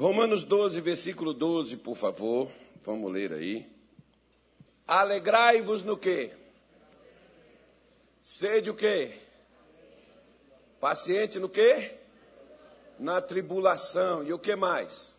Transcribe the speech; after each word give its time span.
Romanos 0.00 0.44
12, 0.44 0.80
versículo 0.80 1.34
12, 1.34 1.76
por 1.76 1.94
favor. 1.94 2.50
Vamos 2.82 3.12
ler 3.12 3.34
aí. 3.34 3.70
Alegrai-vos 4.86 5.82
no 5.82 5.94
quê? 5.94 6.30
Sede 8.22 8.70
o 8.70 8.74
quê? 8.74 9.12
Paciente 10.80 11.38
no 11.38 11.50
quê? 11.50 11.98
Na 12.98 13.20
tribulação. 13.20 14.24
E 14.24 14.32
o 14.32 14.38
que 14.38 14.56
mais? 14.56 15.14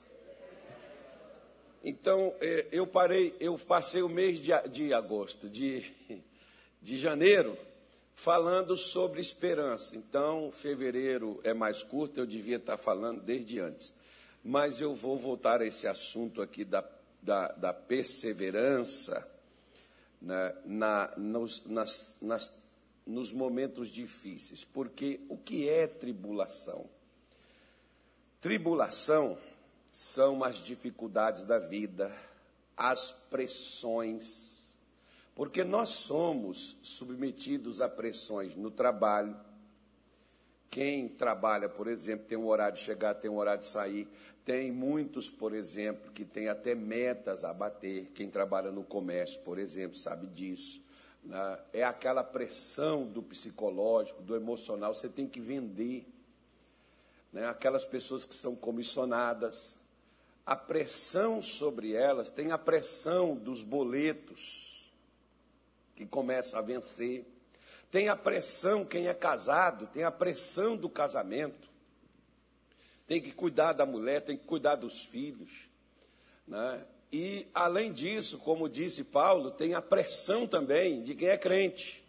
Então, 1.84 2.34
é, 2.41 2.66
eu 2.71 2.88
parei, 2.88 3.36
eu 3.39 3.59
passei 3.59 4.02
o 4.02 4.09
mês 4.09 4.39
de, 4.39 4.52
de 4.68 4.95
agosto, 4.95 5.48
de, 5.48 5.93
de 6.82 6.98
janeiro, 6.98 7.55
falando 8.16 8.75
sobre 8.75 9.21
esperança. 9.21 9.95
Então, 9.95 10.52
fevereiro 10.52 11.39
é 11.43 11.54
mais 11.54 11.84
curto, 11.84 12.20
eu 12.20 12.25
devia 12.25 12.55
estar 12.55 12.77
falando 12.77 13.21
desde 13.21 13.59
antes. 13.59 14.00
Mas 14.44 14.82
eu 14.82 14.96
vou 14.96 15.18
voltar 15.18 15.62
a 15.62 15.66
esse 15.66 15.88
assunto 15.88 16.41
aqui 16.41 16.66
da, 16.66 16.84
da, 17.22 17.49
da 17.49 17.73
perseverança 17.73 19.27
né, 20.22 20.55
na, 20.66 21.13
nos, 21.18 21.66
nas, 21.66 22.18
nas, 22.22 22.54
nos 23.05 23.32
momentos 23.32 23.90
difíceis. 23.90 24.63
Porque 24.63 25.20
o 25.30 25.38
que 25.38 25.68
é 25.68 25.88
tribulação? 25.88 26.85
Tribulação 28.40 29.38
são 29.91 30.44
as 30.44 30.58
dificuldades 30.58 31.44
da 31.44 31.60
vida, 31.60 32.16
as 32.76 33.12
pressões, 33.30 34.80
porque 35.35 35.63
nós 35.63 35.90
somos 35.90 36.77
submetidos 36.82 37.82
a 37.82 37.90
pressões 37.90 38.55
no 38.55 38.71
trabalho. 38.71 39.35
Quem 40.71 41.09
trabalha, 41.09 41.67
por 41.67 41.85
exemplo, 41.85 42.25
tem 42.25 42.38
um 42.38 42.48
horário 42.48 42.75
de 42.75 42.81
chegar, 42.81 43.13
tem 43.16 43.29
um 43.29 43.38
horário 43.38 43.59
de 43.59 43.67
sair. 43.67 44.07
Tem 44.45 44.71
muitos, 44.71 45.29
por 45.29 45.53
exemplo, 45.53 46.09
que 46.13 46.23
têm 46.23 46.48
até 46.48 46.73
metas 46.73 47.43
a 47.43 47.53
bater. 47.53 48.05
Quem 48.16 48.29
trabalha 48.29 48.71
no 48.71 48.81
comércio, 48.81 49.41
por 49.41 49.59
exemplo, 49.59 49.98
sabe 49.98 50.27
disso. 50.27 50.81
Né? 51.21 51.59
É 51.73 51.84
aquela 51.84 52.23
pressão 52.23 53.05
do 53.05 53.21
psicológico, 53.21 54.23
do 54.23 54.34
emocional. 54.34 54.96
Você 54.96 55.09
tem 55.09 55.27
que 55.27 55.41
vender. 55.41 56.07
Né? 57.34 57.46
Aquelas 57.49 57.84
pessoas 57.84 58.26
que 58.26 58.34
são 58.34 58.55
comissionadas, 58.55 59.76
a 60.46 60.55
pressão 60.55 61.41
sobre 61.41 61.93
elas, 61.93 62.31
tem 62.31 62.53
a 62.53 62.57
pressão 62.57 63.35
dos 63.35 63.62
boletos 63.62 64.90
que 65.97 66.06
começam 66.06 66.57
a 66.57 66.62
vencer, 66.62 67.25
tem 67.91 68.07
a 68.07 68.16
pressão, 68.16 68.85
quem 68.85 69.07
é 69.07 69.13
casado, 69.13 69.85
tem 69.88 70.03
a 70.03 70.11
pressão 70.11 70.78
do 70.78 70.89
casamento, 70.89 71.69
tem 73.06 73.22
que 73.22 73.34
cuidar 73.34 73.73
da 73.73 73.85
mulher, 73.85 74.22
tem 74.22 74.38
que 74.38 74.45
cuidar 74.45 74.75
dos 74.75 75.03
filhos, 75.03 75.69
né? 76.47 76.85
E, 77.12 77.45
além 77.53 77.91
disso, 77.91 78.38
como 78.38 78.69
disse 78.69 79.03
Paulo, 79.03 79.51
tem 79.51 79.73
a 79.73 79.81
pressão 79.81 80.47
também 80.47 81.03
de 81.03 81.13
quem 81.13 81.28
é 81.28 81.38
crente, 81.38 82.01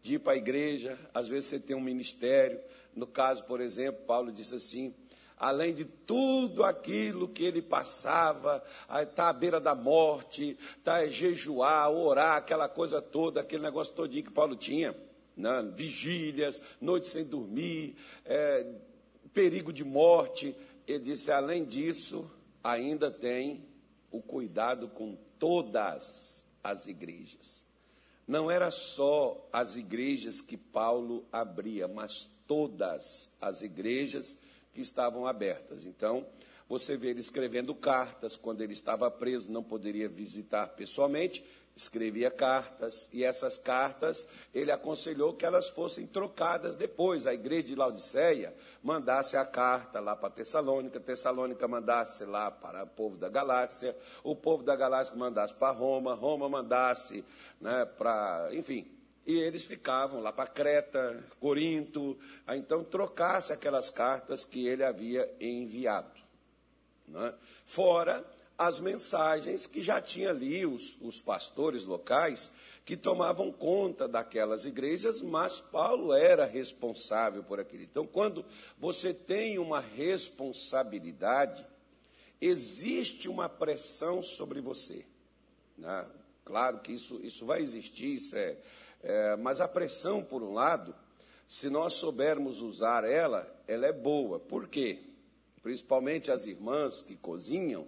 de 0.00 0.14
ir 0.14 0.18
para 0.20 0.34
a 0.34 0.36
igreja, 0.36 0.96
às 1.12 1.26
vezes 1.26 1.46
você 1.46 1.58
tem 1.58 1.74
um 1.74 1.80
ministério. 1.80 2.60
No 2.94 3.08
caso, 3.08 3.42
por 3.44 3.60
exemplo, 3.60 4.04
Paulo 4.06 4.30
disse 4.30 4.54
assim: 4.54 4.94
além 5.38 5.74
de 5.74 5.84
tudo 5.84 6.64
aquilo 6.64 7.28
que 7.28 7.44
ele 7.44 7.60
passava, 7.60 8.64
está 9.02 9.28
à 9.28 9.32
beira 9.32 9.60
da 9.60 9.74
morte, 9.74 10.56
está 10.78 10.96
a 10.96 11.06
jejuar, 11.08 11.90
orar, 11.90 12.36
aquela 12.36 12.68
coisa 12.68 13.02
toda, 13.02 13.40
aquele 13.40 13.62
negócio 13.62 13.94
todinho 13.94 14.24
que 14.24 14.30
Paulo 14.30 14.56
tinha, 14.56 14.96
né? 15.36 15.70
vigílias, 15.74 16.60
noites 16.80 17.10
sem 17.10 17.24
dormir, 17.24 17.96
é, 18.24 18.66
perigo 19.34 19.72
de 19.72 19.84
morte. 19.84 20.56
Ele 20.86 21.00
disse, 21.00 21.30
além 21.30 21.64
disso, 21.64 22.30
ainda 22.64 23.10
tem 23.10 23.64
o 24.10 24.22
cuidado 24.22 24.88
com 24.88 25.16
todas 25.38 26.46
as 26.64 26.86
igrejas. 26.86 27.66
Não 28.26 28.50
era 28.50 28.70
só 28.70 29.46
as 29.52 29.76
igrejas 29.76 30.40
que 30.40 30.56
Paulo 30.56 31.24
abria, 31.30 31.86
mas 31.86 32.28
todas 32.46 33.30
as 33.40 33.62
igrejas 33.62 34.36
que 34.76 34.82
estavam 34.82 35.26
abertas. 35.26 35.86
Então, 35.86 36.26
você 36.68 36.98
vê 36.98 37.08
ele 37.08 37.20
escrevendo 37.20 37.74
cartas, 37.74 38.36
quando 38.36 38.60
ele 38.60 38.74
estava 38.74 39.10
preso, 39.10 39.50
não 39.50 39.62
poderia 39.62 40.06
visitar 40.06 40.66
pessoalmente, 40.68 41.42
escrevia 41.74 42.30
cartas, 42.30 43.08
e 43.10 43.24
essas 43.24 43.58
cartas 43.58 44.26
ele 44.52 44.70
aconselhou 44.70 45.32
que 45.32 45.46
elas 45.46 45.70
fossem 45.70 46.06
trocadas 46.06 46.74
depois. 46.74 47.26
A 47.26 47.32
igreja 47.32 47.68
de 47.68 47.74
Laodiceia 47.74 48.54
mandasse 48.82 49.34
a 49.34 49.46
carta 49.46 49.98
lá 49.98 50.14
para 50.14 50.28
Tessalônica, 50.28 51.00
Tessalônica 51.00 51.66
mandasse 51.66 52.26
lá 52.26 52.50
para 52.50 52.84
o 52.84 52.86
povo 52.86 53.16
da 53.16 53.30
galáxia, 53.30 53.96
o 54.22 54.36
povo 54.36 54.62
da 54.62 54.76
galáxia 54.76 55.16
mandasse 55.16 55.54
para 55.54 55.72
Roma, 55.72 56.12
Roma 56.12 56.50
mandasse 56.50 57.24
né, 57.58 57.86
para, 57.86 58.50
enfim, 58.52 58.95
e 59.26 59.36
eles 59.36 59.64
ficavam 59.64 60.20
lá 60.20 60.32
para 60.32 60.48
Creta, 60.48 61.24
Corinto, 61.40 62.16
a 62.46 62.56
então 62.56 62.84
trocasse 62.84 63.52
aquelas 63.52 63.90
cartas 63.90 64.44
que 64.44 64.66
ele 64.66 64.84
havia 64.84 65.28
enviado. 65.40 66.20
Né? 67.08 67.34
Fora 67.64 68.24
as 68.58 68.80
mensagens 68.80 69.66
que 69.66 69.82
já 69.82 70.00
tinha 70.00 70.30
ali 70.30 70.64
os, 70.64 70.96
os 71.00 71.20
pastores 71.20 71.84
locais 71.84 72.50
que 72.84 72.96
tomavam 72.96 73.52
conta 73.52 74.06
daquelas 74.06 74.64
igrejas, 74.64 75.20
mas 75.20 75.60
Paulo 75.60 76.12
era 76.14 76.46
responsável 76.46 77.42
por 77.42 77.58
aquilo. 77.58 77.82
Então, 77.82 78.06
quando 78.06 78.46
você 78.78 79.12
tem 79.12 79.58
uma 79.58 79.80
responsabilidade, 79.80 81.66
existe 82.40 83.28
uma 83.28 83.48
pressão 83.48 84.22
sobre 84.22 84.60
você. 84.60 85.04
Né? 85.76 86.06
Claro 86.44 86.78
que 86.78 86.92
isso, 86.92 87.20
isso 87.22 87.44
vai 87.44 87.60
existir, 87.60 88.14
isso 88.14 88.36
é, 88.36 88.56
é, 89.02 89.36
mas 89.36 89.60
a 89.60 89.68
pressão, 89.68 90.22
por 90.22 90.42
um 90.42 90.52
lado, 90.52 90.94
se 91.46 91.70
nós 91.70 91.94
soubermos 91.94 92.60
usar 92.60 93.04
ela, 93.04 93.48
ela 93.68 93.86
é 93.86 93.92
boa. 93.92 94.40
Por 94.40 94.66
quê? 94.66 95.00
Principalmente 95.62 96.30
as 96.30 96.46
irmãs 96.46 97.02
que 97.02 97.16
cozinham, 97.16 97.86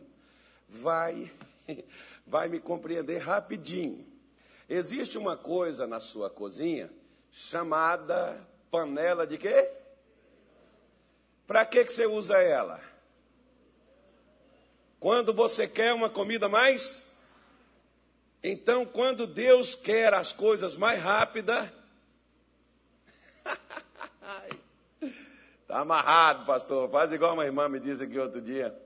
vai, 0.68 1.30
vai 2.26 2.48
me 2.48 2.60
compreender 2.60 3.18
rapidinho. 3.18 4.06
Existe 4.68 5.16
uma 5.16 5.36
coisa 5.36 5.86
na 5.86 5.98
sua 5.98 6.28
cozinha 6.28 6.90
chamada 7.30 8.38
panela 8.70 9.26
de 9.26 9.38
quê? 9.38 9.70
Para 11.46 11.64
que, 11.64 11.84
que 11.84 11.92
você 11.92 12.06
usa 12.06 12.36
ela? 12.38 12.80
Quando 15.00 15.32
você 15.32 15.66
quer 15.66 15.94
uma 15.94 16.10
comida 16.10 16.48
mais 16.48 17.02
então, 18.42 18.86
quando 18.86 19.26
Deus 19.26 19.74
quer 19.74 20.14
as 20.14 20.32
coisas 20.32 20.76
mais 20.76 21.02
rápidas, 21.02 21.68
está 25.62 25.80
amarrado, 25.80 26.46
pastor. 26.46 26.88
Faz 26.90 27.10
igual 27.12 27.34
uma 27.34 27.44
irmã 27.44 27.68
me 27.68 27.80
disse 27.80 28.04
aqui 28.04 28.18
outro 28.18 28.40
dia. 28.40 28.76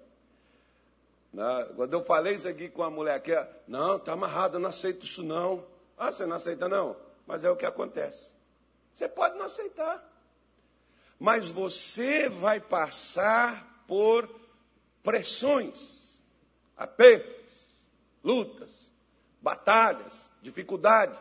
Quando 1.77 1.95
eu 1.95 2.05
falei 2.05 2.35
isso 2.35 2.49
aqui 2.49 2.69
com 2.69 2.83
a 2.83 2.91
mulher 2.91 3.15
aqui, 3.15 3.33
não, 3.67 3.97
está 3.97 4.13
amarrado, 4.13 4.57
eu 4.57 4.61
não 4.61 4.69
aceito 4.69 5.05
isso 5.05 5.23
não. 5.23 5.67
Ah, 5.97 6.13
você 6.13 6.27
não 6.27 6.37
aceita 6.37 6.69
não? 6.69 6.97
Mas 7.27 7.45
é 7.45 7.51
o 7.51 7.57
que 7.57 7.65
acontece. 7.65 8.31
Você 8.93 9.09
pode 9.09 9.37
não 9.39 9.47
aceitar. 9.47 10.07
Mas 11.19 11.49
você 11.51 12.29
vai 12.29 12.61
passar 12.61 13.85
por 13.87 14.29
pressões, 15.03 16.21
apertos, 16.77 17.33
lutas, 18.23 18.82
batalhas, 19.43 20.31
dificuldade. 20.41 21.19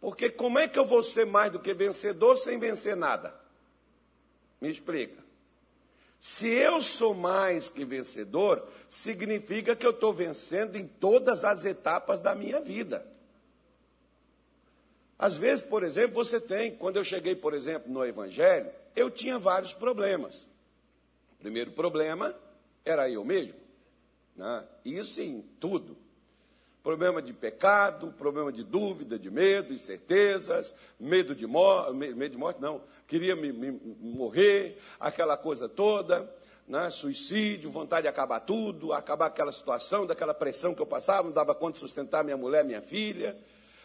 Porque 0.00 0.30
como 0.30 0.58
é 0.58 0.66
que 0.66 0.78
eu 0.78 0.84
vou 0.84 1.02
ser 1.02 1.26
mais 1.26 1.52
do 1.52 1.60
que 1.60 1.72
vencedor 1.74 2.36
sem 2.36 2.58
vencer 2.58 2.96
nada? 2.96 3.34
Me 4.60 4.70
explica. 4.70 5.22
Se 6.18 6.48
eu 6.48 6.80
sou 6.80 7.14
mais 7.14 7.68
que 7.68 7.84
vencedor, 7.84 8.66
significa 8.88 9.76
que 9.76 9.84
eu 9.84 9.90
estou 9.90 10.12
vencendo 10.12 10.76
em 10.76 10.86
todas 10.86 11.44
as 11.44 11.64
etapas 11.64 12.20
da 12.20 12.34
minha 12.34 12.60
vida. 12.60 13.06
Às 15.18 15.36
vezes, 15.36 15.64
por 15.64 15.82
exemplo, 15.82 16.14
você 16.14 16.40
tem, 16.40 16.74
quando 16.74 16.96
eu 16.96 17.04
cheguei, 17.04 17.34
por 17.34 17.54
exemplo, 17.54 17.92
no 17.92 18.04
Evangelho, 18.04 18.70
eu 18.94 19.10
tinha 19.10 19.38
vários 19.38 19.72
problemas. 19.72 20.48
O 21.34 21.36
primeiro 21.40 21.72
problema 21.72 22.34
era 22.84 23.08
eu 23.10 23.24
mesmo. 23.24 23.54
Né? 24.36 24.64
Isso 24.84 25.20
em 25.20 25.42
tudo 25.60 25.96
problema 26.82 27.22
de 27.22 27.32
pecado, 27.32 28.12
problema 28.18 28.50
de 28.50 28.64
dúvida, 28.64 29.18
de 29.18 29.30
medo, 29.30 29.72
incertezas, 29.72 30.74
medo 30.98 31.34
de 31.34 31.46
morte, 31.46 31.92
medo 31.92 32.30
de 32.30 32.36
morte 32.36 32.60
não, 32.60 32.82
queria 33.06 33.36
me, 33.36 33.52
me 33.52 33.70
morrer, 34.00 34.78
aquela 34.98 35.36
coisa 35.36 35.68
toda, 35.68 36.28
né? 36.66 36.90
suicídio, 36.90 37.70
vontade 37.70 38.02
de 38.02 38.08
acabar 38.08 38.40
tudo, 38.40 38.92
acabar 38.92 39.26
aquela 39.26 39.52
situação, 39.52 40.06
daquela 40.06 40.34
pressão 40.34 40.74
que 40.74 40.82
eu 40.82 40.86
passava, 40.86 41.24
não 41.24 41.32
dava 41.32 41.54
conta 41.54 41.74
de 41.74 41.78
sustentar 41.78 42.24
minha 42.24 42.36
mulher, 42.36 42.64
minha 42.64 42.82
filha, 42.82 43.36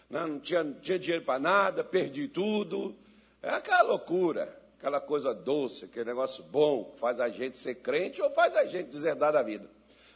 né? 0.09 0.25
não 0.25 0.39
tinha, 0.39 0.63
não 0.63 0.73
tinha 0.75 0.97
dinheiro 0.97 1.23
para 1.23 1.39
nada, 1.39 1.83
perdi 1.83 2.27
tudo, 2.27 2.95
é 3.41 3.49
aquela 3.49 3.83
loucura. 3.83 4.57
aquela 4.77 4.99
coisa 5.01 5.33
doce, 5.33 5.85
aquele 5.85 6.05
negócio 6.05 6.43
bom, 6.43 6.85
que 6.85 6.99
faz 6.99 7.19
a 7.19 7.29
gente 7.29 7.57
ser 7.57 7.75
crente 7.75 8.21
ou 8.21 8.29
faz 8.31 8.55
a 8.55 8.65
gente 8.65 8.89
deserdar 8.89 9.33
da 9.33 9.41
vida. 9.41 9.69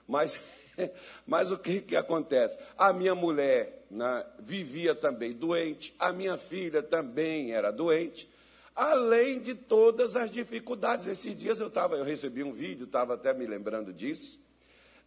Mas, 0.07 0.39
mas 1.25 1.51
o 1.51 1.57
que, 1.57 1.81
que 1.81 1.95
acontece? 1.95 2.57
A 2.77 2.93
minha 2.93 3.15
mulher 3.15 3.85
né, 3.89 4.25
vivia 4.39 4.95
também 4.95 5.33
doente, 5.33 5.93
a 5.99 6.11
minha 6.11 6.37
filha 6.37 6.81
também 6.81 7.51
era 7.51 7.71
doente, 7.71 8.29
além 8.75 9.39
de 9.39 9.53
todas 9.53 10.15
as 10.15 10.31
dificuldades. 10.31 11.07
Esses 11.07 11.35
dias 11.35 11.59
eu, 11.59 11.69
tava, 11.69 11.95
eu 11.95 12.03
recebi 12.03 12.43
um 12.43 12.51
vídeo, 12.51 12.85
estava 12.85 13.15
até 13.15 13.33
me 13.33 13.45
lembrando 13.45 13.93
disso, 13.93 14.39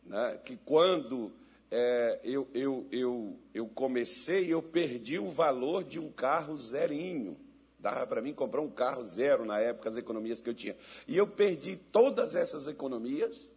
né, 0.05 0.39
que 0.45 0.57
quando 0.57 1.33
é, 1.71 2.21
eu, 2.23 2.47
eu, 2.55 2.87
eu, 2.93 3.39
eu 3.53 3.67
comecei, 3.67 4.53
eu 4.53 4.63
perdi 4.63 5.19
o 5.19 5.29
valor 5.29 5.83
de 5.83 5.99
um 5.99 6.11
carro 6.11 6.57
zerinho. 6.57 7.37
Dava 7.79 8.07
para 8.07 8.23
mim 8.23 8.33
comprar 8.33 8.61
um 8.61 8.71
carro 8.71 9.05
zero 9.05 9.45
na 9.45 9.59
época, 9.59 9.91
as 9.91 9.97
economias 9.97 10.41
que 10.41 10.49
eu 10.49 10.55
tinha. 10.55 10.77
E 11.07 11.17
eu 11.17 11.27
perdi 11.27 11.77
todas 11.77 12.35
essas 12.35 12.67
economias, 12.67 13.53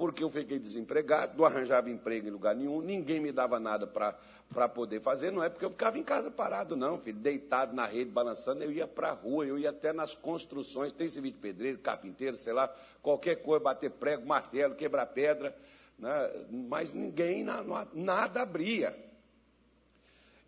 porque 0.00 0.24
eu 0.24 0.30
fiquei 0.30 0.58
desempregado, 0.58 1.36
não 1.36 1.44
arranjava 1.44 1.90
emprego 1.90 2.26
em 2.26 2.30
lugar 2.30 2.56
nenhum, 2.56 2.80
ninguém 2.80 3.20
me 3.20 3.30
dava 3.30 3.60
nada 3.60 3.86
para 3.86 4.68
poder 4.70 4.98
fazer. 5.02 5.30
Não 5.30 5.44
é 5.44 5.50
porque 5.50 5.66
eu 5.66 5.70
ficava 5.70 5.98
em 5.98 6.02
casa 6.02 6.30
parado, 6.30 6.74
não, 6.74 6.98
filho, 6.98 7.18
deitado 7.18 7.76
na 7.76 7.84
rede, 7.84 8.10
balançando. 8.10 8.64
Eu 8.64 8.72
ia 8.72 8.86
para 8.88 9.10
a 9.10 9.12
rua, 9.12 9.44
eu 9.44 9.58
ia 9.58 9.68
até 9.68 9.92
nas 9.92 10.14
construções, 10.14 10.90
tem 10.90 11.06
serviço 11.06 11.34
de 11.34 11.40
pedreiro, 11.40 11.78
carpinteiro, 11.80 12.38
sei 12.38 12.54
lá, 12.54 12.74
qualquer 13.02 13.42
coisa, 13.42 13.62
bater 13.62 13.90
prego, 13.90 14.26
martelo, 14.26 14.74
quebrar 14.74 15.04
pedra 15.04 15.54
né? 16.00 16.30
mas 16.50 16.94
ninguém, 16.94 17.44
nada 17.92 18.40
abria. 18.40 18.96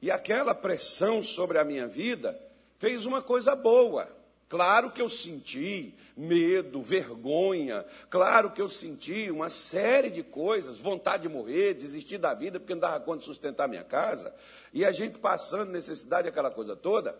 E 0.00 0.10
aquela 0.10 0.54
pressão 0.54 1.22
sobre 1.22 1.58
a 1.58 1.64
minha 1.64 1.86
vida 1.86 2.40
fez 2.78 3.04
uma 3.04 3.20
coisa 3.20 3.54
boa. 3.54 4.08
Claro 4.52 4.90
que 4.90 5.00
eu 5.00 5.08
senti 5.08 5.94
medo, 6.14 6.82
vergonha, 6.82 7.86
claro 8.10 8.50
que 8.50 8.60
eu 8.60 8.68
senti 8.68 9.30
uma 9.30 9.48
série 9.48 10.10
de 10.10 10.22
coisas, 10.22 10.78
vontade 10.78 11.22
de 11.22 11.30
morrer, 11.30 11.72
desistir 11.72 12.18
da 12.18 12.34
vida, 12.34 12.60
porque 12.60 12.74
não 12.74 12.82
dava 12.82 13.00
conta 13.00 13.20
de 13.20 13.24
sustentar 13.24 13.66
minha 13.66 13.82
casa, 13.82 14.34
e 14.70 14.84
a 14.84 14.92
gente 14.92 15.18
passando 15.18 15.72
necessidade, 15.72 16.28
aquela 16.28 16.50
coisa 16.50 16.76
toda, 16.76 17.18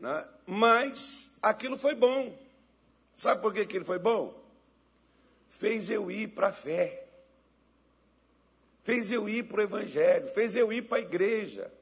né? 0.00 0.26
mas 0.44 1.30
aquilo 1.40 1.78
foi 1.78 1.94
bom. 1.94 2.36
Sabe 3.14 3.40
por 3.40 3.54
que 3.54 3.60
aquilo 3.60 3.84
foi 3.84 4.00
bom? 4.00 4.34
Fez 5.48 5.88
eu 5.88 6.10
ir 6.10 6.30
para 6.30 6.48
a 6.48 6.52
fé 6.52 7.02
fez 8.82 9.12
eu 9.12 9.28
ir 9.28 9.44
para 9.44 9.60
o 9.60 9.62
Evangelho, 9.62 10.26
fez 10.26 10.56
eu 10.56 10.72
ir 10.72 10.82
para 10.82 10.98
a 10.98 11.02
igreja. 11.02 11.72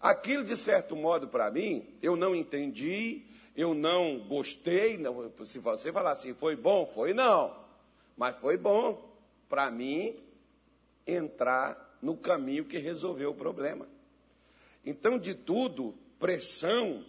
Aquilo, 0.00 0.44
de 0.44 0.56
certo 0.56 0.94
modo, 0.94 1.28
para 1.28 1.48
mim, 1.48 1.96
eu 2.02 2.14
não 2.14 2.34
entendi, 2.34 3.24
eu 3.56 3.74
não 3.74 4.18
gostei. 4.18 4.98
Não, 4.98 5.30
se 5.44 5.58
você 5.58 5.92
falar 5.92 6.12
assim, 6.12 6.34
foi 6.34 6.56
bom? 6.56 6.86
Foi 6.86 7.12
não. 7.12 7.56
Mas 8.16 8.36
foi 8.36 8.56
bom 8.56 9.10
para 9.48 9.70
mim 9.70 10.16
entrar 11.06 11.98
no 12.00 12.16
caminho 12.16 12.64
que 12.64 12.78
resolveu 12.78 13.30
o 13.30 13.34
problema. 13.34 13.88
Então, 14.84 15.18
de 15.18 15.34
tudo, 15.34 15.94
pressão 16.18 17.04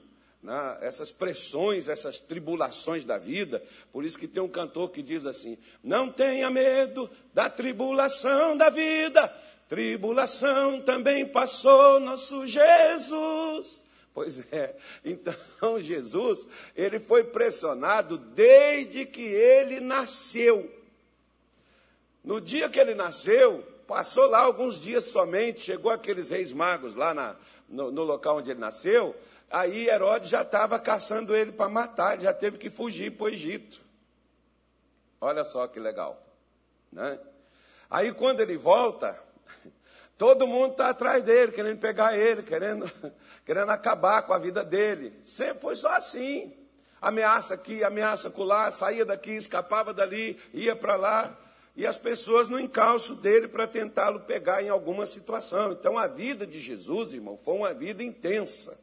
né, 0.46 0.78
essas 0.82 1.12
pressões, 1.12 1.88
essas 1.88 2.20
tribulações 2.20 3.04
da 3.04 3.18
vida. 3.18 3.64
Por 3.92 4.06
isso 4.06 4.20
que 4.20 4.28
tem 4.28 4.42
um 4.42 4.48
cantor 4.48 4.92
que 4.92 5.02
diz 5.02 5.26
assim: 5.26 5.58
Não 5.84 6.12
tenha 6.12 6.50
medo 6.52 7.10
da 7.34 7.50
tribulação 7.50 8.56
da 8.56 8.70
vida, 8.70 9.28
tribulação 9.68 10.82
também 10.82 11.26
passou 11.26 12.00
nosso 12.00 12.46
Jesus. 12.46 13.85
Pois 14.16 14.40
é, 14.52 14.76
então 15.04 15.36
Jesus, 15.80 16.48
ele 16.76 17.00
foi 17.00 17.24
pressionado 17.26 18.18
desde 18.18 19.06
que 19.06 19.22
ele 19.22 19.80
nasceu. 19.80 20.74
No 22.24 22.42
dia 22.42 22.68
que 22.70 22.80
ele 22.80 22.96
nasceu, 22.96 23.62
passou 23.86 24.28
lá 24.28 24.40
alguns 24.40 24.82
dias 24.82 25.04
somente, 25.04 25.60
chegou 25.60 25.92
aqueles 25.92 26.32
reis 26.32 26.52
magos 26.52 26.96
lá 26.96 27.14
na, 27.14 27.36
no, 27.70 27.92
no 27.92 28.04
local 28.04 28.38
onde 28.38 28.50
ele 28.50 28.60
nasceu, 28.60 29.14
Aí 29.50 29.88
Herodes 29.88 30.30
já 30.30 30.42
estava 30.42 30.80
caçando 30.80 31.36
ele 31.36 31.52
para 31.52 31.70
matar, 31.70 32.20
já 32.20 32.34
teve 32.34 32.58
que 32.58 32.70
fugir 32.70 33.12
para 33.12 33.26
o 33.26 33.30
Egito. 33.30 33.80
Olha 35.22 35.44
só 35.44 35.68
que 35.68 35.80
legal. 35.80 36.22
Né? 36.92 37.20
Aí 37.90 38.14
quando 38.14 38.42
ele 38.42 38.58
volta, 38.58 39.22
todo 40.18 40.48
mundo 40.48 40.72
está 40.72 40.90
atrás 40.90 41.24
dele, 41.24 41.52
querendo 41.52 41.80
pegar 41.80 42.18
ele, 42.18 42.44
querendo, 42.44 42.90
querendo 43.46 43.70
acabar 43.70 44.24
com 44.24 44.34
a 44.34 44.38
vida 44.38 44.64
dele. 44.64 45.14
Sempre 45.24 45.62
foi 45.62 45.76
só 45.76 45.90
assim. 45.90 46.54
Ameaça 47.02 47.54
aqui, 47.54 47.84
ameaça 47.84 48.34
lá, 48.38 48.72
saía 48.72 49.06
daqui, 49.06 49.32
escapava 49.32 49.94
dali, 49.94 50.40
ia 50.54 50.76
para 50.76 50.96
lá. 50.96 51.38
E 51.76 51.86
as 51.86 51.98
pessoas 51.98 52.48
no 52.48 52.60
encalço 52.60 53.16
dele 53.16 53.48
para 53.48 53.68
tentá-lo 53.68 54.22
pegar 54.22 54.64
em 54.64 54.70
alguma 54.70 55.06
situação. 55.06 55.74
Então 55.74 55.98
a 55.98 56.08
vida 56.08 56.48
de 56.48 56.60
Jesus, 56.60 57.14
irmão, 57.14 57.38
foi 57.38 57.54
uma 57.54 57.74
vida 57.74 58.02
intensa 58.02 58.78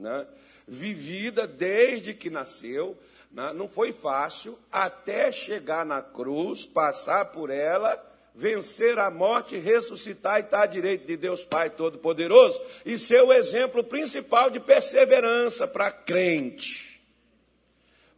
né? 0.00 0.26
vivida 0.66 1.46
desde 1.46 2.14
que 2.14 2.30
nasceu, 2.30 2.96
né? 3.30 3.52
não 3.52 3.68
foi 3.68 3.92
fácil, 3.92 4.58
até 4.72 5.30
chegar 5.30 5.84
na 5.84 6.02
cruz, 6.02 6.66
passar 6.66 7.26
por 7.26 7.50
ela, 7.50 7.96
vencer 8.34 8.98
a 8.98 9.10
morte, 9.10 9.56
ressuscitar 9.58 10.38
e 10.38 10.44
estar 10.44 10.62
à 10.62 10.66
direita 10.66 11.06
de 11.06 11.16
Deus 11.16 11.44
Pai 11.44 11.70
Todo-Poderoso, 11.70 12.60
e 12.84 12.98
ser 12.98 13.22
o 13.22 13.32
exemplo 13.32 13.82
principal 13.84 14.50
de 14.50 14.60
perseverança 14.60 15.66
para 15.66 15.90
crente. 15.90 17.00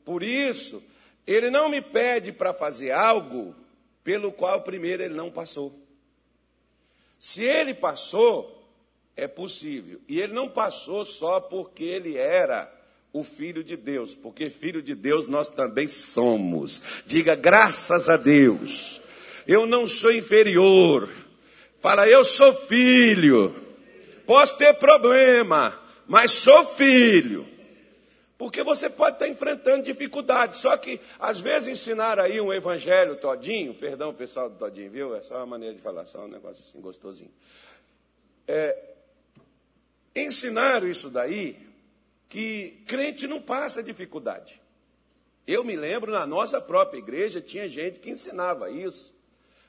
Por 0.05 0.23
isso, 0.23 0.83
ele 1.27 1.51
não 1.51 1.69
me 1.69 1.81
pede 1.81 2.33
para 2.33 2.53
fazer 2.53 2.91
algo 2.91 3.55
pelo 4.03 4.33
qual 4.33 4.63
primeiro 4.63 5.03
ele 5.03 5.15
não 5.15 5.31
passou. 5.31 5.79
Se 7.19 7.45
ele 7.45 7.73
passou, 7.73 8.69
é 9.17 9.29
possível. 9.29 10.01
E 10.09 10.21
ele 10.21 10.33
não 10.33 10.49
passou 10.49 11.05
só 11.05 11.41
porque 11.41 11.85
ele 11.85 12.17
era 12.17 12.73
o 13.13 13.23
filho 13.23 13.63
de 13.63 13.77
Deus, 13.77 14.15
porque 14.15 14.49
filho 14.49 14.83
de 14.83 14.95
Deus 14.95 15.27
nós 15.27 15.49
também 15.49 15.87
somos. 15.87 16.83
Diga 17.07 17.35
graças 17.35 18.09
a 18.09 18.17
Deus. 18.17 19.02
Eu 19.47 19.67
não 19.67 19.87
sou 19.87 20.13
inferior. 20.13 21.09
Fala, 21.81 22.09
eu 22.09 22.25
sou 22.25 22.53
filho. 22.53 23.55
Posso 24.27 24.57
ter 24.57 24.75
problema, 24.75 25.79
mas 26.07 26.31
sou 26.33 26.65
filho. 26.65 27.47
Porque 28.39 28.63
você 28.63 28.91
pode 28.91 29.17
estar 29.17 29.29
enfrentando 29.29 29.85
dificuldades. 29.85 30.61
Só 30.61 30.77
que, 30.77 31.01
às 31.19 31.41
vezes, 31.41 31.69
ensinar 31.69 32.19
aí 32.19 32.41
um 32.41 32.53
evangelho 32.53 33.17
todinho, 33.17 33.75
perdão, 33.75 34.13
pessoal 34.15 34.51
do 34.51 34.57
todinho, 34.57 34.91
viu? 34.91 35.15
É 35.15 35.23
só 35.23 35.37
uma 35.37 35.47
maneira 35.47 35.75
de 35.75 35.83
falar, 35.83 36.07
só 36.07 36.25
um 36.25 36.29
negócio 36.29 36.65
assim 36.65 36.81
gostosinho. 36.81 37.31
É, 38.47 38.93
Ensinaram 40.15 40.87
isso 40.87 41.09
daí, 41.09 41.59
que 42.29 42.83
crente 42.87 43.27
não 43.27 43.41
passa 43.41 43.83
dificuldade. 43.83 44.61
Eu 45.47 45.65
me 45.65 45.75
lembro, 45.75 46.13
na 46.13 46.27
nossa 46.27 46.61
própria 46.61 46.99
igreja, 46.99 47.41
tinha 47.41 47.69
gente 47.69 47.99
que 47.99 48.11
ensinava 48.11 48.71
isso. 48.71 49.15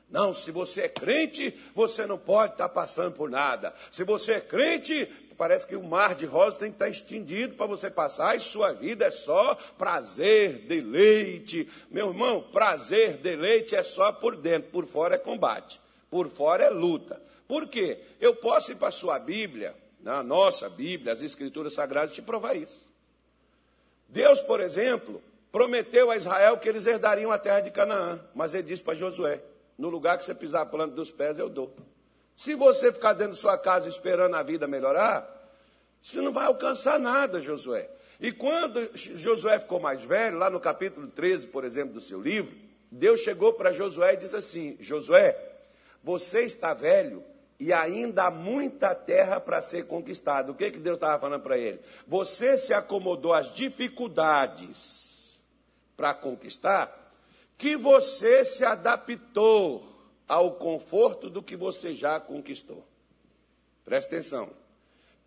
Não, 0.10 0.34
se 0.34 0.52
você 0.52 0.82
é 0.82 0.90
crente, 0.90 1.60
você 1.74 2.06
não 2.06 2.18
pode 2.18 2.54
estar 2.54 2.70
passando 2.70 3.14
por 3.14 3.30
nada. 3.30 3.74
Se 3.92 4.04
você 4.04 4.34
é 4.34 4.42
crente, 4.42 5.06
parece 5.38 5.68
que 5.68 5.76
o 5.76 5.84
mar 5.84 6.16
de 6.16 6.26
rosa 6.26 6.60
tem 6.60 6.70
que 6.70 6.76
estar 6.76 6.90
estendido 6.90 7.56
para 7.56 7.66
você 7.66 7.90
passar, 7.90 8.36
e 8.36 8.40
sua 8.40 8.72
vida 8.72 9.06
é 9.06 9.12
só 9.12 9.56
prazer, 9.78 10.60
deleite. 10.68 11.68
Meu 11.90 12.10
irmão, 12.10 12.42
prazer, 12.42 13.18
deleite 13.18 13.76
é 13.76 13.84
só 13.84 14.12
por 14.12 14.36
dentro, 14.36 14.70
por 14.72 14.86
fora 14.86 15.16
é 15.16 15.18
combate, 15.18 15.82
por 16.10 16.30
fora 16.30 16.64
é 16.64 16.70
luta. 16.70 17.22
Por 17.48 17.68
quê? 17.68 18.00
Eu 18.20 18.36
posso 18.36 18.72
ir 18.72 18.76
para 18.76 18.88
a 18.90 18.92
sua 18.92 19.20
Bíblia, 19.20 19.76
na 20.02 20.24
nossa 20.24 20.70
Bíblia, 20.70 21.14
as 21.14 21.22
Escrituras 21.22 21.74
Sagradas, 21.74 22.14
te 22.14 22.22
provar 22.22 22.56
isso. 22.56 22.92
Deus, 24.08 24.42
por 24.42 24.60
exemplo, 24.60 25.22
prometeu 25.52 26.12
a 26.12 26.16
Israel 26.16 26.58
que 26.58 26.70
eles 26.70 26.86
herdariam 26.86 27.32
a 27.32 27.38
terra 27.38 27.62
de 27.62 27.72
Canaã, 27.72 28.20
mas 28.34 28.54
ele 28.54 28.64
disse 28.64 28.82
para 28.82 28.96
Josué: 28.96 29.42
no 29.78 29.90
lugar 29.90 30.18
que 30.18 30.24
você 30.24 30.34
pisar 30.34 30.62
a 30.62 30.66
planta 30.66 30.96
dos 30.96 31.12
pés, 31.12 31.38
eu 31.38 31.50
dou. 31.50 31.74
Se 32.36 32.56
você 32.56 32.92
ficar 32.92 33.14
dentro 33.14 33.34
de 33.34 33.40
sua 33.40 33.58
casa 33.58 33.88
esperando 33.88 34.36
a 34.36 34.44
vida 34.44 34.68
melhorar, 34.68 35.30
você 36.02 36.20
não 36.22 36.32
vai 36.32 36.46
alcançar 36.46 37.00
nada, 37.00 37.42
Josué. 37.42 37.90
E 38.20 38.32
quando 38.32 38.90
Josué 38.96 39.60
ficou 39.60 39.80
mais 39.80 40.04
velho, 40.04 40.38
lá 40.38 40.50
no 40.50 40.60
capítulo 40.60 41.08
13, 41.08 41.48
por 41.48 41.64
exemplo, 41.64 41.94
do 41.94 42.02
seu 42.02 42.22
livro, 42.22 42.56
Deus 42.92 43.22
chegou 43.22 43.54
para 43.54 43.72
Josué 43.72 44.14
e 44.14 44.18
disse 44.18 44.36
assim: 44.36 44.78
Josué, 44.80 45.38
você 46.04 46.44
está 46.44 46.74
velho 46.74 47.24
e 47.60 47.72
ainda 47.72 48.26
há 48.26 48.32
muita 48.32 48.94
terra 48.94 49.40
para 49.40 49.62
ser 49.62 49.88
conquistada. 49.88 50.52
O 50.52 50.56
que, 50.56 50.72
que 50.72 50.80
Deus 50.80 50.96
estava 50.96 51.20
falando 51.20 51.42
para 51.42 51.58
ele? 51.58 51.80
Você 52.08 52.58
se 52.58 52.74
acomodou 52.74 53.34
às 53.34 53.54
dificuldades 53.54 55.42
para 55.96 56.14
conquistar, 56.14 57.03
que 57.58 57.76
você 57.78 58.44
se 58.44 58.66
adaptou 58.66 59.88
ao 60.28 60.56
conforto 60.56 61.30
do 61.30 61.44
que 61.44 61.56
você 61.56 61.94
já 61.94 62.20
conquistou. 62.20 62.86
Presta 63.86 64.16
atenção. 64.16 64.52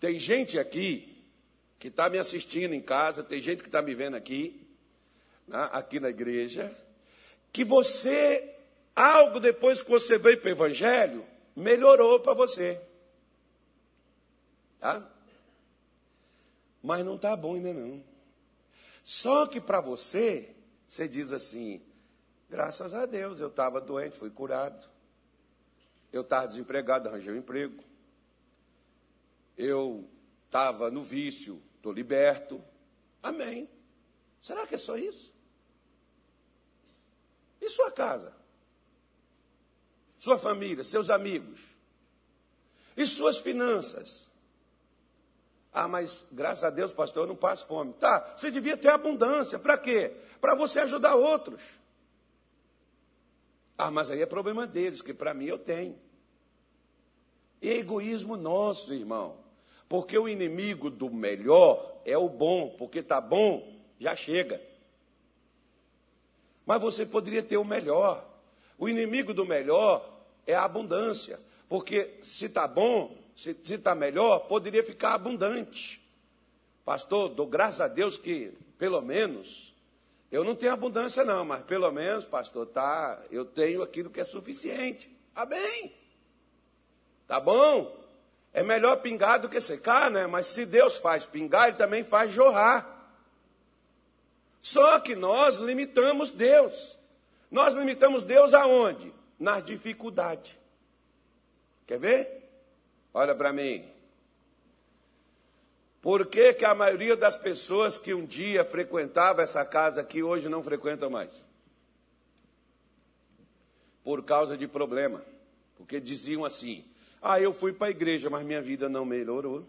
Tem 0.01 0.19
gente 0.19 0.59
aqui 0.59 1.17
que 1.79 1.89
está 1.89 2.09
me 2.09 2.19
assistindo 2.19 2.75
em 2.75 2.81
casa, 2.81 3.23
tem 3.23 3.41
gente 3.41 3.63
que 3.63 3.69
está 3.69 3.83
me 3.83 3.95
vendo 3.95 4.17
aqui, 4.17 4.67
né, 5.47 5.69
aqui 5.73 6.01
na 6.01 6.09
igreja, 6.09 6.75
que 7.53 7.65
você, 7.65 8.55
algo 8.95 9.39
depois 9.41 9.83
que 9.83 9.91
você 9.91 10.19
veio 10.19 10.41
para 10.41 10.49
o 10.49 10.53
Evangelho, 10.53 11.25
melhorou 11.55 12.21
para 12.21 12.35
você. 12.35 12.81
Tá? 14.81 15.07
Mas 16.83 17.05
não 17.05 17.17
está 17.17 17.35
bom 17.37 17.55
ainda 17.55 17.73
não. 17.73 18.03
Só 19.05 19.47
que 19.47 19.61
para 19.61 19.81
você, 19.81 20.55
você 20.87 21.09
diz 21.09 21.33
assim: 21.33 21.81
graças 22.49 22.95
a 22.95 23.07
Deus, 23.07 23.41
eu 23.41 23.49
estava 23.49 23.81
doente, 23.81 24.17
fui 24.17 24.31
curado. 24.31 24.89
Eu 26.13 26.23
estava 26.23 26.49
desempregado, 26.49 27.09
arranjei 27.09 27.33
um 27.33 27.39
emprego. 27.39 27.83
Eu 29.57 30.09
estava 30.47 30.91
no 30.91 31.03
vício, 31.03 31.63
estou 31.77 31.93
liberto. 31.93 32.63
Amém. 33.23 33.69
Será 34.41 34.67
que 34.67 34.75
é 34.75 34.79
só 34.79 34.97
isso? 34.97 35.35
E 37.61 37.69
sua 37.69 37.91
casa? 37.91 38.33
Sua 40.19 40.39
família, 40.39 40.85
seus 40.85 41.11
amigos? 41.11 41.61
E 42.97 43.05
suas 43.05 43.39
finanças? 43.39 44.31
Ah, 45.73 45.87
mas 45.87 46.27
graças 46.33 46.65
a 46.65 46.71
Deus, 46.71 46.93
pastor, 46.93 47.25
eu 47.25 47.29
não 47.29 47.37
passo 47.37 47.67
fome. 47.67 47.93
Tá, 47.95 48.35
você 48.37 48.51
devia 48.51 48.77
ter 48.77 48.89
abundância. 48.89 49.59
Para 49.59 49.77
quê? 49.77 50.17
Para 50.41 50.55
você 50.55 50.81
ajudar 50.81 51.17
outros. 51.17 51.63
Ah, 53.79 53.91
mas 53.91 54.11
aí 54.11 54.23
é 54.23 54.27
problema 54.27 54.67
deles, 54.67 55.03
que 55.03 55.13
para 55.13 55.35
mim 55.35 55.47
eu 55.47 55.59
tenho. 55.59 55.99
E 57.61 57.69
é 57.69 57.77
egoísmo 57.77 58.37
nosso, 58.37 58.95
irmão. 58.95 59.39
Porque 59.89 60.19
o 60.19 60.29
inimigo 60.29 60.91
do 60.91 61.11
melhor 61.11 62.01
é 62.05 62.17
o 62.17 62.29
bom, 62.29 62.75
porque 62.77 63.01
está 63.01 63.21
bom, 63.21 63.77
já 63.99 64.17
chega. 64.17 64.61
Mas 66.65 66.81
você 66.81 67.07
poderia 67.07 67.43
ter 67.43 67.57
o 67.57 67.65
melhor. 67.65 68.27
O 68.79 68.89
inimigo 68.89 69.33
do 69.33 69.47
melhor 69.47 70.25
é 70.47 70.55
a 70.55 70.65
abundância. 70.65 71.39
Porque 71.69 72.19
se 72.23 72.47
está 72.47 72.67
bom, 72.67 73.17
se 73.37 73.51
está 73.51 73.95
melhor, 73.95 74.41
poderia 74.41 74.83
ficar 74.83 75.15
abundante. 75.15 76.01
Pastor, 76.85 77.29
dou 77.29 77.47
graças 77.47 77.81
a 77.81 77.89
Deus 77.89 78.17
que, 78.17 78.53
pelo 78.79 79.01
menos, 79.01 79.75
eu 80.31 80.43
não 80.43 80.55
tenho 80.55 80.73
abundância, 80.73 81.25
não, 81.25 81.45
mas 81.45 81.63
pelo 81.63 81.91
menos, 81.91 82.25
pastor, 82.25 82.67
tá, 82.67 83.23
eu 83.31 83.45
tenho 83.45 83.83
aquilo 83.83 84.11
que 84.11 84.21
é 84.21 84.25
suficiente. 84.25 85.11
Tá 85.35 85.45
bem. 85.45 85.95
Tá 87.27 87.39
bom? 87.39 88.05
É 88.53 88.63
melhor 88.63 88.97
pingar 89.03 89.39
do 89.39 89.49
que 89.49 89.61
secar, 89.61 90.11
né? 90.11 90.27
Mas 90.27 90.47
se 90.47 90.65
Deus 90.65 90.99
faz 90.99 91.27
pingar, 91.27 91.69
Ele 91.69 91.77
também 91.77 92.03
faz 92.03 92.33
jorrar. 92.33 93.11
Só 94.63 94.99
que 94.99 95.15
nós 95.15 95.59
limitamos 95.59 96.31
Deus. 96.31 96.99
Nós 97.51 97.75
limitamos 97.75 98.25
Deus 98.25 98.53
aonde? 98.53 99.15
Na 99.39 99.61
dificuldade. 99.61 100.59
Quer 101.87 101.99
ver? 102.01 102.51
Olha 103.15 103.35
para 103.35 103.53
mim. 103.53 103.89
Por 106.07 106.27
que, 106.27 106.55
que 106.55 106.65
a 106.65 106.73
maioria 106.73 107.17
das 107.17 107.37
pessoas 107.37 107.99
que 107.99 108.15
um 108.15 108.25
dia 108.25 108.65
frequentava 108.65 109.43
essa 109.43 109.65
casa 109.65 110.03
aqui 110.03 110.23
hoje 110.23 110.49
não 110.49 110.63
frequentam 110.63 111.11
mais? 111.11 111.45
Por 114.05 114.23
causa 114.23 114.57
de 114.57 114.69
problema. 114.69 115.21
Porque 115.77 115.99
diziam 115.99 116.45
assim: 116.45 116.85
ah, 117.21 117.41
eu 117.41 117.53
fui 117.53 117.73
para 117.73 117.89
a 117.89 117.91
igreja, 117.91 118.31
mas 118.31 118.47
minha 118.47 118.63
vida 118.63 118.89
não 118.89 119.05
melhorou. 119.05 119.67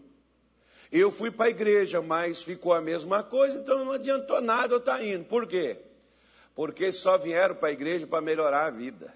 Eu 0.92 1.10
fui 1.10 1.28
para 1.28 1.46
a 1.46 1.50
igreja, 1.50 2.00
mas 2.00 2.40
ficou 2.40 2.72
a 2.72 2.80
mesma 2.80 3.20
coisa, 3.20 3.58
então 3.58 3.84
não 3.84 3.90
adiantou 3.90 4.40
nada 4.40 4.74
eu 4.74 4.78
estar 4.78 4.98
tá 4.98 5.04
indo. 5.04 5.24
Por 5.24 5.44
quê? 5.44 5.76
Porque 6.54 6.92
só 6.92 7.18
vieram 7.18 7.56
para 7.56 7.70
a 7.70 7.72
igreja 7.72 8.06
para 8.06 8.20
melhorar 8.20 8.66
a 8.66 8.70
vida. 8.70 9.12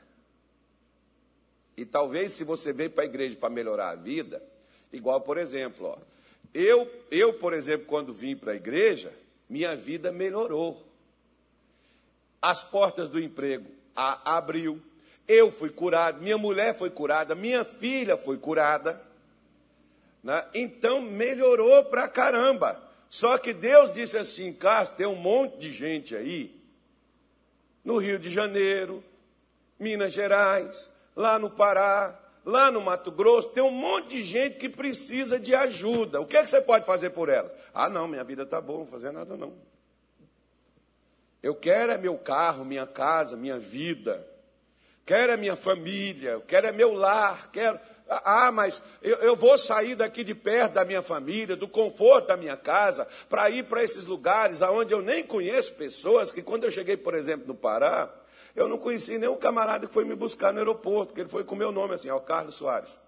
E 1.77 1.85
talvez 1.85 2.33
se 2.33 2.43
você 2.43 2.73
veio 2.73 2.91
para 2.91 3.05
a 3.05 3.07
igreja 3.07 3.37
para 3.37 3.49
melhorar 3.49 3.91
a 3.91 3.95
vida, 3.95 4.43
igual 4.93 5.21
por 5.21 5.39
exemplo, 5.39 5.87
ó, 5.87 6.13
eu, 6.55 6.91
eu, 7.11 7.33
por 7.35 7.53
exemplo, 7.53 7.87
quando 7.87 8.13
vim 8.13 8.37
para 8.37 8.53
a 8.53 8.57
igreja, 8.57 9.13
minha 9.49 9.75
vida 9.75 10.13
melhorou. 10.13 10.87
As 12.41 12.65
portas 12.65 13.09
do 13.09 13.21
emprego 13.21 13.71
a, 13.95 14.37
abriu, 14.37 14.81
eu 15.27 15.51
fui 15.51 15.71
curado, 15.71 16.21
minha 16.21 16.37
mulher 16.37 16.75
foi 16.77 16.91
curada, 16.91 17.35
minha 17.35 17.65
filha 17.65 18.17
foi 18.17 18.37
curada. 18.37 19.01
Né? 20.23 20.45
Então 20.55 21.01
melhorou 21.01 21.85
para 21.85 22.09
caramba. 22.09 22.83
Só 23.09 23.37
que 23.39 23.53
Deus 23.53 23.93
disse 23.93 24.17
assim, 24.17 24.53
Castro, 24.53 24.97
tem 24.97 25.07
um 25.07 25.15
monte 25.15 25.59
de 25.59 25.71
gente 25.71 26.17
aí, 26.17 26.55
no 27.85 27.99
Rio 27.99 28.19
de 28.19 28.31
Janeiro, 28.31 29.05
Minas 29.79 30.13
Gerais, 30.13 30.91
lá 31.15 31.39
no 31.39 31.51
Pará, 31.51 32.19
lá 32.45 32.71
no 32.71 32.81
Mato 32.81 33.11
Grosso, 33.11 33.49
tem 33.49 33.63
um 33.63 33.71
monte 33.71 34.17
de 34.19 34.23
gente 34.23 34.57
que 34.57 34.69
precisa 34.69 35.39
de 35.39 35.55
ajuda. 35.55 36.21
O 36.21 36.27
que, 36.27 36.37
é 36.37 36.43
que 36.43 36.51
você 36.51 36.61
pode 36.61 36.85
fazer 36.85 37.11
por 37.11 37.29
elas? 37.29 37.55
Ah, 37.73 37.89
não, 37.89 38.09
minha 38.09 38.25
vida 38.25 38.43
está 38.43 38.61
boa, 38.61 38.81
não 38.81 38.85
vou 38.85 38.93
fazer 38.93 39.13
nada 39.13 39.37
não. 39.37 39.55
Eu 41.43 41.55
quero 41.55 41.93
é 41.93 41.99
meu 41.99 42.17
carro, 42.17 42.65
minha 42.65 42.87
casa, 42.87 43.37
minha 43.37 43.59
vida. 43.59 44.27
Quero 45.05 45.33
é 45.33 45.37
minha 45.37 45.57
família, 45.57 46.41
quero 46.47 46.69
é 46.69 46.73
meu 46.73 46.93
lar, 46.93 47.51
quero. 47.51 47.79
Ah, 48.09 48.53
mas 48.53 48.81
eu, 49.01 49.17
eu 49.17 49.35
vou 49.35 49.59
sair 49.59 49.97
daqui 49.97 50.23
de 50.23 50.35
perto 50.35 50.75
da 50.75 50.85
minha 50.85 51.03
família, 51.03 51.57
do 51.57 51.67
conforto 51.67 52.29
da 52.29 52.37
minha 52.37 52.57
casa, 52.57 53.09
para 53.29 53.51
ir 53.51 53.65
para 53.65 53.83
esses 53.83 54.05
lugares 54.05 54.63
aonde 54.63 54.95
eu 54.95 55.03
nem 55.03 55.25
conheço 55.25 55.75
pessoas, 55.75 56.31
que 56.31 56.43
quando 56.43 56.65
eu 56.65 56.71
cheguei, 56.71 56.97
por 56.97 57.15
exemplo, 57.15 57.49
no 57.49 57.55
Pará, 57.55 58.13
eu 58.55 58.69
não 58.69 58.79
conheci 58.79 59.19
nenhum 59.19 59.37
camarada 59.37 59.87
que 59.87 59.93
foi 59.93 60.05
me 60.05 60.15
buscar 60.15 60.53
no 60.53 60.59
aeroporto, 60.59 61.15
que 61.15 61.21
ele 61.21 61.29
foi 61.29 61.45
com 61.45 61.55
o 61.55 61.59
meu 61.59 61.73
nome 61.73 61.95
assim, 61.95 62.11
ó, 62.11 62.19
Carlos 62.19 62.55
Soares. 62.55 63.01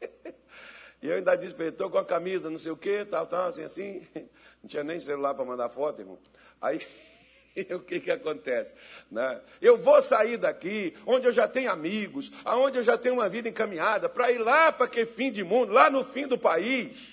e 1.02 1.08
eu 1.08 1.16
ainda 1.16 1.36
disse 1.36 1.54
para 1.54 1.66
ele, 1.66 1.74
estou 1.74 1.90
com 1.90 1.98
a 1.98 2.04
camisa, 2.04 2.48
não 2.48 2.58
sei 2.58 2.72
o 2.72 2.76
quê, 2.76 3.04
tal, 3.04 3.26
tal, 3.26 3.48
assim, 3.48 3.62
assim. 3.62 4.06
Não 4.62 4.68
tinha 4.68 4.84
nem 4.84 5.00
celular 5.00 5.32
para 5.32 5.42
mandar 5.42 5.70
foto, 5.70 6.02
irmão. 6.02 6.18
Aí, 6.60 6.86
o 7.74 7.80
que, 7.80 7.98
que 7.98 8.10
acontece? 8.10 8.74
Né? 9.10 9.40
Eu 9.60 9.78
vou 9.78 10.02
sair 10.02 10.36
daqui, 10.36 10.94
onde 11.06 11.26
eu 11.26 11.32
já 11.32 11.48
tenho 11.48 11.70
amigos, 11.70 12.30
aonde 12.44 12.76
eu 12.76 12.82
já 12.82 12.98
tenho 12.98 13.14
uma 13.14 13.26
vida 13.26 13.48
encaminhada, 13.48 14.06
para 14.06 14.30
ir 14.30 14.36
lá 14.36 14.70
para 14.70 14.86
que 14.86 15.06
fim 15.06 15.32
de 15.32 15.42
mundo, 15.42 15.72
lá 15.72 15.88
no 15.88 16.04
fim 16.04 16.26
do 16.26 16.36
país. 16.36 17.08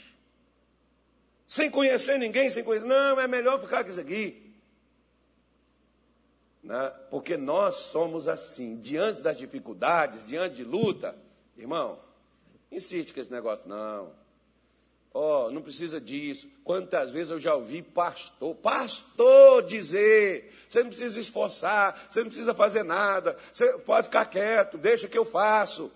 Sem 1.46 1.72
conhecer 1.72 2.20
ninguém, 2.20 2.50
sem 2.50 2.66
conhecer. 2.66 2.86
Não, 2.86 3.18
é 3.18 3.28
melhor 3.30 3.62
ficar 3.62 3.86
com 3.86 3.90
isso 3.90 4.00
aqui 4.02 4.47
né? 6.68 6.90
porque 7.10 7.38
nós 7.38 7.76
somos 7.76 8.28
assim, 8.28 8.76
diante 8.76 9.22
das 9.22 9.38
dificuldades, 9.38 10.28
diante 10.28 10.58
de 10.58 10.64
luta, 10.66 11.16
irmão, 11.58 11.98
insiste 12.70 13.14
com 13.14 13.22
esse 13.22 13.32
negócio, 13.32 13.68
não. 13.70 14.12
Oh, 15.14 15.50
não 15.50 15.62
precisa 15.62 16.00
disso. 16.00 16.48
Quantas 16.66 17.10
vezes 17.10 17.32
eu 17.32 17.40
já 17.40 17.56
ouvi 17.56 17.82
pastor, 17.82 18.54
pastor 18.54 19.64
dizer, 19.64 20.54
você 20.68 20.84
não 20.84 20.90
precisa 20.90 21.18
esforçar, 21.20 22.06
você 22.10 22.20
não 22.20 22.28
precisa 22.28 22.54
fazer 22.54 22.84
nada, 22.84 23.38
você 23.52 23.78
pode 23.80 24.08
ficar 24.08 24.26
quieto, 24.26 24.78
deixa 24.78 25.08
que 25.08 25.18
eu 25.18 25.24
faço. 25.24 25.90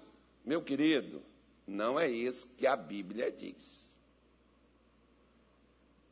Meu 0.45 0.61
querido, 0.61 1.21
não 1.67 1.99
é 1.99 2.09
isso 2.09 2.47
que 2.57 2.65
a 2.65 2.77
Bíblia 2.77 3.29
diz. 3.29 3.93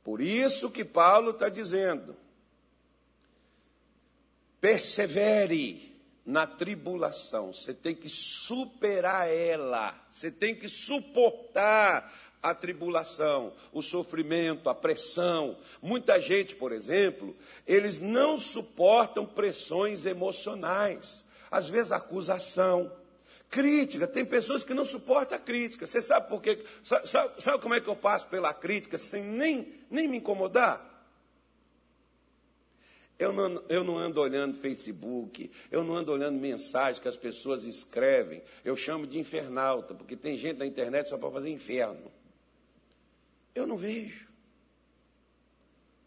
Por 0.03 0.19
isso 0.19 0.69
que 0.69 0.83
Paulo 0.83 1.31
está 1.31 1.47
dizendo, 1.47 2.15
Persevere 4.61 5.89
na 6.25 6.45
tribulação, 6.45 7.53
você 7.53 7.73
tem 7.73 7.95
que 7.95 8.07
superar 8.07 9.27
ela, 9.27 9.99
você 10.11 10.29
tem 10.29 10.53
que 10.53 10.69
suportar 10.69 12.13
a 12.41 12.53
tribulação, 12.53 13.53
o 13.73 13.81
sofrimento, 13.81 14.69
a 14.69 14.75
pressão. 14.75 15.57
Muita 15.81 16.19
gente, 16.19 16.55
por 16.55 16.71
exemplo, 16.71 17.35
eles 17.65 17.99
não 17.99 18.37
suportam 18.37 19.25
pressões 19.25 20.05
emocionais, 20.05 21.25
às 21.49 21.67
vezes 21.67 21.91
acusação, 21.91 22.91
crítica. 23.49 24.07
Tem 24.07 24.23
pessoas 24.23 24.63
que 24.63 24.73
não 24.73 24.85
suportam 24.85 25.37
a 25.37 25.41
crítica. 25.41 25.85
Você 25.85 26.01
sabe 26.01 26.29
por 26.29 26.41
quê? 26.41 26.63
Sabe, 26.83 27.07
sabe 27.07 27.59
como 27.61 27.73
é 27.73 27.81
que 27.81 27.89
eu 27.89 27.95
passo 27.95 28.27
pela 28.27 28.53
crítica 28.53 28.97
sem 28.97 29.23
nem, 29.23 29.73
nem 29.89 30.07
me 30.07 30.17
incomodar? 30.17 30.88
Eu 33.19 33.33
não, 33.33 33.61
eu 33.67 33.83
não 33.83 33.97
ando 33.97 34.21
olhando 34.21 34.57
Facebook, 34.57 35.51
eu 35.69 35.83
não 35.83 35.93
ando 35.93 36.09
olhando 36.09 36.39
mensagens 36.39 36.99
que 36.99 37.07
as 37.07 37.17
pessoas 37.17 37.65
escrevem. 37.65 38.41
Eu 38.63 38.77
chamo 38.77 39.05
de 39.05 39.19
infernalta, 39.19 39.93
porque 39.93 40.15
tem 40.15 40.37
gente 40.37 40.57
na 40.57 40.65
internet 40.65 41.09
só 41.09 41.17
para 41.17 41.29
fazer 41.29 41.49
inferno. 41.49 42.09
Eu 43.53 43.67
não 43.67 43.75
vejo. 43.75 44.25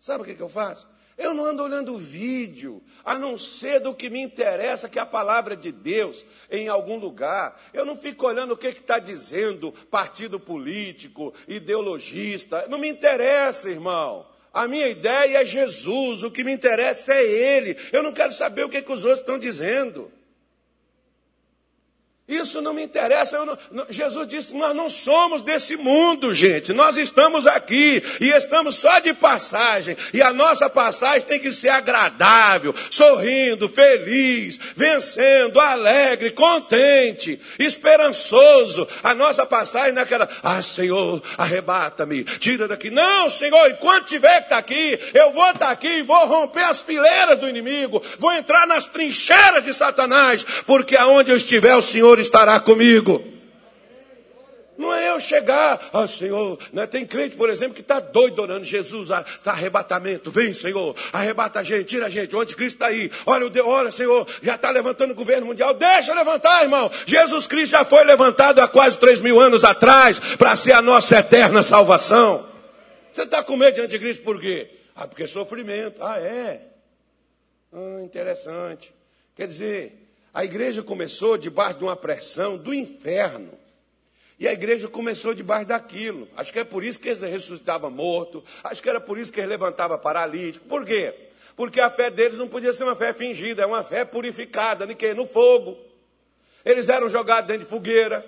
Sabe 0.00 0.22
o 0.22 0.24
que, 0.24 0.34
que 0.34 0.42
eu 0.42 0.48
faço? 0.48 0.88
Eu 1.18 1.34
não 1.34 1.44
ando 1.44 1.62
olhando 1.62 1.98
vídeo, 1.98 2.82
a 3.04 3.18
não 3.18 3.36
ser 3.36 3.80
do 3.80 3.94
que 3.94 4.08
me 4.08 4.22
interessa, 4.22 4.88
que 4.88 4.98
é 4.98 5.02
a 5.02 5.06
palavra 5.06 5.54
de 5.54 5.70
Deus, 5.70 6.24
em 6.50 6.66
algum 6.66 6.96
lugar. 6.96 7.60
Eu 7.74 7.84
não 7.84 7.94
fico 7.94 8.26
olhando 8.26 8.52
o 8.52 8.56
que 8.56 8.68
está 8.68 8.98
dizendo 8.98 9.70
partido 9.90 10.40
político, 10.40 11.34
ideologista. 11.46 12.66
Não 12.68 12.78
me 12.78 12.88
interessa, 12.88 13.70
irmão. 13.70 14.31
A 14.52 14.68
minha 14.68 14.88
ideia 14.88 15.42
é 15.42 15.44
Jesus, 15.44 16.22
o 16.22 16.30
que 16.30 16.44
me 16.44 16.52
interessa 16.52 17.14
é 17.14 17.24
Ele. 17.24 17.76
Eu 17.90 18.02
não 18.02 18.12
quero 18.12 18.32
saber 18.32 18.64
o 18.64 18.68
que, 18.68 18.82
que 18.82 18.92
os 18.92 19.02
outros 19.02 19.20
estão 19.20 19.38
dizendo. 19.38 20.12
Isso 22.28 22.62
não 22.62 22.72
me 22.72 22.84
interessa. 22.84 23.44
Não, 23.44 23.58
não, 23.72 23.86
Jesus 23.90 24.28
disse: 24.28 24.54
Nós 24.54 24.74
não 24.76 24.88
somos 24.88 25.42
desse 25.42 25.76
mundo, 25.76 26.32
gente. 26.32 26.72
Nós 26.72 26.96
estamos 26.96 27.48
aqui 27.48 28.00
e 28.20 28.28
estamos 28.28 28.76
só 28.76 29.00
de 29.00 29.12
passagem. 29.12 29.96
E 30.14 30.22
a 30.22 30.32
nossa 30.32 30.70
passagem 30.70 31.26
tem 31.26 31.40
que 31.40 31.50
ser 31.50 31.70
agradável, 31.70 32.72
sorrindo, 32.92 33.68
feliz, 33.68 34.58
vencendo, 34.76 35.58
alegre, 35.58 36.30
contente, 36.30 37.40
esperançoso. 37.58 38.86
A 39.02 39.14
nossa 39.14 39.44
passagem 39.44 39.92
não 39.92 40.02
é 40.02 40.04
aquela: 40.04 40.28
Ah, 40.44 40.62
Senhor, 40.62 41.20
arrebata-me, 41.36 42.22
tira 42.22 42.68
daqui. 42.68 42.88
Não, 42.88 43.28
Senhor, 43.28 43.68
enquanto 43.68 44.06
tiver 44.06 44.38
que 44.38 44.44
estar 44.44 44.58
aqui, 44.58 44.96
eu 45.12 45.32
vou 45.32 45.50
estar 45.50 45.70
aqui 45.70 45.88
e 45.88 46.02
vou 46.02 46.24
romper 46.26 46.64
as 46.64 46.82
fileiras 46.82 47.36
do 47.40 47.48
inimigo, 47.48 48.00
vou 48.16 48.32
entrar 48.32 48.64
nas 48.64 48.84
trincheiras 48.84 49.64
de 49.64 49.74
Satanás, 49.74 50.44
porque 50.64 50.96
aonde 50.96 51.32
eu 51.32 51.36
estiver, 51.36 51.74
o 51.74 51.82
Senhor 51.82 52.11
estará 52.18 52.58
comigo. 52.60 53.32
Não 54.82 54.92
é 54.92 55.10
eu 55.10 55.20
chegar, 55.20 55.90
ah 55.92 56.08
Senhor, 56.08 56.58
né? 56.72 56.86
tem 56.86 57.06
crente, 57.06 57.36
por 57.36 57.50
exemplo, 57.50 57.74
que 57.74 57.82
está 57.82 58.00
doido 58.00 58.40
orando, 58.40 58.64
Jesus, 58.64 59.10
está 59.10 59.52
arrebatamento, 59.52 60.30
vem 60.30 60.54
Senhor, 60.54 60.96
arrebata 61.12 61.60
a 61.60 61.62
gente, 61.62 61.84
tira 61.84 62.06
a 62.06 62.08
gente, 62.08 62.34
onde 62.34 62.56
Cristo 62.56 62.76
está 62.76 62.86
aí, 62.86 63.10
olha, 63.26 63.48
olha 63.64 63.90
Senhor, 63.90 64.26
já 64.42 64.54
está 64.54 64.70
levantando 64.70 65.12
o 65.12 65.14
governo 65.14 65.46
mundial, 65.46 65.74
deixa 65.74 66.14
levantar 66.14 66.62
irmão, 66.62 66.90
Jesus 67.06 67.46
Cristo 67.46 67.72
já 67.72 67.84
foi 67.84 68.02
levantado 68.02 68.60
há 68.60 68.66
quase 68.66 68.98
três 68.98 69.20
mil 69.20 69.38
anos 69.38 69.62
atrás, 69.62 70.18
para 70.36 70.56
ser 70.56 70.72
a 70.72 70.82
nossa 70.82 71.18
eterna 71.18 71.62
salvação. 71.62 72.48
Você 73.12 73.22
está 73.22 73.42
com 73.42 73.56
medo 73.56 73.74
de 73.74 73.82
anticristo 73.82 74.24
por 74.24 74.40
quê? 74.40 74.70
Ah, 74.96 75.06
porque 75.06 75.24
é 75.24 75.26
sofrimento, 75.28 76.02
ah 76.02 76.18
é, 76.18 76.62
ah, 77.72 78.02
interessante, 78.02 78.92
quer 79.36 79.46
dizer, 79.46 80.01
a 80.32 80.44
igreja 80.44 80.82
começou 80.82 81.36
debaixo 81.36 81.78
de 81.78 81.84
uma 81.84 81.96
pressão 81.96 82.56
do 82.56 82.72
inferno. 82.72 83.58
E 84.38 84.48
a 84.48 84.52
igreja 84.52 84.88
começou 84.88 85.34
debaixo 85.34 85.66
daquilo. 85.66 86.28
Acho 86.36 86.52
que 86.52 86.58
é 86.58 86.64
por 86.64 86.82
isso 86.82 87.00
que 87.00 87.08
eles 87.08 87.20
ressuscitavam 87.20 87.90
morto. 87.90 88.42
Acho 88.64 88.82
que 88.82 88.88
era 88.88 89.00
por 89.00 89.18
isso 89.18 89.32
que 89.32 89.38
eles 89.38 89.50
levantavam 89.50 89.98
paralítico. 89.98 90.66
Por 90.66 90.84
quê? 90.84 91.14
Porque 91.54 91.80
a 91.80 91.90
fé 91.90 92.10
deles 92.10 92.38
não 92.38 92.48
podia 92.48 92.72
ser 92.72 92.84
uma 92.84 92.96
fé 92.96 93.12
fingida, 93.12 93.62
é 93.62 93.66
uma 93.66 93.84
fé 93.84 94.04
purificada, 94.04 94.86
quê? 94.94 95.12
No 95.12 95.26
fogo. 95.26 95.78
Eles 96.64 96.88
eram 96.88 97.08
jogados 97.08 97.46
dentro 97.46 97.64
de 97.64 97.68
fogueira. 97.68 98.24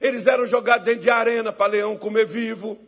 Eles 0.00 0.26
eram 0.26 0.46
jogados 0.46 0.84
dentro 0.86 1.02
de 1.02 1.10
arena 1.10 1.52
para 1.52 1.72
leão 1.72 1.96
comer 1.98 2.26
vivo. 2.26 2.78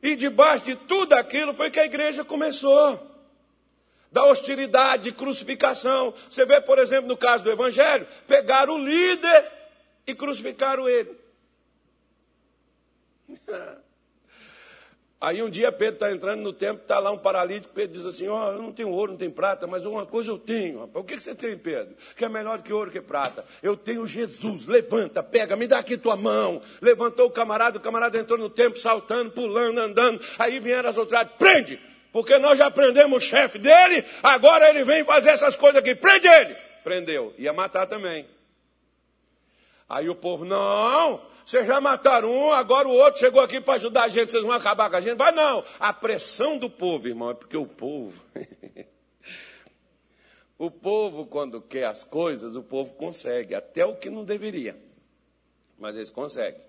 E 0.00 0.14
debaixo 0.14 0.64
de 0.64 0.76
tudo 0.76 1.12
aquilo 1.12 1.52
foi 1.52 1.70
que 1.70 1.80
a 1.80 1.84
igreja 1.84 2.24
começou 2.24 3.11
da 4.12 4.24
hostilidade, 4.26 5.04
de 5.04 5.12
crucificação. 5.12 6.14
Você 6.30 6.44
vê, 6.44 6.60
por 6.60 6.78
exemplo, 6.78 7.08
no 7.08 7.16
caso 7.16 7.42
do 7.42 7.50
Evangelho, 7.50 8.06
pegaram 8.28 8.74
o 8.74 8.78
líder 8.78 9.50
e 10.06 10.14
crucificaram 10.14 10.88
ele. 10.88 11.18
Aí 15.18 15.40
um 15.40 15.48
dia 15.48 15.70
Pedro 15.70 15.94
está 15.94 16.10
entrando 16.10 16.42
no 16.42 16.52
templo, 16.52 16.82
está 16.82 16.98
lá 16.98 17.12
um 17.12 17.16
paralítico, 17.16 17.72
Pedro 17.72 17.96
diz 17.96 18.04
assim, 18.04 18.26
ó, 18.26 18.48
oh, 18.48 18.52
eu 18.54 18.60
não 18.60 18.72
tenho 18.72 18.90
ouro, 18.90 19.12
não 19.12 19.18
tenho 19.18 19.30
prata, 19.30 19.68
mas 19.68 19.84
uma 19.84 20.04
coisa 20.04 20.32
eu 20.32 20.38
tenho. 20.38 20.80
Rapaz. 20.80 20.96
O 20.96 21.06
que, 21.06 21.16
que 21.16 21.22
você 21.22 21.32
tem, 21.32 21.56
Pedro? 21.56 21.94
Que 22.16 22.24
é 22.24 22.28
melhor 22.28 22.60
que 22.60 22.72
ouro 22.72 22.90
que 22.90 23.00
prata. 23.00 23.44
Eu 23.62 23.76
tenho 23.76 24.04
Jesus, 24.04 24.66
levanta, 24.66 25.22
pega, 25.22 25.54
me 25.54 25.68
dá 25.68 25.78
aqui 25.78 25.96
tua 25.96 26.16
mão. 26.16 26.60
Levantou 26.80 27.28
o 27.28 27.30
camarada, 27.30 27.78
o 27.78 27.80
camarada 27.80 28.18
entrou 28.18 28.36
no 28.36 28.50
templo, 28.50 28.80
saltando, 28.80 29.30
pulando, 29.30 29.78
andando. 29.78 30.20
Aí 30.40 30.58
vieram 30.58 30.88
as 30.88 30.98
autoridades, 30.98 31.36
prende! 31.38 31.91
Porque 32.12 32.38
nós 32.38 32.58
já 32.58 32.70
prendemos 32.70 33.24
o 33.24 33.26
chefe 33.26 33.58
dele, 33.58 34.04
agora 34.22 34.68
ele 34.68 34.84
vem 34.84 35.04
fazer 35.04 35.30
essas 35.30 35.56
coisas 35.56 35.80
aqui. 35.80 35.94
Prende 35.94 36.28
ele! 36.28 36.54
Prendeu. 36.84 37.32
Ia 37.38 37.52
matar 37.52 37.86
também. 37.86 38.28
Aí 39.88 40.08
o 40.08 40.14
povo, 40.14 40.44
não, 40.44 41.22
vocês 41.44 41.66
já 41.66 41.80
mataram 41.80 42.30
um, 42.30 42.52
agora 42.52 42.88
o 42.88 42.92
outro 42.92 43.20
chegou 43.20 43.40
aqui 43.40 43.60
para 43.60 43.74
ajudar 43.74 44.04
a 44.04 44.08
gente, 44.08 44.30
vocês 44.30 44.42
vão 44.42 44.52
acabar 44.52 44.88
com 44.88 44.96
a 44.96 45.00
gente. 45.00 45.16
Vai 45.16 45.32
não. 45.32 45.64
A 45.78 45.92
pressão 45.92 46.56
do 46.56 46.70
povo, 46.70 47.08
irmão, 47.08 47.30
é 47.30 47.34
porque 47.34 47.56
o 47.56 47.66
povo. 47.66 48.22
o 50.58 50.70
povo, 50.70 51.26
quando 51.26 51.60
quer 51.60 51.84
as 51.84 52.04
coisas, 52.04 52.56
o 52.56 52.62
povo 52.62 52.94
consegue, 52.94 53.54
até 53.54 53.84
o 53.84 53.96
que 53.96 54.08
não 54.08 54.24
deveria. 54.24 54.76
Mas 55.78 55.96
eles 55.96 56.10
conseguem. 56.10 56.60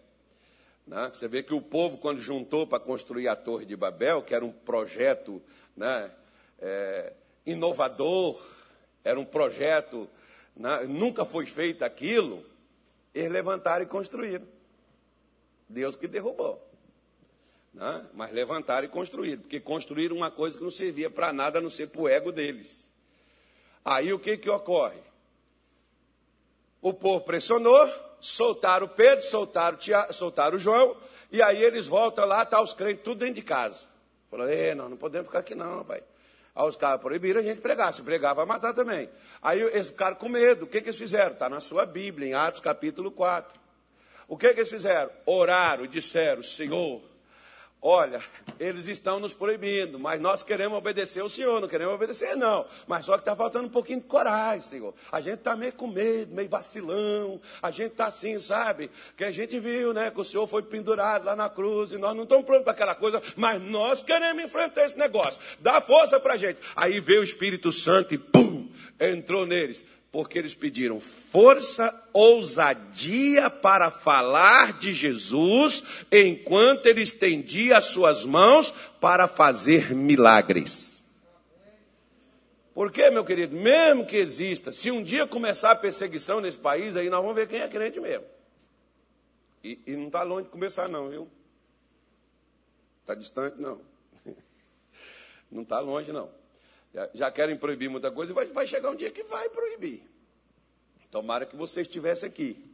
Né? 0.85 1.09
Você 1.13 1.27
vê 1.27 1.41
que 1.41 1.53
o 1.53 1.61
povo, 1.61 1.97
quando 1.97 2.19
juntou 2.19 2.67
para 2.67 2.79
construir 2.79 3.27
a 3.27 3.35
Torre 3.35 3.65
de 3.65 3.75
Babel, 3.75 4.21
que 4.21 4.35
era 4.35 4.43
um 4.43 4.51
projeto 4.51 5.41
né, 5.75 6.11
é, 6.59 7.13
inovador, 7.45 8.41
era 9.03 9.19
um 9.19 9.25
projeto, 9.25 10.09
né, 10.55 10.83
nunca 10.85 11.25
foi 11.25 11.45
feito 11.45 11.83
aquilo, 11.83 12.45
eles 13.13 13.31
levantaram 13.31 13.83
e 13.83 13.87
construíram. 13.87 14.47
Deus 15.69 15.95
que 15.95 16.07
derrubou. 16.07 16.61
Né? 17.73 18.05
Mas 18.13 18.31
levantaram 18.31 18.85
e 18.85 18.89
construíram, 18.89 19.41
porque 19.41 19.59
construíram 19.59 20.15
uma 20.15 20.29
coisa 20.29 20.57
que 20.57 20.63
não 20.63 20.71
servia 20.71 21.09
para 21.09 21.33
nada 21.33 21.59
a 21.59 21.61
não 21.61 21.69
ser 21.69 21.87
para 21.87 22.01
o 22.01 22.07
ego 22.07 22.31
deles. 22.31 22.91
Aí 23.83 24.13
o 24.13 24.19
que, 24.19 24.37
que 24.37 24.49
ocorre? 24.49 25.01
O 26.81 26.93
povo 26.93 27.23
pressionou, 27.23 27.87
soltaram 28.23 28.87
Pedro, 28.87 29.23
soltaram, 29.25 29.77
Tiago, 29.77 30.13
soltaram 30.13 30.57
João, 30.57 30.95
e 31.29 31.41
aí 31.41 31.61
eles 31.61 31.87
voltam 31.87 32.25
lá, 32.25 32.45
tá 32.45 32.61
os 32.61 32.73
crentes 32.73 33.03
tudo 33.03 33.19
dentro 33.19 33.35
de 33.35 33.41
casa. 33.41 33.87
Falou, 34.31 34.47
é, 34.47 34.73
nós 34.73 34.89
não 34.89 34.97
podemos 34.97 35.27
ficar 35.27 35.39
aqui 35.39 35.53
não, 35.53 35.83
pai. 35.83 36.01
Aí 36.55 36.67
os 36.67 36.75
caras 36.77 37.01
proibiram 37.01 37.41
a 37.41 37.43
gente 37.43 37.59
pregar, 37.59 37.91
se 37.93 38.01
pregar 38.01 38.33
vai 38.33 38.45
matar 38.45 38.73
também. 38.73 39.09
Aí 39.41 39.61
eles 39.61 39.87
ficaram 39.87 40.15
com 40.15 40.29
medo, 40.29 40.63
o 40.65 40.67
que, 40.67 40.81
que 40.81 40.87
eles 40.87 40.97
fizeram? 40.97 41.33
Está 41.33 41.49
na 41.49 41.59
sua 41.59 41.85
Bíblia, 41.85 42.29
em 42.29 42.33
Atos 42.33 42.61
capítulo 42.61 43.11
4. 43.11 43.59
O 44.27 44.37
que, 44.37 44.53
que 44.53 44.59
eles 44.61 44.69
fizeram? 44.69 45.11
Oraram 45.25 45.83
e 45.83 45.87
disseram, 45.87 46.41
Senhor, 46.41 47.01
Olha, 47.85 48.23
eles 48.57 48.87
estão 48.87 49.19
nos 49.19 49.33
proibindo, 49.33 49.99
mas 49.99 50.17
nós 50.21 50.41
queremos 50.41 50.77
obedecer 50.77 51.21
o 51.21 51.27
Senhor, 51.27 51.59
não 51.59 51.67
queremos 51.67 51.93
obedecer, 51.93 52.33
não. 52.33 52.65
Mas 52.87 53.03
só 53.03 53.15
que 53.15 53.19
está 53.19 53.35
faltando 53.35 53.67
um 53.67 53.69
pouquinho 53.69 53.99
de 53.99 54.07
coragem, 54.07 54.61
Senhor. 54.61 54.93
A 55.11 55.19
gente 55.19 55.39
está 55.39 55.53
meio 55.53 55.73
com 55.73 55.87
medo, 55.87 56.33
meio 56.33 56.47
vacilão. 56.47 57.41
A 57.61 57.71
gente 57.71 57.91
está 57.91 58.05
assim, 58.05 58.39
sabe? 58.39 58.89
Que 59.17 59.25
a 59.25 59.31
gente 59.31 59.59
viu, 59.59 59.93
né? 59.93 60.09
Que 60.09 60.21
o 60.21 60.23
Senhor 60.23 60.47
foi 60.47 60.63
pendurado 60.63 61.25
lá 61.25 61.35
na 61.35 61.49
cruz 61.49 61.91
e 61.91 61.97
nós 61.97 62.15
não 62.15 62.23
estamos 62.23 62.45
prontos 62.45 62.63
para 62.63 62.71
aquela 62.71 62.95
coisa, 62.95 63.21
mas 63.35 63.61
nós 63.61 64.01
queremos 64.01 64.41
enfrentar 64.41 64.85
esse 64.85 64.97
negócio. 64.97 65.41
Dá 65.59 65.81
força 65.81 66.17
para 66.21 66.35
a 66.35 66.37
gente. 66.37 66.61
Aí 66.77 67.01
veio 67.01 67.19
o 67.19 67.25
Espírito 67.25 67.69
Santo 67.69 68.13
e 68.13 68.17
pum! 68.17 68.71
Entrou 68.97 69.45
neles 69.45 69.83
porque 70.13 70.37
eles 70.37 70.53
pediram 70.53 70.99
força, 70.99 71.91
ousadia 72.13 73.49
para 73.49 73.89
falar 73.89 74.77
de 74.77 74.93
Jesus, 74.93 75.83
enquanto 76.11 76.85
ele 76.85 77.01
estendia 77.01 77.77
as 77.77 77.85
suas 77.85 78.23
mãos 78.23 78.71
para 79.01 79.27
fazer 79.27 79.95
milagres. 79.95 81.03
Porque, 82.75 83.09
meu 83.09 83.25
querido, 83.25 83.55
mesmo 83.55 84.05
que 84.05 84.17
exista, 84.17 84.71
se 84.71 84.91
um 84.91 85.01
dia 85.01 85.25
começar 85.25 85.71
a 85.71 85.75
perseguição 85.75 86.39
nesse 86.39 86.59
país, 86.59 86.95
aí 86.95 87.09
nós 87.09 87.21
vamos 87.21 87.35
ver 87.35 87.47
quem 87.47 87.61
é 87.61 87.67
crente 87.67 87.99
mesmo. 87.99 88.25
E, 89.63 89.79
e 89.87 89.95
não 89.95 90.07
está 90.07 90.21
longe 90.21 90.43
de 90.43 90.49
começar, 90.49 90.87
não, 90.87 91.09
viu? 91.09 91.27
Está 93.01 93.15
distante, 93.15 93.59
não. 93.59 93.81
Não 95.51 95.63
está 95.63 95.79
longe, 95.79 96.11
não. 96.11 96.42
Já, 97.13 97.31
querem 97.31 97.57
proibir 97.57 97.89
muita 97.89 98.11
coisa 98.11 98.31
e 98.31 98.35
vai, 98.35 98.45
vai 98.47 98.67
chegar 98.67 98.91
um 98.91 98.95
dia 98.95 99.09
que 99.09 99.23
vai 99.23 99.49
proibir. 99.49 100.03
Tomara 101.09 101.45
que 101.45 101.55
você 101.55 101.81
estivesse 101.81 102.25
aqui. 102.25 102.71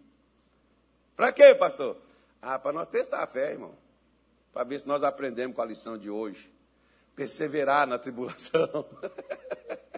Para 1.15 1.31
quê, 1.31 1.55
pastor? 1.55 1.97
Ah, 2.41 2.59
para 2.59 2.73
nós 2.73 2.87
testar 2.87 3.23
a 3.23 3.27
fé, 3.27 3.51
irmão. 3.51 3.73
Para 4.51 4.63
ver 4.63 4.79
se 4.79 4.87
nós 4.87 5.03
aprendemos 5.03 5.55
com 5.55 5.61
a 5.61 5.65
lição 5.65 5.97
de 5.97 6.09
hoje. 6.09 6.51
Perseverar 7.15 7.87
na 7.87 7.97
tribulação. 7.97 8.85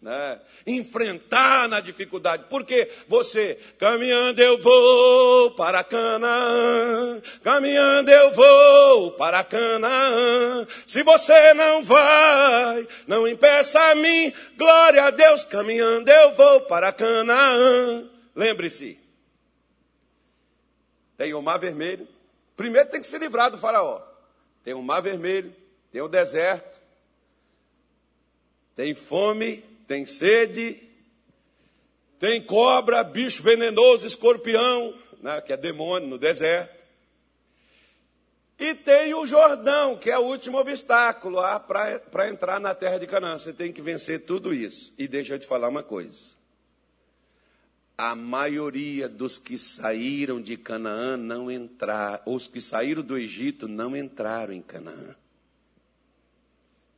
né? 0.00 0.40
enfrentar 0.66 1.68
na 1.68 1.78
dificuldade, 1.78 2.46
porque 2.48 2.90
você, 3.06 3.58
caminhando 3.78 4.40
eu 4.40 4.56
vou 4.56 5.50
para 5.50 5.84
Canaã, 5.84 7.20
caminhando 7.42 8.10
eu 8.10 8.30
vou 8.30 9.12
para 9.12 9.44
Canaã, 9.44 10.66
se 10.86 11.02
você 11.02 11.52
não 11.52 11.82
vai, 11.82 12.88
não 13.06 13.28
impeça 13.28 13.78
a 13.90 13.94
mim, 13.94 14.32
glória 14.56 15.04
a 15.04 15.10
Deus, 15.10 15.44
caminhando 15.44 16.10
eu 16.10 16.32
vou 16.32 16.62
para 16.62 16.92
Canaã. 16.92 18.08
Lembre-se, 18.34 18.98
tem 21.18 21.34
o 21.34 21.42
mar 21.42 21.58
vermelho, 21.58 22.08
primeiro 22.56 22.88
tem 22.88 23.00
que 23.00 23.06
se 23.06 23.18
livrar 23.18 23.50
do 23.50 23.58
faraó, 23.58 24.00
tem 24.64 24.72
o 24.72 24.82
mar 24.82 25.02
vermelho, 25.02 25.54
tem 25.92 26.00
o 26.00 26.08
deserto, 26.08 26.80
tem 28.74 28.94
fome, 28.94 29.69
tem 29.90 30.06
sede, 30.06 30.80
tem 32.20 32.46
cobra, 32.46 33.02
bicho 33.02 33.42
venenoso, 33.42 34.06
escorpião, 34.06 34.96
né, 35.20 35.40
que 35.40 35.52
é 35.52 35.56
demônio 35.56 36.08
no 36.08 36.16
deserto. 36.16 36.78
E 38.56 38.72
tem 38.72 39.12
o 39.14 39.26
Jordão, 39.26 39.98
que 39.98 40.08
é 40.08 40.16
o 40.16 40.26
último 40.26 40.58
obstáculo 40.58 41.38
para 41.66 42.28
entrar 42.28 42.60
na 42.60 42.72
terra 42.72 42.98
de 42.98 43.06
Canaã. 43.08 43.36
Você 43.36 43.52
tem 43.52 43.72
que 43.72 43.82
vencer 43.82 44.20
tudo 44.20 44.54
isso. 44.54 44.94
E 44.96 45.08
deixa 45.08 45.34
eu 45.34 45.40
te 45.40 45.46
falar 45.48 45.68
uma 45.68 45.82
coisa. 45.82 46.36
A 47.98 48.14
maioria 48.14 49.08
dos 49.08 49.40
que 49.40 49.58
saíram 49.58 50.40
de 50.40 50.56
Canaã 50.56 51.16
não 51.16 51.50
entraram, 51.50 52.22
os 52.26 52.46
que 52.46 52.60
saíram 52.60 53.02
do 53.02 53.18
Egito 53.18 53.66
não 53.66 53.96
entraram 53.96 54.52
em 54.52 54.62
Canaã. 54.62 55.16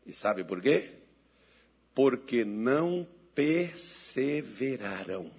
E 0.05 0.13
sabe 0.13 0.45
por 0.45 0.61
quê? 0.61 1.02
Porque 1.95 2.45
não 2.45 3.07
perseveraram. 3.35 5.31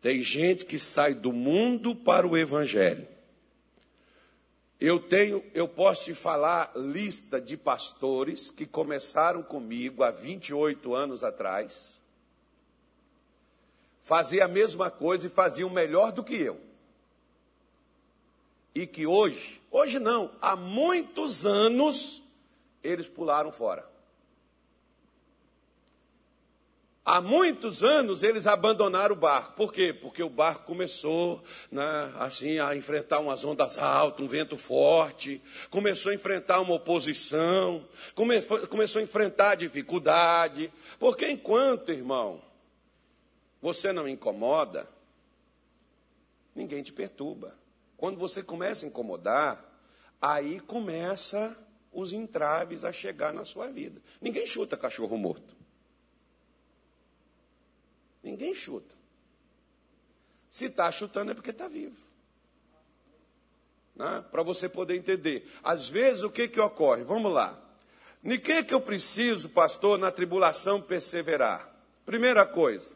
Tem 0.00 0.22
gente 0.22 0.64
que 0.64 0.78
sai 0.78 1.12
do 1.14 1.32
mundo 1.32 1.94
para 1.94 2.26
o 2.26 2.36
evangelho. 2.36 3.06
Eu 4.80 5.00
tenho, 5.00 5.44
eu 5.52 5.66
posso 5.66 6.04
te 6.04 6.14
falar 6.14 6.70
lista 6.76 7.40
de 7.40 7.56
pastores 7.56 8.48
que 8.48 8.64
começaram 8.64 9.42
comigo 9.42 10.04
há 10.04 10.10
28 10.12 10.94
anos 10.94 11.24
atrás, 11.24 12.00
faziam 14.00 14.44
a 14.44 14.48
mesma 14.48 14.88
coisa 14.88 15.26
e 15.26 15.30
faziam 15.30 15.68
melhor 15.68 16.12
do 16.12 16.22
que 16.22 16.36
eu. 16.36 16.67
E 18.74 18.86
que 18.86 19.06
hoje, 19.06 19.60
hoje 19.70 19.98
não, 19.98 20.30
há 20.40 20.54
muitos 20.54 21.44
anos, 21.44 22.22
eles 22.82 23.08
pularam 23.08 23.50
fora. 23.50 23.88
Há 27.08 27.22
muitos 27.22 27.82
anos 27.82 28.22
eles 28.22 28.46
abandonaram 28.46 29.14
o 29.14 29.18
barco. 29.18 29.54
Por 29.54 29.72
quê? 29.72 29.94
Porque 29.94 30.22
o 30.22 30.28
barco 30.28 30.66
começou 30.66 31.42
né, 31.72 32.12
assim 32.18 32.58
a 32.58 32.76
enfrentar 32.76 33.20
umas 33.20 33.46
ondas 33.46 33.78
altas, 33.78 34.22
um 34.22 34.28
vento 34.28 34.58
forte, 34.58 35.40
começou 35.70 36.12
a 36.12 36.14
enfrentar 36.14 36.60
uma 36.60 36.74
oposição, 36.74 37.82
come, 38.14 38.42
começou 38.68 39.00
a 39.00 39.02
enfrentar 39.02 39.54
dificuldade. 39.54 40.70
Porque 40.98 41.26
enquanto, 41.26 41.92
irmão, 41.92 42.42
você 43.62 43.90
não 43.90 44.06
incomoda, 44.06 44.86
ninguém 46.54 46.82
te 46.82 46.92
perturba. 46.92 47.57
Quando 47.98 48.16
você 48.16 48.44
começa 48.44 48.86
a 48.86 48.88
incomodar, 48.88 49.62
aí 50.22 50.60
começa 50.60 51.58
os 51.92 52.12
entraves 52.12 52.84
a 52.84 52.92
chegar 52.92 53.34
na 53.34 53.44
sua 53.44 53.66
vida. 53.66 54.00
Ninguém 54.20 54.46
chuta 54.46 54.76
cachorro 54.76 55.18
morto. 55.18 55.56
Ninguém 58.22 58.54
chuta. 58.54 58.94
Se 60.48 60.66
está 60.66 60.90
chutando 60.92 61.32
é 61.32 61.34
porque 61.34 61.50
está 61.50 61.66
vivo. 61.66 61.96
Né? 63.96 64.24
Para 64.30 64.44
você 64.44 64.68
poder 64.68 64.96
entender. 64.96 65.50
Às 65.62 65.88
vezes, 65.88 66.22
o 66.22 66.30
que, 66.30 66.46
que 66.46 66.60
ocorre? 66.60 67.02
Vamos 67.02 67.32
lá. 67.32 67.60
De 68.22 68.38
que, 68.38 68.62
que 68.62 68.74
eu 68.74 68.80
preciso, 68.80 69.48
pastor, 69.48 69.98
na 69.98 70.12
tribulação 70.12 70.80
perseverar? 70.80 71.68
Primeira 72.06 72.46
coisa, 72.46 72.94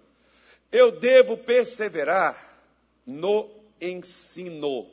eu 0.71 0.93
devo 0.93 1.37
perseverar 1.37 2.61
no 3.05 3.62
ensino. 3.83 4.91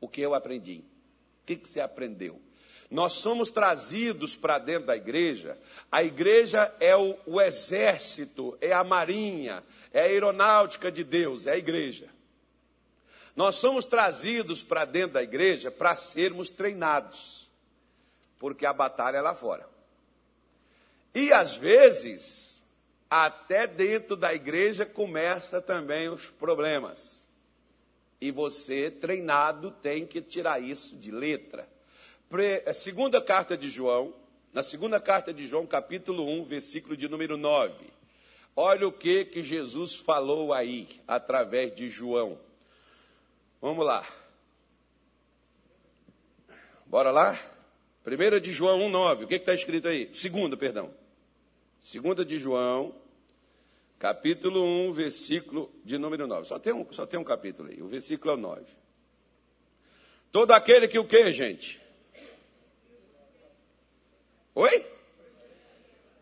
O 0.00 0.08
que 0.08 0.20
eu 0.20 0.34
aprendi. 0.34 0.84
O 1.42 1.46
que, 1.46 1.56
que 1.56 1.68
você 1.68 1.80
aprendeu? 1.80 2.40
Nós 2.90 3.14
somos 3.14 3.50
trazidos 3.50 4.34
para 4.34 4.58
dentro 4.58 4.86
da 4.86 4.96
igreja. 4.96 5.58
A 5.92 6.02
igreja 6.02 6.74
é 6.80 6.96
o, 6.96 7.16
o, 7.26 7.40
exército, 7.40 8.56
é 8.60 8.72
a 8.72 8.82
marinha, 8.82 9.62
é 9.92 10.00
a 10.00 10.04
aeronáutica 10.04 10.90
de 10.90 11.04
Deus, 11.04 11.46
é 11.46 11.52
a 11.52 11.58
igreja. 11.58 12.08
Nós 13.36 13.56
somos 13.56 13.84
trazidos 13.84 14.64
para 14.64 14.84
dentro 14.84 15.14
da 15.14 15.22
igreja 15.22 15.70
para 15.70 15.94
sermos 15.94 16.48
treinados, 16.48 17.48
porque 18.38 18.64
a 18.64 18.72
batalha 18.72 19.18
é 19.18 19.22
lá 19.22 19.34
fora. 19.34 19.68
E 21.14 21.32
às 21.32 21.54
vezes, 21.54 22.64
até 23.10 23.66
dentro 23.66 24.16
da 24.16 24.34
igreja 24.34 24.86
começa 24.86 25.60
também 25.60 26.08
os 26.08 26.30
problemas. 26.30 27.17
E 28.20 28.30
você, 28.30 28.90
treinado, 28.90 29.70
tem 29.70 30.06
que 30.06 30.20
tirar 30.20 30.60
isso 30.60 30.96
de 30.96 31.10
letra. 31.10 31.68
É, 32.64 32.72
segunda 32.72 33.20
carta 33.20 33.56
de 33.56 33.70
João, 33.70 34.14
na 34.52 34.62
segunda 34.62 35.00
carta 35.00 35.32
de 35.32 35.46
João, 35.46 35.66
capítulo 35.66 36.28
1, 36.28 36.44
versículo 36.44 36.96
de 36.96 37.08
número 37.08 37.36
9. 37.36 37.74
Olha 38.56 38.88
o 38.88 38.92
que, 38.92 39.24
que 39.24 39.42
Jesus 39.42 39.94
falou 39.94 40.52
aí, 40.52 40.88
através 41.06 41.74
de 41.74 41.88
João. 41.88 42.38
Vamos 43.60 43.86
lá. 43.86 44.04
Bora 46.84 47.10
lá? 47.10 47.38
Primeira 48.02 48.40
de 48.40 48.52
João 48.52 48.82
1, 48.86 48.90
9. 48.90 49.24
O 49.24 49.28
que 49.28 49.34
está 49.34 49.54
escrito 49.54 49.86
aí? 49.86 50.10
Segunda, 50.12 50.56
perdão. 50.56 50.92
Segunda 51.80 52.24
de 52.24 52.38
João, 52.38 52.94
capítulo 53.98 54.62
1, 54.88 54.92
versículo 54.92 55.72
de 55.84 55.98
número 55.98 56.26
9. 56.26 56.46
Só 56.46 56.58
tem 56.58 56.72
um, 56.72 56.86
só 56.92 57.06
tem 57.06 57.18
um 57.18 57.24
capítulo 57.24 57.68
aí. 57.70 57.82
O 57.82 57.88
versículo 57.88 58.30
é 58.30 58.34
o 58.34 58.38
9. 58.38 58.62
Todo 60.30 60.52
aquele 60.52 60.86
que 60.86 60.98
o 60.98 61.06
quê, 61.06 61.32
gente? 61.32 61.80
Oi? 64.54 64.86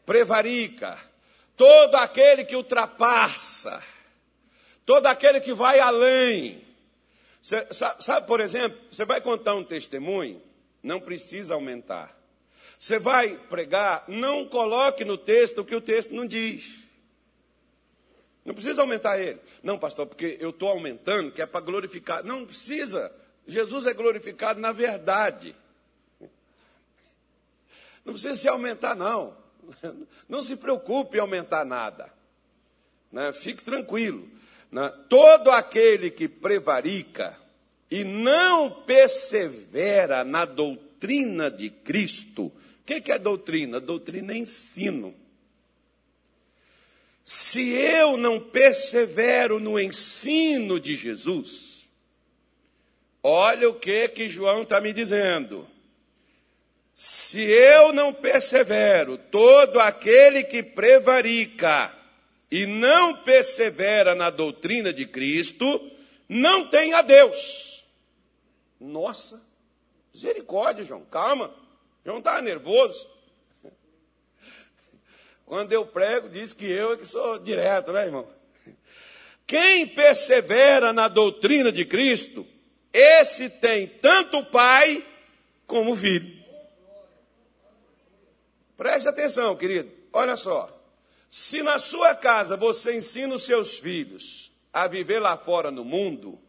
Prevarica. 0.05 0.99
Todo 1.57 1.97
aquele 1.97 2.45
que 2.45 2.55
ultrapassa. 2.55 3.83
Todo 4.85 5.07
aquele 5.07 5.41
que 5.41 5.53
vai 5.53 5.81
além. 5.81 6.62
Sabe, 8.01 8.27
por 8.27 8.41
exemplo, 8.41 8.79
você 8.91 9.05
vai 9.05 9.21
contar 9.21 9.55
um 9.55 9.65
testemunho, 9.65 10.43
não 10.83 11.01
precisa 11.01 11.55
aumentar. 11.55 12.17
Você 12.79 12.99
vai 12.99 13.37
pregar, 13.37 14.05
não 14.09 14.49
coloque 14.49 15.05
no 15.05 15.17
texto 15.17 15.61
o 15.61 15.65
que 15.65 15.75
o 15.75 15.81
texto 15.81 16.12
não 16.12 16.27
diz. 16.27 16.86
Não 18.47 18.55
precisa 18.55 18.81
aumentar 18.81 19.19
ele. 19.19 19.41
Não, 19.61 19.77
pastor, 19.77 20.07
porque 20.07 20.39
eu 20.41 20.51
estou 20.51 20.69
aumentando, 20.69 21.33
que 21.33 21.43
é 21.43 21.47
para 21.47 21.61
glorificar. 21.61 22.23
Não 22.23 22.47
precisa. 22.47 23.13
Jesus 23.45 23.87
é 23.87 23.93
glorificado 23.93 24.61
na 24.61 24.71
verdade. 24.71 25.55
Não 28.05 28.13
precisa 28.13 28.37
se 28.37 28.49
aumentar, 28.49 28.95
não. 28.95 29.37
Não 30.29 30.41
se 30.43 30.55
preocupe 30.55 31.17
em 31.17 31.21
aumentar 31.21 31.65
nada. 31.65 32.09
Né? 33.11 33.33
Fique 33.33 33.65
tranquilo. 33.65 34.31
Né? 34.71 34.93
Todo 35.09 35.51
aquele 35.51 36.09
que 36.09 36.29
prevarica 36.29 37.37
e 37.91 38.05
não 38.05 38.71
persevera 38.71 40.23
na 40.23 40.45
doutrina 40.45 41.51
de 41.51 41.69
Cristo. 41.69 42.45
O 42.45 42.53
que, 42.87 43.01
que 43.01 43.11
é 43.11 43.19
doutrina? 43.19 43.81
Doutrina 43.81 44.33
é 44.33 44.37
ensino. 44.37 45.13
Se 47.27 47.73
eu 47.73 48.17
não 48.17 48.39
persevero 48.39 49.59
no 49.59 49.81
ensino 49.81 50.79
de 50.79 50.95
Jesus, 50.95 51.89
olha 53.21 53.69
o 53.69 53.75
que 53.75 54.07
que 54.07 54.29
João 54.29 54.62
está 54.62 54.81
me 54.81 54.93
dizendo. 54.93 55.67
Se 56.95 57.43
eu 57.43 57.93
não 57.93 58.15
persevero, 58.15 59.19
todo 59.19 59.81
aquele 59.81 60.45
que 60.45 60.62
prevarica 60.62 61.93
e 62.49 62.65
não 62.65 63.17
persevera 63.25 64.15
na 64.15 64.31
doutrina 64.31 64.93
de 64.93 65.05
Cristo, 65.05 65.91
não 66.29 66.71
tem 66.71 66.95
a 66.95 67.03
Deus. 67.03 67.85
Nossa, 68.81 69.43
misericórdia, 70.15 70.85
João, 70.85 71.05
calma. 71.05 71.53
João 72.05 72.19
está 72.19 72.41
nervoso. 72.41 73.15
Quando 75.47 75.73
eu 75.73 75.87
prego, 75.87 76.29
diz 76.29 76.53
que 76.53 76.67
eu 76.67 76.93
é 76.93 76.97
que 76.97 77.07
sou 77.07 77.39
direto, 77.39 77.93
né, 77.93 78.07
irmão? 78.07 78.29
Quem 79.47 79.87
persevera 79.87 80.93
na 80.93 81.07
doutrina 81.07 81.71
de 81.71 81.85
Cristo, 81.85 82.45
esse 82.93 83.49
tem 83.49 83.87
tanto 83.87 84.45
pai 84.47 85.07
como 85.65 85.95
filho. 85.95 86.45
Preste 88.77 89.09
atenção, 89.09 89.55
querido. 89.55 89.91
Olha 90.13 90.37
só. 90.37 90.73
Se 91.31 91.63
na 91.63 91.79
sua 91.79 92.15
casa 92.15 92.57
você 92.57 92.97
ensina 92.97 93.35
os 93.35 93.45
seus 93.45 93.79
filhos 93.79 94.53
a 94.73 94.89
viver 94.89 95.21
lá 95.21 95.37
fora 95.37 95.71
no 95.71 95.85
mundo, 95.85 96.41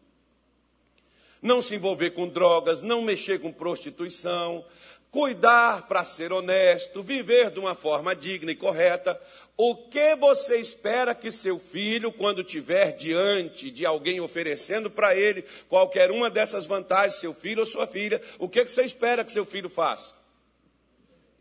não 1.41 1.61
se 1.61 1.75
envolver 1.75 2.11
com 2.11 2.27
drogas, 2.27 2.81
não 2.81 3.01
mexer 3.01 3.39
com 3.39 3.53
prostituição, 3.53 4.65
cuidar 5.11 5.87
para 5.87 6.03
ser 6.05 6.31
honesto, 6.31 7.01
viver 7.01 7.51
de 7.51 7.59
uma 7.59 7.75
forma 7.75 8.15
digna 8.15 8.51
e 8.51 8.55
correta. 8.55 9.19
O 9.55 9.75
que 9.75 10.15
você 10.15 10.59
espera 10.59 11.15
que 11.15 11.31
seu 11.31 11.57
filho, 11.57 12.11
quando 12.11 12.43
tiver 12.43 12.91
diante 12.91 13.71
de 13.71 13.85
alguém 13.85 14.19
oferecendo 14.19 14.89
para 14.89 15.15
ele 15.15 15.43
qualquer 15.67 16.11
uma 16.11 16.29
dessas 16.29 16.65
vantagens, 16.65 17.19
seu 17.19 17.33
filho 17.33 17.61
ou 17.61 17.65
sua 17.65 17.87
filha, 17.87 18.21
o 18.37 18.47
que 18.47 18.67
você 18.67 18.83
espera 18.83 19.23
que 19.23 19.31
seu 19.31 19.45
filho 19.45 19.69
faça? 19.69 20.15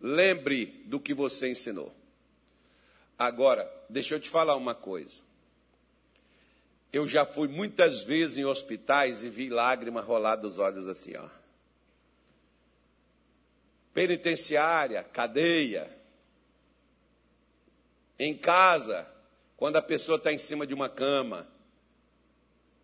Lembre 0.00 0.82
do 0.86 1.00
que 1.00 1.12
você 1.12 1.48
ensinou. 1.48 1.92
Agora, 3.18 3.70
deixa 3.88 4.14
eu 4.14 4.20
te 4.20 4.28
falar 4.28 4.56
uma 4.56 4.74
coisa. 4.74 5.20
Eu 6.92 7.06
já 7.06 7.26
fui 7.26 7.48
muitas 7.48 8.04
vezes 8.04 8.38
em 8.38 8.44
hospitais 8.44 9.22
e 9.22 9.28
vi 9.28 9.50
lágrima 9.50 10.00
rolar 10.00 10.36
dos 10.36 10.58
olhos 10.58 10.88
assim, 10.88 11.14
ó 11.16 11.45
penitenciária, 13.96 15.02
cadeia, 15.02 15.90
em 18.18 18.36
casa, 18.36 19.08
quando 19.56 19.76
a 19.76 19.82
pessoa 19.82 20.18
está 20.18 20.30
em 20.30 20.36
cima 20.36 20.66
de 20.66 20.74
uma 20.74 20.86
cama 20.86 21.48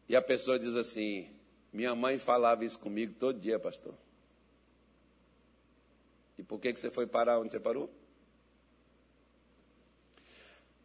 e 0.08 0.16
a 0.16 0.22
pessoa 0.22 0.58
diz 0.58 0.74
assim: 0.74 1.28
Minha 1.70 1.94
mãe 1.94 2.18
falava 2.18 2.64
isso 2.64 2.78
comigo 2.78 3.14
todo 3.20 3.38
dia, 3.38 3.58
pastor. 3.58 3.92
E 6.38 6.42
por 6.42 6.58
que, 6.58 6.72
que 6.72 6.80
você 6.80 6.90
foi 6.90 7.06
parar 7.06 7.38
onde 7.40 7.52
você 7.52 7.60
parou? 7.60 7.92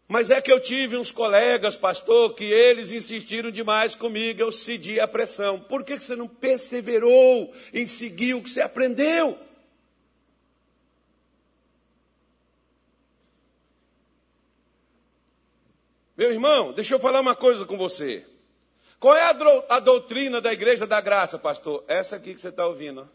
Mas 0.10 0.30
é 0.30 0.42
que 0.42 0.52
eu 0.52 0.62
tive 0.62 0.98
uns 0.98 1.12
colegas, 1.12 1.78
pastor, 1.78 2.34
que 2.34 2.44
eles 2.44 2.92
insistiram 2.92 3.50
demais 3.50 3.96
comigo, 3.96 4.42
eu 4.42 4.52
cedi 4.52 5.00
a 5.00 5.08
pressão. 5.08 5.58
Por 5.58 5.86
que, 5.86 5.98
que 5.98 6.04
você 6.04 6.18
não 6.18 6.28
perseverou 6.28 7.54
em 7.74 7.86
seguir 7.86 8.34
o 8.34 8.42
que 8.42 8.50
você 8.50 8.60
aprendeu? 8.60 9.47
Meu 16.28 16.34
irmão, 16.34 16.74
deixa 16.74 16.94
eu 16.94 17.00
falar 17.00 17.22
uma 17.22 17.38
coisa 17.38 17.66
com 17.66 17.78
você. 17.78 18.26
Qual 19.00 19.16
é 19.16 19.24
a, 19.70 19.80
doutrina 19.80 20.42
da 20.42 20.52
igreja 20.52 20.86
da 20.86 21.00
graça, 21.00 21.40
pastor? 21.40 21.86
Essa 21.88 22.18
aqui 22.18 22.36
que 22.36 22.42
você 22.42 22.50
está 22.50 22.68
ouvindo. 22.68 23.10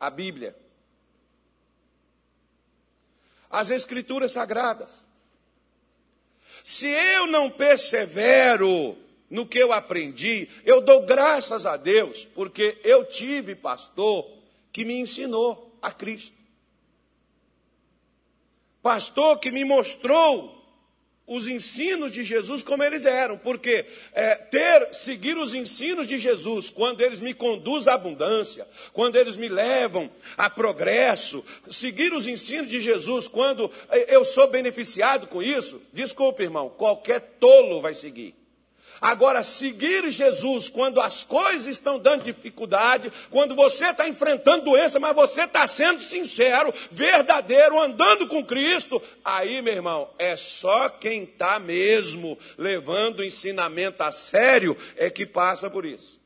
A 0.00 0.10
Bíblia. 0.10 0.56
As 3.48 3.70
Escrituras 3.70 4.32
Sagradas. 4.32 5.06
Se 6.64 6.88
eu 6.88 7.28
não 7.28 7.48
persevero 7.48 8.98
no 9.30 9.46
que 9.46 9.58
eu 9.58 9.72
aprendi, 9.72 10.48
eu 10.64 10.80
dou 10.80 11.06
graças 11.06 11.66
a 11.66 11.76
Deus, 11.76 12.24
porque 12.24 12.80
eu 12.82 13.04
tive 13.04 13.54
pastor 13.54 14.28
que 14.72 14.84
me 14.84 14.98
ensinou 14.98 15.72
a 15.80 15.92
Cristo. 15.92 16.36
Pastor 18.82 19.38
que 19.38 19.52
me 19.52 19.64
mostrou 19.64 20.57
os 21.28 21.46
ensinos 21.46 22.12
de 22.12 22.24
Jesus 22.24 22.62
como 22.62 22.82
eles 22.82 23.04
eram, 23.04 23.36
porque 23.36 23.84
é, 24.14 24.34
ter, 24.34 24.88
seguir 24.92 25.36
os 25.36 25.54
ensinos 25.54 26.06
de 26.08 26.16
Jesus, 26.16 26.70
quando 26.70 27.02
eles 27.02 27.20
me 27.20 27.34
conduzem 27.34 27.92
à 27.92 27.94
abundância, 27.94 28.66
quando 28.92 29.16
eles 29.16 29.36
me 29.36 29.48
levam 29.48 30.10
a 30.36 30.48
progresso, 30.48 31.44
seguir 31.70 32.12
os 32.14 32.26
ensinos 32.26 32.70
de 32.70 32.80
Jesus, 32.80 33.28
quando 33.28 33.70
é, 33.90 34.16
eu 34.16 34.24
sou 34.24 34.48
beneficiado 34.48 35.26
com 35.26 35.42
isso, 35.42 35.80
desculpe 35.92 36.42
irmão, 36.42 36.70
qualquer 36.70 37.20
tolo 37.38 37.80
vai 37.82 37.94
seguir. 37.94 38.37
Agora, 39.00 39.42
seguir 39.44 40.10
Jesus 40.10 40.68
quando 40.68 41.00
as 41.00 41.22
coisas 41.22 41.66
estão 41.66 41.98
dando 41.98 42.24
dificuldade, 42.24 43.12
quando 43.30 43.54
você 43.54 43.86
está 43.86 44.08
enfrentando 44.08 44.64
doença, 44.64 44.98
mas 44.98 45.14
você 45.14 45.42
está 45.42 45.66
sendo 45.66 46.00
sincero, 46.00 46.74
verdadeiro, 46.90 47.80
andando 47.80 48.26
com 48.26 48.44
Cristo, 48.44 49.00
aí, 49.24 49.62
meu 49.62 49.74
irmão, 49.74 50.10
é 50.18 50.34
só 50.34 50.88
quem 50.88 51.22
está 51.22 51.60
mesmo 51.60 52.36
levando 52.56 53.20
o 53.20 53.24
ensinamento 53.24 54.02
a 54.02 54.10
sério 54.10 54.76
é 54.96 55.08
que 55.08 55.24
passa 55.24 55.70
por 55.70 55.84
isso. 55.84 56.18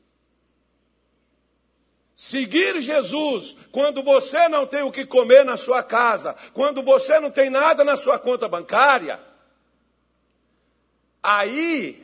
Seguir 2.15 2.79
Jesus 2.79 3.55
quando 3.71 4.01
você 4.01 4.47
não 4.47 4.65
tem 4.65 4.83
o 4.83 4.91
que 4.91 5.05
comer 5.05 5.45
na 5.45 5.57
sua 5.57 5.83
casa, 5.83 6.35
quando 6.53 6.81
você 6.81 7.19
não 7.19 7.29
tem 7.29 7.49
nada 7.49 7.83
na 7.83 7.95
sua 7.95 8.17
conta 8.17 8.47
bancária, 8.47 9.19
aí 11.21 12.02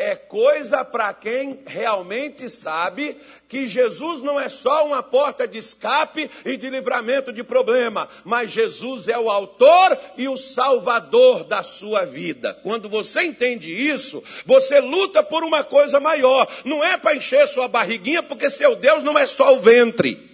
é 0.00 0.16
coisa 0.16 0.82
para 0.82 1.12
quem 1.12 1.60
realmente 1.66 2.48
sabe 2.48 3.18
que 3.46 3.66
Jesus 3.66 4.22
não 4.22 4.40
é 4.40 4.48
só 4.48 4.86
uma 4.86 5.02
porta 5.02 5.46
de 5.46 5.58
escape 5.58 6.30
e 6.44 6.56
de 6.56 6.70
livramento 6.70 7.30
de 7.32 7.44
problema, 7.44 8.08
mas 8.24 8.50
Jesus 8.50 9.08
é 9.08 9.18
o 9.18 9.30
autor 9.30 9.98
e 10.16 10.26
o 10.26 10.38
salvador 10.38 11.44
da 11.44 11.62
sua 11.62 12.06
vida. 12.06 12.54
Quando 12.62 12.88
você 12.88 13.24
entende 13.24 13.72
isso, 13.72 14.22
você 14.46 14.80
luta 14.80 15.22
por 15.22 15.44
uma 15.44 15.62
coisa 15.62 16.00
maior, 16.00 16.48
não 16.64 16.82
é 16.82 16.96
para 16.96 17.14
encher 17.14 17.46
sua 17.46 17.68
barriguinha, 17.68 18.22
porque 18.22 18.48
seu 18.48 18.74
Deus 18.74 19.02
não 19.02 19.18
é 19.18 19.26
só 19.26 19.54
o 19.54 19.60
ventre. 19.60 20.29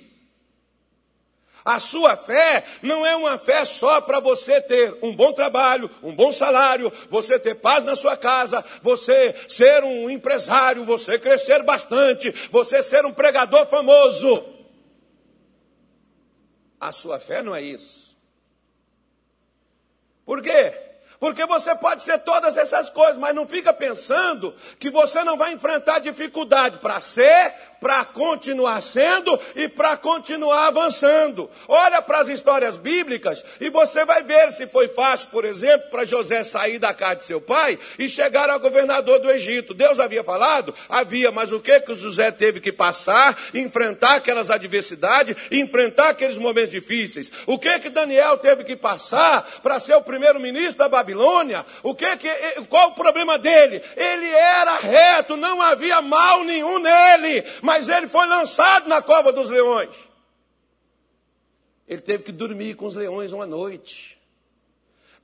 A 1.67 1.81
sua 1.81 2.17
fé 2.17 2.65
não 2.81 3.05
é 3.05 3.17
uma 3.17 3.37
fé 3.37 3.65
só 3.65 4.01
para 4.01 4.21
você 4.21 4.61
ter 4.61 4.97
um 5.03 5.13
bom 5.13 5.33
trabalho, 5.33 5.91
um 6.01 6.15
bom 6.15 6.31
salário, 6.31 6.93
você 7.11 7.41
ter 7.41 7.57
paz 7.57 7.83
na 7.83 7.97
sua 7.97 8.17
casa, 8.17 8.65
você 8.81 9.35
ser 9.49 9.83
um 9.83 10.09
empresário, 10.09 10.85
você 10.85 11.19
crescer 11.19 11.65
bastante, 11.65 12.33
você 12.53 12.81
ser 12.85 13.05
um 13.05 13.13
pregador 13.13 13.67
famoso. 13.67 14.45
A 16.79 16.93
sua 16.93 17.19
fé 17.19 17.43
não 17.43 17.53
é 17.53 17.63
isso. 17.63 18.17
Por 20.25 20.41
quê? 20.41 20.73
Porque 21.19 21.47
você 21.47 21.75
pode 21.75 22.03
ser 22.03 22.19
todas 22.19 22.57
essas 22.57 22.91
coisas, 22.91 23.17
mas 23.17 23.35
não 23.35 23.47
fica 23.47 23.73
pensando 23.73 24.55
que 24.79 24.91
você 24.91 25.25
não 25.25 25.37
vai 25.37 25.53
enfrentar 25.53 25.99
dificuldade 25.99 26.79
para 26.79 27.01
ser, 27.01 27.55
para 27.81 28.05
continuar 28.05 28.81
sendo 28.81 29.39
e 29.55 29.69
para 29.69 29.97
continuar 29.97 30.69
avançando. 30.69 31.51
Olha 31.69 32.01
para 32.03 32.21
as 32.21 32.29
histórias 32.29 32.77
bíblicas 32.77 33.45
e 33.61 33.71
você 33.71 34.05
vai 34.05 34.23
ver 34.23 34.53
se 34.53 34.67
foi 34.67 34.89
fácil, 34.89 35.29
por 35.31 35.45
exemplo, 35.45 35.91
para 35.91 36.05
José 36.05 36.45
sair 36.45 36.79
da 36.79 36.95
casa 36.95 37.17
de 37.17 37.25
seu 37.25 37.41
pai 37.41 37.79
e 37.99 38.09
chegar 38.09 38.51
ao 38.51 38.61
governador 38.61 39.19
do 39.19 39.31
Egito. 39.31 39.75
Deus 39.75 39.99
havia 39.99 40.23
falado? 40.23 40.75
Havia, 40.89 41.31
mas 41.31 41.53
o 41.53 41.61
que 41.61 41.81
que 41.81 41.95
José 41.95 42.31
teve 42.31 42.61
que 42.61 42.73
passar, 42.73 43.37
enfrentar 43.55 44.17
aquelas 44.17 44.51
adversidades, 44.51 45.37
enfrentar 45.51 46.11
aqueles 46.11 46.39
momentos 46.39 46.71
difíceis? 46.71 47.33
O 47.47 47.59
que 47.59 47.79
que 47.79 47.91
Daniel 47.91 48.39
teve 48.39 48.65
que 48.65 48.77
passar 48.77 49.61
para 49.63 49.79
ser 49.79 49.95
o 49.95 50.03
primeiro 50.03 50.39
ministro 50.39 50.79
da 50.79 50.89
Babilônia? 50.89 51.07
Babilônia, 51.07 51.65
o 51.83 51.95
que 51.95 52.17
que, 52.17 52.29
qual 52.69 52.89
o 52.89 52.95
problema 52.95 53.39
dele? 53.39 53.83
Ele 53.97 54.29
era 54.29 54.79
reto, 54.79 55.37
não 55.37 55.63
havia 55.63 56.03
mal 56.03 56.45
nenhum 56.45 56.79
nele, 56.79 57.45
mas 57.67 57.89
ele 57.89 58.07
foi 58.07 58.27
lançado 58.29 58.89
na 58.89 59.03
cova 59.03 59.33
dos 59.33 59.51
leões. 59.51 59.97
Ele 61.89 62.01
teve 62.01 62.23
que 62.23 62.31
dormir 62.31 62.77
com 62.77 62.87
os 62.87 62.95
leões 62.95 63.33
uma 63.33 63.45
noite. 63.45 64.17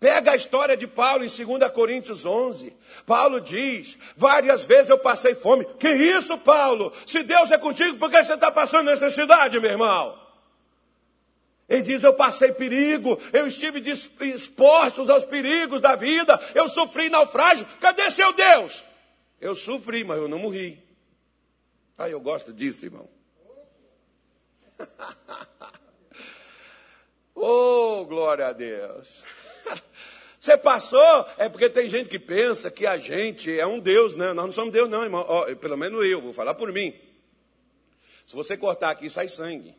Pega 0.01 0.33
a 0.33 0.37
história 0.37 0.77
de 0.77 0.89
Paulo 0.89 1.25
em 1.25 1.29
2 1.29 1.71
Coríntios 1.71 2.27
11. 2.27 2.77
Paulo 3.07 3.41
diz: 3.41 3.97
várias 4.17 4.65
vezes 4.65 4.89
eu 4.89 4.99
passei 4.99 5.37
fome. 5.37 5.65
Que 5.79 5.89
isso, 5.89 6.37
Paulo? 6.39 6.93
Se 7.07 7.23
Deus 7.23 7.53
é 7.53 7.59
contigo, 7.59 7.97
por 7.97 8.11
que 8.11 8.23
você 8.25 8.35
está 8.35 8.51
passando 8.51 8.91
necessidade, 8.91 9.61
meu 9.61 9.71
irmão? 9.71 10.21
Ele 11.69 11.83
diz: 11.83 12.03
Eu 12.03 12.15
passei 12.15 12.51
perigo, 12.51 13.21
eu 13.33 13.47
estive 13.47 13.81
exposto 14.21 15.11
aos 15.11 15.25
perigos 15.25 15.81
da 15.81 15.95
vida, 15.95 16.41
eu 16.57 16.67
sofri 16.67 17.09
naufrágio. 17.09 17.65
Cadê 17.81 18.11
seu 18.11 18.33
Deus? 18.33 18.85
Eu 19.41 19.55
sofri, 19.55 20.03
mas 20.03 20.19
eu 20.19 20.27
não 20.27 20.41
morri. 20.41 20.82
Ah, 21.97 22.09
eu 22.09 22.21
gosto 22.21 22.53
disso, 22.53 22.85
irmão. 22.85 23.09
oh, 27.35 28.05
glória 28.07 28.47
a 28.47 28.53
Deus. 28.53 29.23
Você 30.41 30.57
passou, 30.57 31.27
é 31.39 31.49
porque 31.49 31.71
tem 31.71 31.89
gente 31.89 32.09
que 32.09 32.19
pensa 32.19 32.71
que 32.71 32.85
a 32.85 32.99
gente 32.99 33.57
é 33.57 33.67
um 33.67 33.79
Deus, 33.79 34.17
né? 34.17 34.33
Nós 34.33 34.47
não 34.47 34.53
somos 34.53 34.73
Deus, 34.73 34.89
não, 34.89 35.05
irmão. 35.05 35.25
Oh, 35.29 35.57
pelo 35.57 35.77
menos 35.77 36.05
eu, 36.05 36.21
vou 36.21 36.33
falar 36.33 36.55
por 36.55 36.73
mim. 36.73 36.99
Se 38.27 38.35
você 38.35 38.57
cortar 38.57 38.91
aqui, 38.91 39.09
sai 39.09 39.29
sangue. 39.29 39.77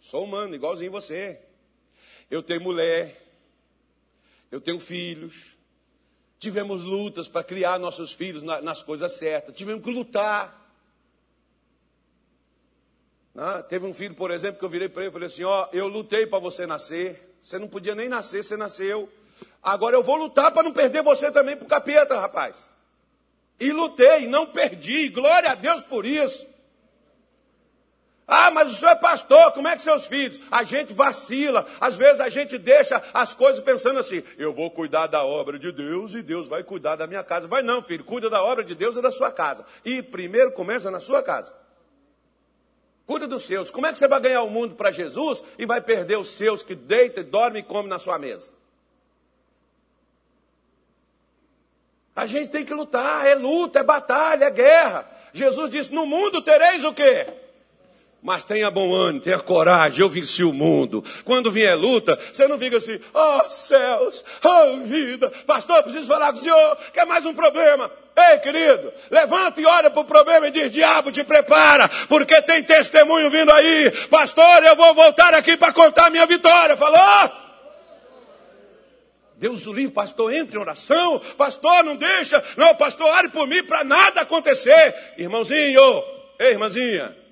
Sou 0.00 0.22
humano, 0.22 0.54
igualzinho 0.54 0.92
você. 0.92 1.40
Eu 2.30 2.42
tenho 2.42 2.60
mulher, 2.60 3.20
eu 4.52 4.60
tenho 4.60 4.78
filhos. 4.78 5.55
Tivemos 6.38 6.84
lutas 6.84 7.28
para 7.28 7.42
criar 7.42 7.78
nossos 7.78 8.12
filhos 8.12 8.42
nas 8.42 8.82
coisas 8.82 9.12
certas. 9.12 9.54
Tivemos 9.54 9.82
que 9.82 9.90
lutar. 9.90 10.64
Ah, 13.34 13.62
teve 13.62 13.86
um 13.86 13.94
filho, 13.94 14.14
por 14.14 14.30
exemplo, 14.30 14.58
que 14.58 14.64
eu 14.64 14.68
virei 14.68 14.88
para 14.88 15.02
ele 15.02 15.10
e 15.10 15.12
falei 15.12 15.26
assim: 15.26 15.44
Ó, 15.44 15.68
eu 15.72 15.88
lutei 15.88 16.26
para 16.26 16.38
você 16.38 16.66
nascer. 16.66 17.36
Você 17.40 17.58
não 17.58 17.68
podia 17.68 17.94
nem 17.94 18.08
nascer, 18.08 18.42
você 18.42 18.56
nasceu. 18.56 19.08
Agora 19.62 19.96
eu 19.96 20.02
vou 20.02 20.16
lutar 20.16 20.50
para 20.52 20.62
não 20.62 20.72
perder 20.72 21.02
você 21.02 21.30
também 21.30 21.56
para 21.56 21.64
o 21.64 21.68
capeta, 21.68 22.18
rapaz. 22.20 22.70
E 23.58 23.72
lutei, 23.72 24.28
não 24.28 24.46
perdi. 24.46 25.08
Glória 25.08 25.52
a 25.52 25.54
Deus 25.54 25.82
por 25.82 26.04
isso. 26.04 26.46
Ah, 28.28 28.50
mas 28.50 28.72
o 28.72 28.74
senhor 28.74 28.90
é 28.90 28.96
pastor, 28.96 29.52
como 29.52 29.68
é 29.68 29.76
que 29.76 29.82
seus 29.82 30.06
filhos? 30.06 30.40
A 30.50 30.64
gente 30.64 30.92
vacila, 30.92 31.64
às 31.80 31.96
vezes 31.96 32.18
a 32.18 32.28
gente 32.28 32.58
deixa 32.58 33.00
as 33.14 33.32
coisas 33.32 33.62
pensando 33.62 34.00
assim: 34.00 34.20
eu 34.36 34.52
vou 34.52 34.68
cuidar 34.68 35.06
da 35.06 35.24
obra 35.24 35.56
de 35.60 35.70
Deus 35.70 36.12
e 36.12 36.22
Deus 36.22 36.48
vai 36.48 36.64
cuidar 36.64 36.96
da 36.96 37.06
minha 37.06 37.22
casa. 37.22 37.46
Vai 37.46 37.62
não, 37.62 37.80
filho, 37.80 38.02
cuida 38.02 38.28
da 38.28 38.42
obra 38.42 38.64
de 38.64 38.74
Deus 38.74 38.96
e 38.96 39.02
da 39.02 39.12
sua 39.12 39.30
casa. 39.30 39.64
E 39.84 40.02
primeiro 40.02 40.50
começa 40.50 40.90
na 40.90 40.98
sua 40.98 41.22
casa. 41.22 41.54
Cuida 43.06 43.28
dos 43.28 43.44
seus. 43.44 43.70
Como 43.70 43.86
é 43.86 43.92
que 43.92 43.98
você 43.98 44.08
vai 44.08 44.20
ganhar 44.20 44.42
o 44.42 44.50
mundo 44.50 44.74
para 44.74 44.90
Jesus 44.90 45.44
e 45.56 45.64
vai 45.64 45.80
perder 45.80 46.18
os 46.18 46.30
seus 46.30 46.64
que 46.64 46.74
deita, 46.74 47.22
dorme 47.22 47.60
e 47.60 47.62
come 47.62 47.88
na 47.88 48.00
sua 48.00 48.18
mesa? 48.18 48.50
A 52.16 52.26
gente 52.26 52.48
tem 52.48 52.64
que 52.64 52.74
lutar, 52.74 53.24
é 53.24 53.36
luta, 53.36 53.78
é 53.78 53.84
batalha, 53.84 54.46
é 54.46 54.50
guerra. 54.50 55.08
Jesus 55.32 55.70
disse: 55.70 55.94
No 55.94 56.04
mundo 56.04 56.42
tereis 56.42 56.82
o 56.82 56.92
quê? 56.92 57.45
Mas 58.22 58.42
tenha 58.42 58.70
bom 58.70 58.92
ânimo, 58.92 59.22
tenha 59.22 59.38
coragem, 59.38 60.00
eu 60.00 60.08
venci 60.08 60.42
o 60.42 60.52
mundo. 60.52 61.04
Quando 61.24 61.50
vier 61.50 61.76
luta, 61.76 62.18
você 62.32 62.48
não 62.48 62.58
fica 62.58 62.78
assim, 62.78 62.98
oh 63.14 63.48
céus, 63.48 64.24
oh 64.42 64.78
vida, 64.84 65.30
pastor, 65.46 65.82
preciso 65.82 66.08
falar 66.08 66.32
com 66.32 66.38
o 66.38 66.42
senhor, 66.42 66.76
quer 66.92 67.06
mais 67.06 67.24
um 67.24 67.34
problema. 67.34 67.90
Ei, 68.16 68.38
querido, 68.38 68.92
levanta 69.10 69.60
e 69.60 69.66
olha 69.66 69.90
para 69.90 70.00
o 70.00 70.04
problema 70.04 70.48
e 70.48 70.50
diz: 70.50 70.70
Diabo, 70.70 71.12
te 71.12 71.22
prepara, 71.22 71.86
porque 72.08 72.40
tem 72.40 72.62
testemunho 72.62 73.28
vindo 73.28 73.52
aí. 73.52 73.90
Pastor, 74.08 74.64
eu 74.64 74.74
vou 74.74 74.94
voltar 74.94 75.34
aqui 75.34 75.54
para 75.54 75.70
contar 75.70 76.06
a 76.06 76.10
minha 76.10 76.24
vitória. 76.24 76.78
Falou? 76.78 77.30
Deus 79.36 79.66
o 79.66 79.72
livre, 79.72 79.92
pastor, 79.92 80.32
entre 80.32 80.56
em 80.56 80.60
oração. 80.60 81.20
Pastor, 81.36 81.84
não 81.84 81.94
deixa. 81.94 82.42
Não, 82.56 82.74
pastor, 82.74 83.06
ore 83.06 83.28
por 83.28 83.46
mim 83.46 83.62
para 83.64 83.84
nada 83.84 84.22
acontecer. 84.22 84.94
Irmãozinho, 85.18 86.02
ei, 86.38 86.52
irmãzinha. 86.52 87.25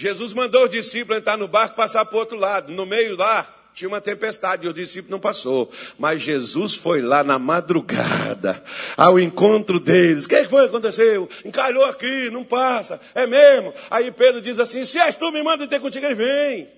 Jesus 0.00 0.32
mandou 0.32 0.64
os 0.64 0.70
discípulos 0.70 1.18
entrar 1.18 1.36
no 1.36 1.46
barco 1.46 1.74
e 1.74 1.76
passar 1.76 2.06
para 2.06 2.16
o 2.16 2.20
outro 2.20 2.38
lado. 2.38 2.72
No 2.72 2.86
meio 2.86 3.16
lá, 3.16 3.46
tinha 3.74 3.86
uma 3.86 4.00
tempestade 4.00 4.64
e 4.64 4.68
os 4.68 4.74
discípulos 4.74 5.10
não 5.10 5.20
passou. 5.20 5.70
Mas 5.98 6.22
Jesus 6.22 6.74
foi 6.74 7.02
lá 7.02 7.22
na 7.22 7.38
madrugada, 7.38 8.64
ao 8.96 9.20
encontro 9.20 9.78
deles. 9.78 10.24
O 10.24 10.28
que, 10.30 10.48
foi 10.48 10.62
que 10.62 10.68
aconteceu? 10.68 11.28
Encalhou 11.44 11.84
aqui, 11.84 12.30
não 12.30 12.42
passa. 12.42 12.98
É 13.14 13.26
mesmo? 13.26 13.74
Aí 13.90 14.10
Pedro 14.10 14.40
diz 14.40 14.58
assim: 14.58 14.86
se 14.86 14.98
és 14.98 15.14
tu, 15.16 15.30
me 15.30 15.42
manda 15.42 15.66
ter 15.66 15.78
contigo, 15.78 16.06
ele 16.06 16.14
vem. 16.14 16.68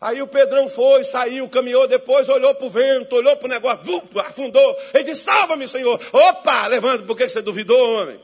Aí 0.00 0.22
o 0.22 0.28
Pedrão 0.28 0.68
foi, 0.68 1.02
saiu, 1.02 1.48
caminhou, 1.48 1.88
depois 1.88 2.28
olhou 2.28 2.54
para 2.54 2.66
o 2.66 2.70
vento, 2.70 3.16
olhou 3.16 3.36
para 3.36 3.46
o 3.46 3.50
negócio, 3.50 4.02
afundou. 4.24 4.78
Ele 4.94 5.02
disse: 5.02 5.24
Salva-me, 5.24 5.66
Senhor. 5.66 6.00
Opa, 6.12 6.68
levanta, 6.68 7.02
por 7.02 7.16
que 7.16 7.28
você 7.28 7.42
duvidou, 7.42 7.76
homem? 7.76 8.20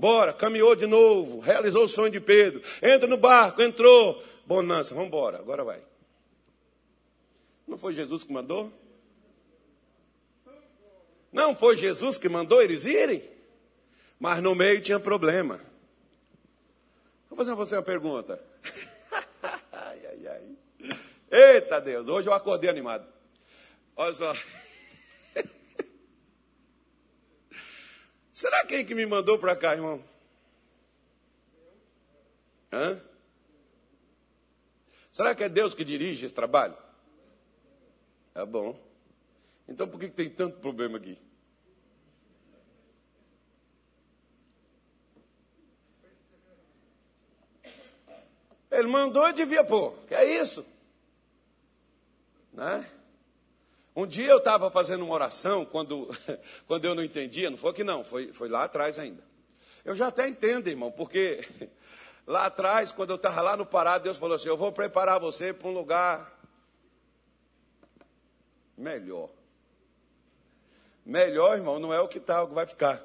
Bora, 0.00 0.32
caminhou 0.32 0.74
de 0.74 0.86
novo, 0.86 1.40
realizou 1.40 1.84
o 1.84 1.88
sonho 1.88 2.10
de 2.10 2.18
Pedro. 2.18 2.62
Entra 2.82 3.06
no 3.06 3.18
barco, 3.18 3.60
entrou. 3.60 4.24
Bonança, 4.46 4.94
vamos 4.94 5.08
embora, 5.08 5.38
agora 5.38 5.62
vai. 5.62 5.82
Não 7.68 7.76
foi 7.76 7.92
Jesus 7.92 8.24
que 8.24 8.32
mandou? 8.32 8.72
Não 11.30 11.54
foi 11.54 11.76
Jesus 11.76 12.16
que 12.18 12.30
mandou 12.30 12.62
eles 12.62 12.86
irem? 12.86 13.22
Mas 14.18 14.42
no 14.42 14.54
meio 14.54 14.80
tinha 14.80 14.98
problema. 14.98 15.60
Vou 17.28 17.36
fazer 17.36 17.54
você 17.54 17.76
uma 17.76 17.82
pergunta. 17.82 18.42
ai, 19.70 20.00
ai, 20.06 20.26
ai. 20.26 20.96
Eita 21.30 21.78
Deus, 21.78 22.08
hoje 22.08 22.26
eu 22.26 22.32
acordei 22.32 22.70
animado. 22.70 23.06
Olha 23.94 24.14
só. 24.14 24.34
Será 28.40 28.64
quem 28.64 28.86
que 28.86 28.94
me 28.94 29.04
mandou 29.04 29.38
para 29.38 29.54
cá, 29.54 29.74
irmão? 29.74 30.02
Hã? 32.72 32.98
Será 35.12 35.34
que 35.34 35.44
é 35.44 35.48
Deus 35.50 35.74
que 35.74 35.84
dirige 35.84 36.24
esse 36.24 36.32
trabalho? 36.32 36.74
É 38.34 38.42
bom. 38.46 38.80
Então 39.68 39.86
por 39.86 40.00
que, 40.00 40.08
que 40.08 40.14
tem 40.14 40.30
tanto 40.30 40.58
problema 40.58 40.96
aqui? 40.96 41.18
Ele 48.70 48.88
mandou 48.88 49.28
e 49.28 49.34
devia 49.34 49.62
pôr. 49.62 49.98
Que 50.08 50.14
é 50.14 50.40
isso? 50.40 50.64
Né? 52.54 52.90
Um 53.94 54.06
dia 54.06 54.28
eu 54.28 54.38
estava 54.38 54.70
fazendo 54.70 55.04
uma 55.04 55.14
oração 55.14 55.64
quando, 55.64 56.08
quando 56.66 56.84
eu 56.84 56.94
não 56.94 57.02
entendia, 57.02 57.50
não 57.50 57.56
foi 57.56 57.72
que 57.72 57.82
não, 57.82 58.04
foi, 58.04 58.32
foi 58.32 58.48
lá 58.48 58.64
atrás 58.64 58.98
ainda. 58.98 59.22
Eu 59.84 59.94
já 59.94 60.08
até 60.08 60.28
entendo, 60.28 60.68
irmão, 60.68 60.92
porque 60.92 61.46
lá 62.26 62.46
atrás, 62.46 62.92
quando 62.92 63.10
eu 63.10 63.16
estava 63.16 63.40
lá 63.42 63.56
no 63.56 63.66
Pará, 63.66 63.98
Deus 63.98 64.16
falou 64.16 64.36
assim: 64.36 64.48
Eu 64.48 64.56
vou 64.56 64.70
preparar 64.72 65.18
você 65.18 65.52
para 65.52 65.68
um 65.68 65.72
lugar 65.72 66.38
melhor. 68.76 69.30
Melhor, 71.04 71.56
irmão, 71.56 71.78
não 71.78 71.92
é 71.92 72.00
o 72.00 72.08
que 72.08 72.18
está, 72.18 72.36
é 72.36 72.40
o 72.40 72.48
que 72.48 72.54
vai 72.54 72.66
ficar. 72.66 73.02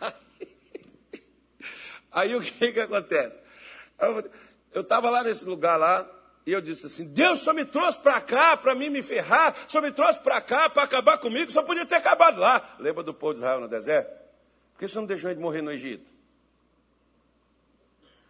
Aí 2.12 2.34
o 2.34 2.40
que, 2.40 2.72
que 2.72 2.80
acontece? 2.80 3.40
Eu 4.72 4.82
estava 4.82 5.08
lá 5.08 5.22
nesse 5.22 5.44
lugar 5.44 5.78
lá, 5.78 6.06
e 6.46 6.52
eu 6.52 6.60
disse 6.60 6.86
assim: 6.86 7.04
Deus 7.04 7.40
só 7.40 7.52
me 7.52 7.64
trouxe 7.64 7.98
para 7.98 8.20
cá 8.20 8.56
para 8.56 8.74
mim 8.74 8.88
me 8.88 9.02
ferrar, 9.02 9.54
só 9.66 9.80
me 9.80 9.90
trouxe 9.90 10.20
para 10.20 10.40
cá 10.40 10.70
para 10.70 10.84
acabar 10.84 11.18
comigo, 11.18 11.50
só 11.50 11.62
podia 11.62 11.84
ter 11.84 11.96
acabado 11.96 12.40
lá. 12.40 12.76
Lembra 12.78 13.02
do 13.02 13.12
povo 13.12 13.34
de 13.34 13.40
Israel 13.40 13.60
no 13.60 13.68
deserto? 13.68 14.08
Por 14.72 14.80
que 14.80 14.88
você 14.88 14.98
não 14.98 15.06
deixou 15.06 15.30
ele 15.30 15.40
morrer 15.40 15.62
no 15.62 15.72
Egito? 15.72 16.15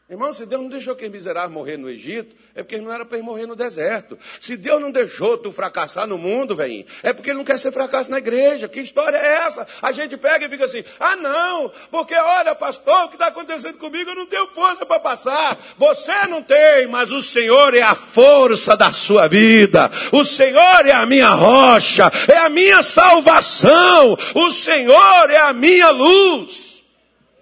Irmão, 0.09 0.33
se 0.33 0.47
Deus 0.47 0.63
não 0.63 0.69
deixou 0.69 0.93
aquele 0.93 1.11
miserável 1.11 1.51
morrer 1.51 1.77
no 1.77 1.91
Egito, 1.91 2.37
é 2.55 2.63
porque 2.63 2.81
não 2.81 2.93
era 2.93 3.05
para 3.05 3.19
ele 3.19 3.27
morrer 3.27 3.45
no 3.45 3.57
deserto. 3.57 4.17
Se 4.39 4.57
Deus 4.57 4.81
não 4.81 4.93
deixou 4.93 5.37
tu 5.37 5.51
fracassar 5.51 6.07
no 6.07 6.17
mundo, 6.17 6.55
velho, 6.55 6.87
é 7.03 7.13
porque 7.13 7.31
ele 7.31 7.39
não 7.39 7.45
quer 7.45 7.59
ser 7.59 7.73
fracasso 7.73 8.09
na 8.09 8.19
igreja. 8.19 8.69
Que 8.69 8.79
história 8.79 9.17
é 9.17 9.39
essa? 9.39 9.67
A 9.83 9.91
gente 9.91 10.17
pega 10.17 10.47
e 10.47 10.49
fica 10.49 10.65
assim, 10.65 10.85
ah 11.01 11.17
não, 11.17 11.73
porque 11.91 12.15
olha, 12.15 12.55
pastor, 12.55 13.07
o 13.07 13.09
que 13.09 13.17
está 13.17 13.27
acontecendo 13.27 13.79
comigo, 13.79 14.11
eu 14.11 14.15
não 14.15 14.27
tenho 14.27 14.47
força 14.47 14.87
para 14.87 15.01
passar. 15.01 15.59
Você 15.77 16.13
não 16.29 16.41
tem, 16.41 16.87
mas 16.87 17.11
o 17.11 17.21
Senhor 17.21 17.75
é 17.75 17.83
a 17.83 17.97
força 17.97 18.77
da 18.77 18.93
sua 18.93 19.27
vida. 19.27 19.91
O 20.13 20.23
Senhor 20.23 20.87
é 20.87 20.93
a 20.93 21.05
minha 21.05 21.31
rocha, 21.31 22.13
é 22.33 22.37
a 22.39 22.49
minha 22.49 22.81
salvação. 22.81 24.17
O 24.37 24.53
Senhor 24.53 25.31
é 25.31 25.39
a 25.39 25.53
minha 25.53 25.91
luz. 25.91 26.85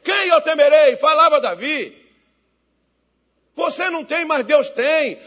Quem 0.03 0.29
eu 0.29 0.41
temerei? 0.41 0.97
Falava 0.97 1.39
Davi. 1.39 2.04
Você 3.57 3.89
não 3.89 4.05
tem, 4.05 4.25
mas 4.25 4.45
Deus 4.45 4.69
tem. 4.69 5.19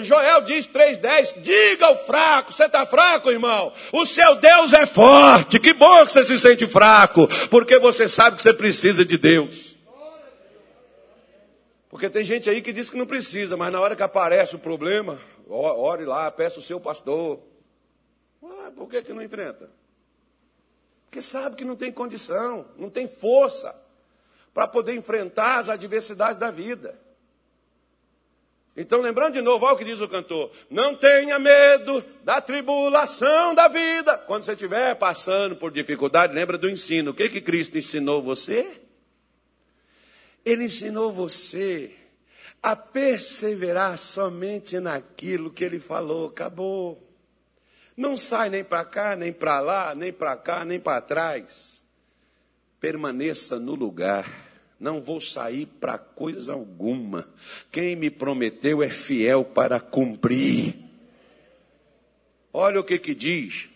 Joel 0.00 0.42
diz 0.42 0.68
3,10: 0.68 1.40
diga 1.40 1.86
ao 1.86 2.04
fraco, 2.04 2.52
você 2.52 2.64
está 2.64 2.86
fraco, 2.86 3.30
irmão? 3.30 3.72
O 3.92 4.06
seu 4.06 4.36
Deus 4.36 4.72
é 4.72 4.86
forte. 4.86 5.58
Que 5.58 5.72
bom 5.72 6.06
que 6.06 6.12
você 6.12 6.22
se 6.22 6.38
sente 6.38 6.66
fraco, 6.66 7.26
porque 7.48 7.78
você 7.78 8.08
sabe 8.08 8.36
que 8.36 8.42
você 8.42 8.54
precisa 8.54 9.04
de 9.04 9.18
Deus. 9.18 9.76
Porque 11.88 12.08
tem 12.08 12.22
gente 12.22 12.48
aí 12.48 12.62
que 12.62 12.72
diz 12.72 12.88
que 12.88 12.96
não 12.96 13.06
precisa, 13.06 13.56
mas 13.56 13.72
na 13.72 13.80
hora 13.80 13.96
que 13.96 14.02
aparece 14.02 14.54
o 14.54 14.58
problema, 14.60 15.18
ore 15.48 16.04
lá, 16.04 16.30
peça 16.30 16.60
o 16.60 16.62
seu 16.62 16.78
pastor. 16.78 17.40
Ah, 18.42 18.70
por 18.74 18.88
que, 18.88 19.02
que 19.02 19.12
não 19.12 19.22
enfrenta? 19.22 19.68
Porque 21.06 21.20
sabe 21.20 21.56
que 21.56 21.64
não 21.64 21.74
tem 21.74 21.90
condição, 21.90 22.66
não 22.76 22.88
tem 22.88 23.08
força 23.08 23.74
para 24.54 24.68
poder 24.68 24.94
enfrentar 24.94 25.58
as 25.58 25.68
adversidades 25.68 26.36
da 26.36 26.52
vida. 26.52 26.96
Então, 28.80 29.02
lembrando 29.02 29.34
de 29.34 29.42
novo, 29.42 29.66
olha 29.66 29.74
o 29.74 29.76
que 29.76 29.84
diz 29.84 30.00
o 30.00 30.08
cantor: 30.08 30.50
não 30.70 30.96
tenha 30.96 31.38
medo 31.38 32.02
da 32.24 32.40
tribulação 32.40 33.54
da 33.54 33.68
vida. 33.68 34.16
Quando 34.16 34.44
você 34.44 34.52
estiver 34.52 34.94
passando 34.94 35.54
por 35.54 35.70
dificuldade, 35.70 36.32
lembra 36.32 36.56
do 36.56 36.68
ensino. 36.68 37.10
O 37.10 37.14
que, 37.14 37.28
que 37.28 37.42
Cristo 37.42 37.76
ensinou 37.76 38.22
você? 38.22 38.80
Ele 40.42 40.64
ensinou 40.64 41.12
você 41.12 41.94
a 42.62 42.74
perseverar 42.74 43.98
somente 43.98 44.80
naquilo 44.80 45.50
que 45.50 45.62
ele 45.62 45.78
falou. 45.78 46.28
Acabou. 46.28 47.06
Não 47.94 48.16
sai 48.16 48.48
nem 48.48 48.64
para 48.64 48.82
cá, 48.86 49.14
nem 49.14 49.30
para 49.30 49.60
lá, 49.60 49.94
nem 49.94 50.10
para 50.10 50.34
cá, 50.38 50.64
nem 50.64 50.80
para 50.80 51.02
trás. 51.02 51.82
Permaneça 52.80 53.58
no 53.58 53.74
lugar 53.74 54.49
não 54.80 55.00
vou 55.00 55.20
sair 55.20 55.66
para 55.66 55.98
coisa 55.98 56.54
alguma. 56.54 57.28
Quem 57.70 57.94
me 57.94 58.10
prometeu 58.10 58.82
é 58.82 58.88
fiel 58.88 59.44
para 59.44 59.78
cumprir. 59.78 60.74
Olha 62.52 62.80
o 62.80 62.84
que, 62.84 62.98
que 62.98 63.14
diz 63.14 63.68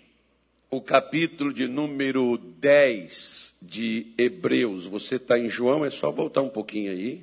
o 0.70 0.80
capítulo 0.80 1.52
de 1.52 1.68
número 1.68 2.36
10 2.36 3.54
de 3.62 4.12
Hebreus. 4.18 4.86
Você 4.86 5.16
está 5.16 5.38
em 5.38 5.48
João, 5.48 5.84
é 5.84 5.90
só 5.90 6.10
voltar 6.10 6.40
um 6.40 6.48
pouquinho 6.48 6.90
aí. 6.90 7.22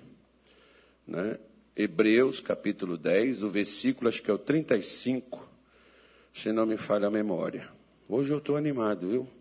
Né? 1.05 1.38
Hebreus, 1.75 2.39
capítulo 2.39 2.97
10, 2.97 3.43
o 3.43 3.49
versículo, 3.49 4.07
acho 4.07 4.21
que 4.21 4.29
é 4.29 4.34
o 4.34 4.38
35, 4.38 5.49
se 6.34 6.51
não 6.51 6.65
me 6.65 6.77
falha 6.77 7.07
a 7.07 7.11
memória. 7.11 7.67
Hoje 8.07 8.32
eu 8.32 8.38
estou 8.38 8.55
animado, 8.55 9.09
viu? 9.09 9.40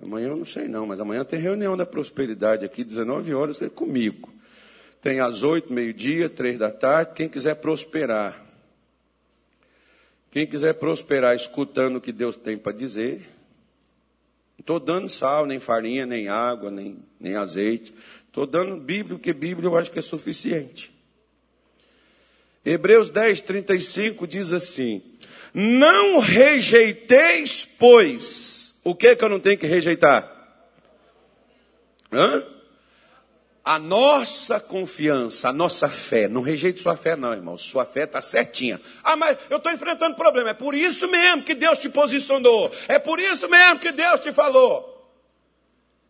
Amanhã 0.00 0.28
eu 0.28 0.36
não 0.36 0.44
sei 0.44 0.68
não, 0.68 0.86
mas 0.86 1.00
amanhã 1.00 1.24
tem 1.24 1.38
reunião 1.38 1.76
da 1.76 1.86
prosperidade 1.86 2.64
aqui, 2.64 2.84
19 2.84 3.32
horas, 3.34 3.60
é 3.62 3.68
comigo. 3.68 4.32
Tem 5.00 5.20
às 5.20 5.42
oito, 5.42 5.72
meio-dia, 5.72 6.28
três 6.28 6.58
da 6.58 6.70
tarde. 6.70 7.12
Quem 7.14 7.28
quiser 7.28 7.54
prosperar. 7.56 8.44
Quem 10.30 10.46
quiser 10.46 10.74
prosperar 10.74 11.34
escutando 11.34 11.96
o 11.96 12.00
que 12.00 12.12
Deus 12.12 12.36
tem 12.36 12.58
para 12.58 12.72
dizer. 12.72 13.20
Não 14.58 14.60
estou 14.60 14.80
dando 14.80 15.08
sal, 15.08 15.46
nem 15.46 15.60
farinha, 15.60 16.04
nem 16.04 16.28
água, 16.28 16.70
nem, 16.70 16.98
nem 17.20 17.36
azeite. 17.36 17.94
Estou 18.26 18.46
dando 18.46 18.76
Bíblia, 18.76 19.16
porque 19.16 19.32
Bíblia 19.32 19.68
eu 19.68 19.76
acho 19.76 19.90
que 19.90 19.98
é 19.98 20.02
suficiente. 20.02 20.92
Hebreus 22.64 23.08
10, 23.08 23.42
35 23.42 24.26
diz 24.26 24.52
assim: 24.52 25.00
Não 25.54 26.18
rejeiteis, 26.18 27.64
pois. 27.78 28.65
O 28.86 28.94
que 28.94 29.16
que 29.16 29.24
eu 29.24 29.28
não 29.28 29.40
tenho 29.40 29.58
que 29.58 29.66
rejeitar? 29.66 30.30
Hã? 32.12 32.40
A 33.64 33.80
nossa 33.80 34.60
confiança, 34.60 35.48
a 35.48 35.52
nossa 35.52 35.88
fé. 35.88 36.28
Não 36.28 36.40
rejeite 36.40 36.80
sua 36.80 36.96
fé, 36.96 37.16
não, 37.16 37.32
irmão. 37.32 37.58
Sua 37.58 37.84
fé 37.84 38.04
está 38.04 38.22
certinha. 38.22 38.80
Ah, 39.02 39.16
mas 39.16 39.38
eu 39.50 39.56
estou 39.56 39.72
enfrentando 39.72 40.14
problema. 40.14 40.50
É 40.50 40.54
por 40.54 40.72
isso 40.72 41.08
mesmo 41.08 41.42
que 41.42 41.56
Deus 41.56 41.78
te 41.78 41.88
posicionou. 41.88 42.70
É 42.86 42.96
por 42.96 43.18
isso 43.18 43.48
mesmo 43.48 43.80
que 43.80 43.90
Deus 43.90 44.20
te 44.20 44.30
falou. 44.30 45.10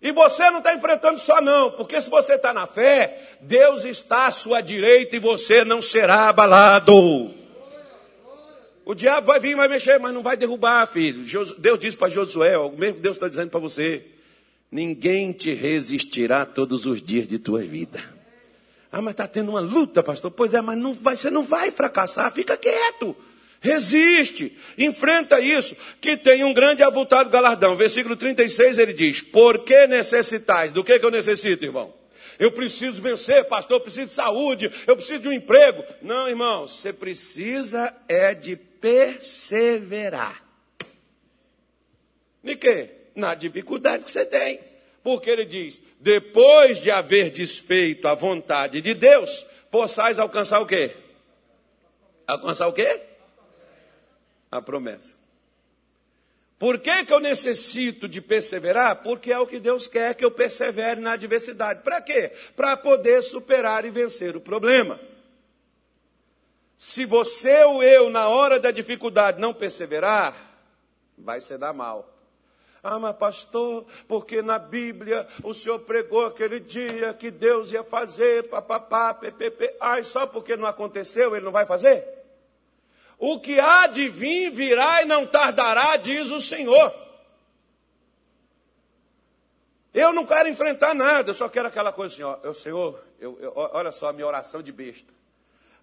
E 0.03 0.12
você 0.12 0.51
não 0.51 0.59
está 0.59 0.74
enfrentando 0.74 1.18
só, 1.18 1.41
não, 1.41 1.70
porque 1.70 1.99
se 1.99 2.11
você 2.11 2.35
está 2.35 2.53
na 2.53 2.66
fé, 2.66 3.39
Deus 3.41 3.87
está 3.87 4.27
à 4.27 4.31
sua 4.31 4.61
direita 4.61 5.16
e 5.16 5.18
você 5.18 5.64
não 5.64 5.81
será 5.81 6.29
abalado. 6.29 7.45
O 8.87 8.95
diabo 8.95 9.26
vai 9.26 9.41
vir, 9.41 9.57
vai 9.57 9.66
mexer, 9.66 9.99
mas 9.99 10.14
não 10.14 10.22
vai 10.22 10.37
derrubar, 10.37 10.87
filho. 10.87 11.24
Deus 11.59 11.78
disse 11.80 11.97
para 11.97 12.09
Josué, 12.09 12.57
o 12.57 12.70
mesmo 12.70 13.01
Deus 13.01 13.16
está 13.16 13.28
dizendo 13.28 13.51
para 13.51 13.59
você: 13.59 14.05
ninguém 14.70 15.32
te 15.32 15.53
resistirá 15.53 16.47
todos 16.47 16.87
os 16.87 17.03
dias 17.03 17.26
de 17.26 17.37
tua 17.37 17.62
vida. 17.62 18.01
Ah, 18.93 19.03
mas 19.03 19.14
está 19.14 19.26
tendo 19.26 19.51
uma 19.51 19.61
luta, 19.61 20.05
pastor. 20.05 20.30
Pois 20.30 20.55
é, 20.55 20.61
mas 20.61 20.78
não 20.78 20.95
vai, 20.95 21.16
você 21.16 21.28
não 21.30 21.43
vai 21.43 21.72
fracassar, 21.72 22.32
fica 22.32 22.57
quieto. 22.57 23.16
Resiste, 23.61 24.57
enfrenta 24.78 25.41
isso, 25.41 25.74
que 26.01 26.16
tem 26.16 26.45
um 26.45 26.55
grande 26.55 26.84
avultado 26.84 27.28
galardão. 27.28 27.74
Versículo 27.74 28.14
36 28.14 28.78
ele 28.78 28.93
diz: 28.93 29.20
Por 29.20 29.64
que 29.64 29.89
necessitais? 29.89 30.70
Do 30.70 30.84
que, 30.84 30.97
que 30.97 31.05
eu 31.05 31.11
necessito, 31.11 31.64
irmão? 31.64 31.93
Eu 32.39 32.53
preciso 32.53 33.03
vencer, 33.03 33.45
pastor, 33.47 33.78
eu 33.78 33.80
preciso 33.80 34.09
de 34.09 34.12
saúde, 34.12 34.70
eu 34.87 34.95
preciso 34.95 35.20
de 35.20 35.28
um 35.28 35.32
emprego. 35.32 35.82
Não, 36.03 36.28
irmão, 36.28 36.68
você 36.68 36.93
precisa 36.93 37.93
é 38.09 38.32
de 38.34 38.57
perseverar. 38.81 40.45
De 42.43 42.57
quê? 42.57 42.91
Na 43.14 43.35
dificuldade 43.35 44.05
que 44.05 44.11
você 44.11 44.24
tem. 44.24 44.61
Porque 45.03 45.31
ele 45.31 45.45
diz: 45.45 45.83
depois 46.01 46.79
de 46.79 46.91
haver 46.91 47.31
desfeito 47.31 48.07
a 48.09 48.14
vontade 48.14 48.81
de 48.81 48.95
Deus, 48.95 49.47
possais 49.70 50.18
alcançar 50.18 50.61
o 50.61 50.66
quê? 50.66 50.97
Alcançar 52.27 52.68
o 52.68 52.72
quê? 52.72 53.07
a 54.51 54.62
promessa. 54.62 55.16
Por 56.59 56.79
que, 56.79 57.05
que 57.05 57.12
eu 57.12 57.20
necessito 57.20 58.09
de 58.09 58.20
perseverar? 58.20 59.03
Porque 59.03 59.31
é 59.31 59.39
o 59.39 59.47
que 59.47 59.59
Deus 59.59 59.87
quer 59.87 60.14
que 60.14 60.24
eu 60.24 60.31
persevere 60.31 61.01
na 61.01 61.12
adversidade. 61.12 61.83
Para 61.83 62.01
quê? 62.01 62.33
Para 62.57 62.77
poder 62.77 63.22
superar 63.22 63.85
e 63.85 63.91
vencer 63.91 64.35
o 64.35 64.41
problema. 64.41 64.99
Se 66.77 67.05
você 67.05 67.64
ou 67.64 67.83
eu, 67.83 68.11
na 68.11 68.29
hora 68.29 68.61
da 68.61 68.70
dificuldade, 68.70 69.41
não 69.41 69.55
perseverar, 69.55 70.35
vai 71.16 71.41
se 71.41 71.57
dar 71.57 71.72
mal. 71.72 72.12
Ah, 72.83 73.01
mas 73.01 73.16
pastor, 73.16 73.85
porque 74.07 74.43
na 74.43 74.59
Bíblia 74.59 75.27
o 75.43 75.53
senhor 75.53 75.81
pregou 75.81 76.24
aquele 76.24 76.61
dia 76.61 77.12
que 77.14 77.33
Deus 77.33 77.72
ia 77.72 77.83
fazer, 77.83 78.49
papapá, 78.49 79.12
ppp. 79.12 79.77
Ai, 79.81 80.05
só 80.05 80.27
porque 80.27 80.57
não 80.57 80.66
aconteceu, 80.66 81.35
ele 81.35 81.45
não 81.45 81.51
vai 81.51 81.66
fazer? 81.66 82.07
O 83.18 83.41
que 83.41 83.59
há 83.59 83.87
de 83.87 84.09
vir 84.09 84.51
virá 84.51 85.03
e 85.03 85.07
não 85.07 85.27
tardará, 85.27 85.97
diz 85.97 86.31
o 86.31 86.41
Senhor. 86.41 86.95
Eu 89.93 90.12
não 90.12 90.27
quero 90.27 90.49
enfrentar 90.49 90.95
nada, 90.95 91.31
eu 91.31 91.35
só 91.35 91.49
quero 91.49 91.68
aquela 91.68 91.91
coisa 91.91 92.14
assim, 92.14 92.22
ó, 92.22 92.39
eu, 92.43 92.53
Senhor, 92.53 93.03
eu, 93.18 93.39
eu, 93.41 93.53
olha 93.57 93.91
só 93.91 94.11
a 94.11 94.12
minha 94.12 94.27
oração 94.27 94.62
de 94.62 94.70
besta. 94.70 95.12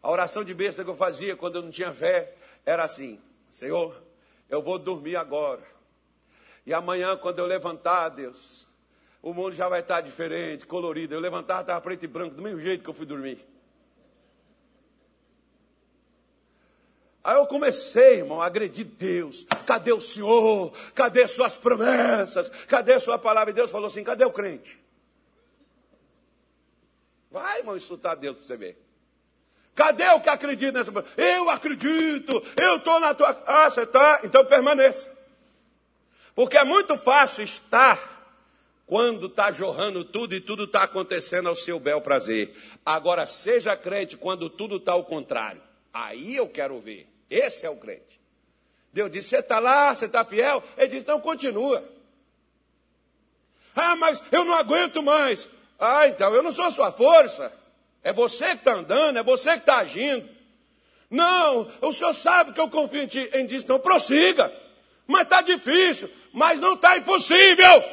A 0.03 0.11
oração 0.11 0.43
de 0.43 0.53
besta 0.53 0.83
que 0.83 0.89
eu 0.89 0.95
fazia 0.95 1.33
quando 1.33 1.55
eu 1.55 1.61
não 1.61 1.71
tinha 1.71 1.93
fé 1.93 2.35
era 2.65 2.83
assim: 2.83 3.21
Senhor, 3.49 3.95
eu 4.49 4.61
vou 4.61 4.77
dormir 4.77 5.15
agora. 5.15 5.63
E 6.65 6.73
amanhã, 6.73 7.15
quando 7.15 7.39
eu 7.39 7.45
levantar, 7.45 8.09
Deus, 8.09 8.67
o 9.21 9.33
mundo 9.33 9.55
já 9.55 9.69
vai 9.69 9.79
estar 9.79 10.01
diferente, 10.01 10.67
colorido. 10.67 11.15
Eu 11.15 11.21
levantar, 11.21 11.61
estava 11.61 11.79
preto 11.79 12.03
e 12.03 12.07
branco, 12.07 12.35
do 12.35 12.41
mesmo 12.41 12.59
jeito 12.59 12.83
que 12.83 12.89
eu 12.89 12.93
fui 12.93 13.05
dormir. 13.05 13.47
Aí 17.23 17.37
eu 17.37 17.47
comecei, 17.47 18.17
irmão, 18.17 18.41
a 18.41 18.47
agredir 18.47 18.85
Deus. 18.85 19.45
Cadê 19.65 19.93
o 19.93 20.01
Senhor? 20.01 20.73
Cadê 20.93 21.25
suas 21.25 21.57
promessas? 21.57 22.49
Cadê 22.67 22.99
sua 22.99 23.17
palavra? 23.17 23.51
E 23.51 23.53
Deus 23.53 23.71
falou 23.71 23.87
assim: 23.87 24.03
cadê 24.03 24.25
o 24.25 24.31
crente? 24.33 24.83
Vai, 27.31 27.59
irmão, 27.59 27.77
insultar 27.77 28.17
Deus 28.17 28.35
para 28.35 28.45
você 28.45 28.57
ver. 28.57 28.83
Cadê 29.75 30.07
o 30.09 30.21
que 30.21 30.29
acredita 30.29 30.79
nessa 30.79 30.91
Eu 31.17 31.49
acredito, 31.49 32.43
eu 32.61 32.75
estou 32.75 32.99
na 32.99 33.13
tua. 33.13 33.41
Ah, 33.45 33.69
você 33.69 33.81
está? 33.81 34.21
Então 34.23 34.45
permaneça. 34.45 35.11
Porque 36.35 36.57
é 36.57 36.63
muito 36.63 36.95
fácil 36.95 37.43
estar 37.43 38.13
quando 38.85 39.27
está 39.27 39.51
jorrando 39.51 40.03
tudo 40.03 40.35
e 40.35 40.41
tudo 40.41 40.65
está 40.65 40.83
acontecendo 40.83 41.49
ao 41.49 41.55
seu 41.55 41.79
bel 41.79 42.01
prazer. 42.01 42.55
Agora, 42.85 43.25
seja 43.25 43.75
crente 43.75 44.17
quando 44.17 44.49
tudo 44.49 44.77
está 44.77 44.91
ao 44.91 45.03
contrário. 45.03 45.61
Aí 45.91 46.35
eu 46.35 46.47
quero 46.47 46.79
ver. 46.79 47.07
Esse 47.29 47.65
é 47.65 47.69
o 47.69 47.75
crente. 47.75 48.19
Deus 48.91 49.09
disse: 49.09 49.29
Você 49.29 49.37
está 49.37 49.59
lá, 49.59 49.93
você 49.93 50.05
está 50.05 50.23
fiel? 50.23 50.63
Ele 50.77 50.87
disse: 50.87 51.01
Então 51.01 51.19
continua. 51.19 51.83
Ah, 53.75 53.95
mas 53.95 54.23
eu 54.31 54.45
não 54.45 54.53
aguento 54.53 55.01
mais. 55.01 55.49
Ah, 55.79 56.07
então 56.07 56.33
eu 56.33 56.43
não 56.43 56.51
sou 56.51 56.69
sua 56.69 56.91
força. 56.91 57.51
É 58.03 58.11
você 58.11 58.49
que 58.49 58.55
está 58.55 58.73
andando, 58.73 59.17
é 59.17 59.23
você 59.23 59.51
que 59.53 59.59
está 59.59 59.77
agindo. 59.77 60.27
Não, 61.09 61.69
o 61.81 61.93
senhor 61.93 62.13
sabe 62.13 62.53
que 62.53 62.59
eu 62.59 62.69
confio 62.69 63.03
em 63.03 63.07
ti. 63.07 63.29
Ele 63.31 63.45
disse: 63.45 63.63
Então 63.63 63.79
prossiga. 63.79 64.51
Mas 65.05 65.23
está 65.23 65.41
difícil, 65.41 66.09
mas 66.31 66.59
não 66.59 66.73
está 66.73 66.97
impossível. 66.97 67.83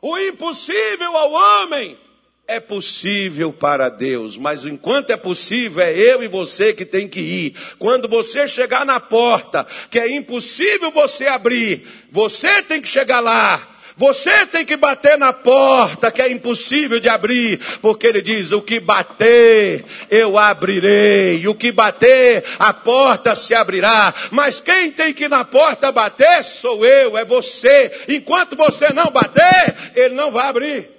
O 0.00 0.18
impossível 0.18 1.16
ao 1.16 1.32
homem 1.32 1.98
é 2.46 2.60
possível 2.60 3.52
para 3.52 3.88
Deus, 3.88 4.36
mas 4.36 4.64
enquanto 4.64 5.10
é 5.10 5.16
possível, 5.16 5.82
é 5.82 5.92
eu 5.98 6.22
e 6.22 6.28
você 6.28 6.74
que 6.74 6.84
tem 6.84 7.08
que 7.08 7.20
ir. 7.20 7.56
Quando 7.78 8.06
você 8.06 8.46
chegar 8.46 8.84
na 8.84 9.00
porta, 9.00 9.66
que 9.90 9.98
é 9.98 10.14
impossível 10.14 10.90
você 10.90 11.26
abrir, 11.26 11.86
você 12.10 12.62
tem 12.62 12.80
que 12.80 12.88
chegar 12.88 13.20
lá. 13.20 13.73
Você 13.96 14.44
tem 14.46 14.64
que 14.64 14.76
bater 14.76 15.16
na 15.16 15.32
porta 15.32 16.10
que 16.10 16.20
é 16.20 16.28
impossível 16.28 16.98
de 16.98 17.08
abrir, 17.08 17.60
porque 17.80 18.08
ele 18.08 18.20
diz: 18.20 18.50
o 18.50 18.60
que 18.60 18.80
bater, 18.80 19.84
eu 20.10 20.36
abrirei, 20.36 21.46
o 21.46 21.54
que 21.54 21.70
bater, 21.70 22.44
a 22.58 22.74
porta 22.74 23.36
se 23.36 23.54
abrirá. 23.54 24.12
Mas 24.32 24.60
quem 24.60 24.90
tem 24.90 25.14
que 25.14 25.24
ir 25.24 25.30
na 25.30 25.44
porta 25.44 25.92
bater 25.92 26.42
sou 26.42 26.84
eu, 26.84 27.16
é 27.16 27.24
você. 27.24 28.04
Enquanto 28.08 28.56
você 28.56 28.92
não 28.92 29.12
bater, 29.12 29.92
ele 29.94 30.14
não 30.14 30.30
vai 30.30 30.48
abrir. 30.48 30.90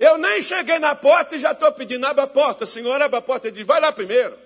Eu 0.00 0.16
nem 0.18 0.40
cheguei 0.40 0.78
na 0.78 0.94
porta 0.94 1.36
e 1.36 1.38
já 1.38 1.52
estou 1.52 1.70
pedindo, 1.72 2.06
abre 2.06 2.24
a 2.24 2.26
porta, 2.26 2.64
senhor, 2.64 3.00
abre 3.00 3.18
a 3.18 3.22
porta. 3.22 3.48
Ele 3.48 3.56
diz, 3.56 3.66
vai 3.66 3.80
lá 3.80 3.92
primeiro. 3.92 4.36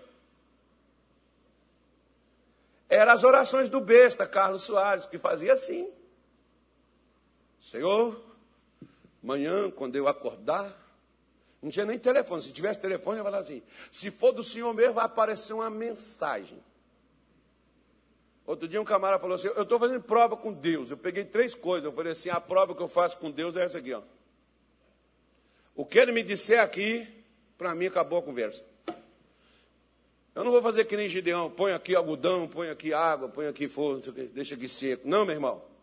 Eram 2.89 3.13
as 3.13 3.25
orações 3.25 3.69
do 3.69 3.81
besta, 3.81 4.27
Carlos 4.27 4.63
Soares, 4.65 5.07
que 5.07 5.17
fazia 5.17 5.53
assim. 5.53 5.89
Senhor, 7.71 8.23
amanhã, 9.21 9.69
quando 9.73 9.97
eu 9.97 10.07
acordar, 10.07 10.73
não 11.61 11.69
tinha 11.69 11.85
nem 11.85 11.99
telefone. 11.99 12.41
Se 12.41 12.53
tivesse 12.53 12.79
telefone, 12.79 13.19
eu 13.19 13.21
ia 13.21 13.25
falar 13.25 13.39
assim: 13.39 13.61
se 13.91 14.09
for 14.09 14.31
do 14.31 14.43
Senhor 14.43 14.73
mesmo, 14.73 14.95
vai 14.95 15.05
aparecer 15.05 15.53
uma 15.53 15.69
mensagem. 15.69 16.63
Outro 18.47 18.69
dia 18.69 18.81
um 18.81 18.85
camarada 18.85 19.21
falou 19.21 19.35
assim: 19.35 19.49
Eu 19.49 19.65
estou 19.65 19.81
fazendo 19.81 20.01
prova 20.01 20.37
com 20.37 20.53
Deus. 20.53 20.93
Eu 20.93 20.97
peguei 20.97 21.25
três 21.25 21.57
coisas. 21.57 21.85
Eu 21.85 21.93
falei 21.93 22.13
assim: 22.13 22.29
a 22.29 22.41
prova 22.41 22.73
que 22.73 22.81
eu 22.81 22.87
faço 22.87 23.19
com 23.19 23.33
Deus 23.33 23.57
é 23.57 23.65
essa 23.65 23.79
aqui, 23.79 23.93
ó. 23.93 24.03
O 25.75 25.85
que 25.85 25.99
ele 25.99 26.13
me 26.13 26.23
disser 26.23 26.61
aqui, 26.61 27.09
para 27.59 27.75
mim 27.75 27.87
acabou 27.87 28.21
a 28.21 28.23
conversa. 28.23 28.65
Eu 30.37 30.45
não 30.45 30.53
vou 30.53 30.63
fazer 30.63 30.85
que 30.85 30.97
nem 30.97 31.09
Gideão, 31.09 31.51
põe 31.51 31.73
aqui 31.73 31.97
algodão, 31.97 32.47
põe 32.47 32.71
aqui 32.71 32.93
água, 32.93 33.29
põe 33.29 33.49
aqui 33.49 33.69
fogo, 33.69 34.01
deixa 34.33 34.55
aqui 34.55 34.69
seco. 34.69 35.09
Não, 35.09 35.25
meu 35.25 35.35
irmão. 35.35 35.76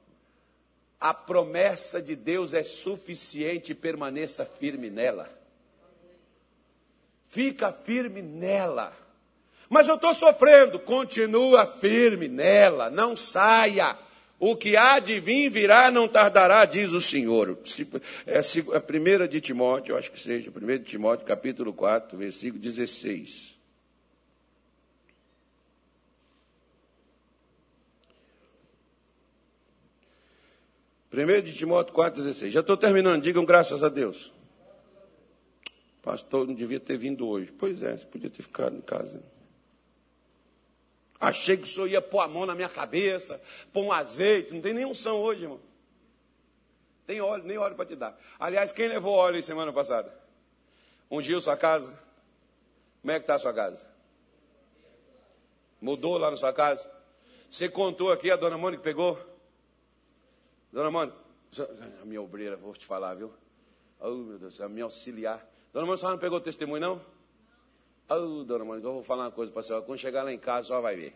A 1.04 1.14
promessa 1.14 2.02
de 2.02 2.16
Deus 2.16 2.54
é 2.54 2.64
suficiente 2.64 3.76
permaneça 3.76 4.46
firme 4.46 4.90
nela. 4.90 5.30
Fica 7.30 7.74
firme 7.74 8.22
nela. 8.22 8.94
Mas 9.68 9.90
eu 9.90 9.96
estou 9.96 10.14
sofrendo, 10.14 10.80
continua 10.80 11.66
firme 11.66 12.30
nela, 12.30 12.90
não 12.90 13.18
saia. 13.18 13.98
O 14.40 14.56
que 14.56 14.78
há 14.78 14.98
de 15.00 15.20
vir 15.20 15.50
virá, 15.50 15.92
não 15.92 16.08
tardará, 16.08 16.64
diz 16.64 16.94
o 16.94 17.02
Senhor. 17.02 17.60
É 18.26 18.40
a 18.74 18.80
primeira 18.80 19.28
de 19.28 19.42
Timóteo, 19.42 19.92
eu 19.92 19.98
acho 19.98 20.10
que 20.10 20.18
seja, 20.18 20.52
primeira 20.52 20.82
de 20.82 20.90
Timóteo, 20.90 21.26
capítulo 21.26 21.74
4, 21.74 22.18
versículo 22.18 22.64
16. 22.64 23.60
Primeiro 31.14 31.44
de 31.44 31.54
Timóteo 31.54 31.94
4,16. 31.94 32.50
Já 32.50 32.62
estou 32.62 32.76
terminando, 32.76 33.22
digam 33.22 33.46
graças 33.46 33.84
a 33.84 33.88
Deus. 33.88 34.34
Pastor, 36.02 36.48
não 36.48 36.56
devia 36.56 36.80
ter 36.80 36.98
vindo 36.98 37.28
hoje. 37.28 37.52
Pois 37.52 37.84
é, 37.84 37.96
você 37.96 38.04
podia 38.04 38.32
ter 38.32 38.42
ficado 38.42 38.76
em 38.76 38.82
casa. 38.82 39.22
Achei 41.20 41.56
que 41.56 41.66
o 41.66 41.68
senhor 41.68 41.88
ia 41.88 42.02
pôr 42.02 42.22
a 42.22 42.28
mão 42.28 42.48
na 42.48 42.56
minha 42.56 42.68
cabeça, 42.68 43.40
pôr 43.72 43.84
um 43.84 43.92
azeite. 43.92 44.56
Não 44.56 44.62
tem 44.62 44.74
nenhum 44.74 44.92
som 44.96 45.12
hoje, 45.12 45.44
irmão. 45.44 45.60
Tem 47.06 47.22
óleo, 47.22 47.44
nem 47.44 47.60
óleo 47.60 47.76
para 47.76 47.86
te 47.86 47.96
dar. 47.96 48.20
Aliás, 48.40 48.72
quem 48.72 48.88
levou 48.88 49.14
óleo 49.14 49.40
semana 49.44 49.72
passada? 49.72 50.12
Ungiu 51.12 51.40
sua 51.40 51.56
casa? 51.56 51.94
Como 53.04 53.12
é 53.12 53.20
que 53.20 53.26
está 53.26 53.36
a 53.36 53.40
sua 53.40 53.54
casa? 53.54 53.86
Mudou 55.80 56.18
lá 56.18 56.32
na 56.32 56.38
sua 56.38 56.52
casa? 56.52 56.90
Você 57.52 57.70
contou 57.70 58.12
aqui, 58.12 58.32
a 58.32 58.36
dona 58.36 58.58
Mônica 58.58 58.82
pegou? 58.82 59.33
Dona 60.74 60.90
Mônica, 60.90 61.16
a 62.02 62.04
minha 62.04 62.20
obreira, 62.20 62.58
vou 62.58 62.74
te 62.74 62.84
falar, 62.84 63.14
viu? 63.14 63.32
Oh, 64.00 64.10
meu 64.10 64.40
Deus, 64.40 64.60
a 64.60 64.68
minha 64.68 64.86
auxiliar. 64.86 65.48
Dona 65.72 65.86
Mônica, 65.86 65.94
a 65.94 65.98
senhora 66.00 66.16
não 66.16 66.20
pegou 66.20 66.40
o 66.40 66.42
testemunho, 66.42 66.82
não? 66.82 67.06
Oh, 68.10 68.44
dona 68.44 68.66
Mônica, 68.66 68.88
eu 68.88 68.94
vou 68.94 69.04
falar 69.04 69.26
uma 69.26 69.32
coisa 69.32 69.52
para 69.52 69.60
a 69.60 69.64
senhora. 69.64 69.86
Quando 69.86 70.00
chegar 70.00 70.24
lá 70.24 70.34
em 70.34 70.40
casa, 70.40 70.70
só 70.70 70.82
vai 70.82 70.96
ver. 70.96 71.16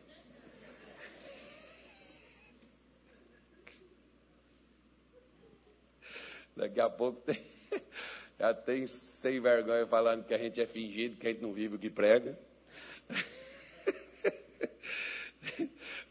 Daqui 6.55 6.79
a 6.79 6.87
pouco 6.87 7.21
tem, 7.21 7.43
já 8.39 8.53
tem 8.53 8.85
sem 8.85 9.39
vergonha 9.39 9.87
falando 9.87 10.23
que 10.23 10.35
a 10.35 10.37
gente 10.37 10.61
é 10.61 10.67
fingido, 10.67 11.17
que 11.17 11.25
a 11.25 11.31
gente 11.31 11.41
não 11.41 11.51
vive 11.51 11.77
o 11.77 11.79
que 11.79 11.89
prega. 11.89 12.37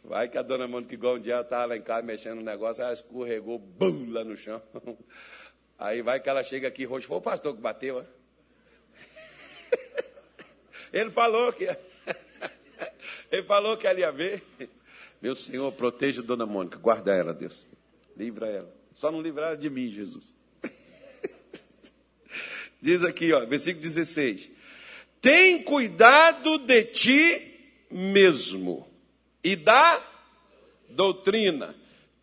Vai 0.07 0.28
que 0.28 0.38
a 0.38 0.42
dona 0.42 0.68
Mônica, 0.68 0.94
igual 0.94 1.16
um 1.16 1.20
dia, 1.20 1.40
estava 1.40 1.64
lá 1.64 1.76
em 1.76 1.82
casa 1.82 2.02
mexendo 2.02 2.36
no 2.36 2.42
negócio, 2.42 2.80
ela 2.80 2.92
escorregou, 2.92 3.59
bum, 3.59 4.12
lá 4.12 4.22
no 4.22 4.36
chão. 4.36 4.62
Aí 5.76 6.00
vai 6.00 6.20
que 6.20 6.28
ela 6.28 6.44
chega 6.44 6.68
aqui 6.68 6.84
roxo, 6.84 7.09
foi 7.09 7.16
o 7.16 7.20
pastor 7.20 7.57
que 7.57 7.61
bateu, 7.61 7.96
ó. 7.98 8.04
Ele 10.92 11.11
falou 11.11 11.52
que 11.52 11.66
ele 13.30 13.42
falou 13.42 13.76
que 13.76 13.86
ela 13.86 13.98
ia 13.98 14.12
ver. 14.12 14.44
Meu 15.20 15.34
Senhor, 15.34 15.72
proteja 15.72 16.22
a 16.22 16.24
dona 16.24 16.46
Mônica, 16.46 16.78
guarda 16.78 17.12
ela, 17.12 17.34
Deus. 17.34 17.66
Livra 18.16 18.46
ela. 18.46 18.72
Só 18.94 19.11
não 19.11 19.20
livrar 19.20 19.48
ela 19.48 19.57
de 19.57 19.68
mim, 19.68 19.90
Jesus. 19.90 20.32
Diz 22.80 23.02
aqui, 23.02 23.32
ó, 23.32 23.44
versículo 23.44 23.82
16: 23.82 24.50
Tem 25.20 25.62
cuidado 25.64 26.59
de 26.59 26.84
ti 26.84 27.76
mesmo 27.90 28.95
e 29.47 29.55
da 29.55 30.05
doutrina. 30.88 31.76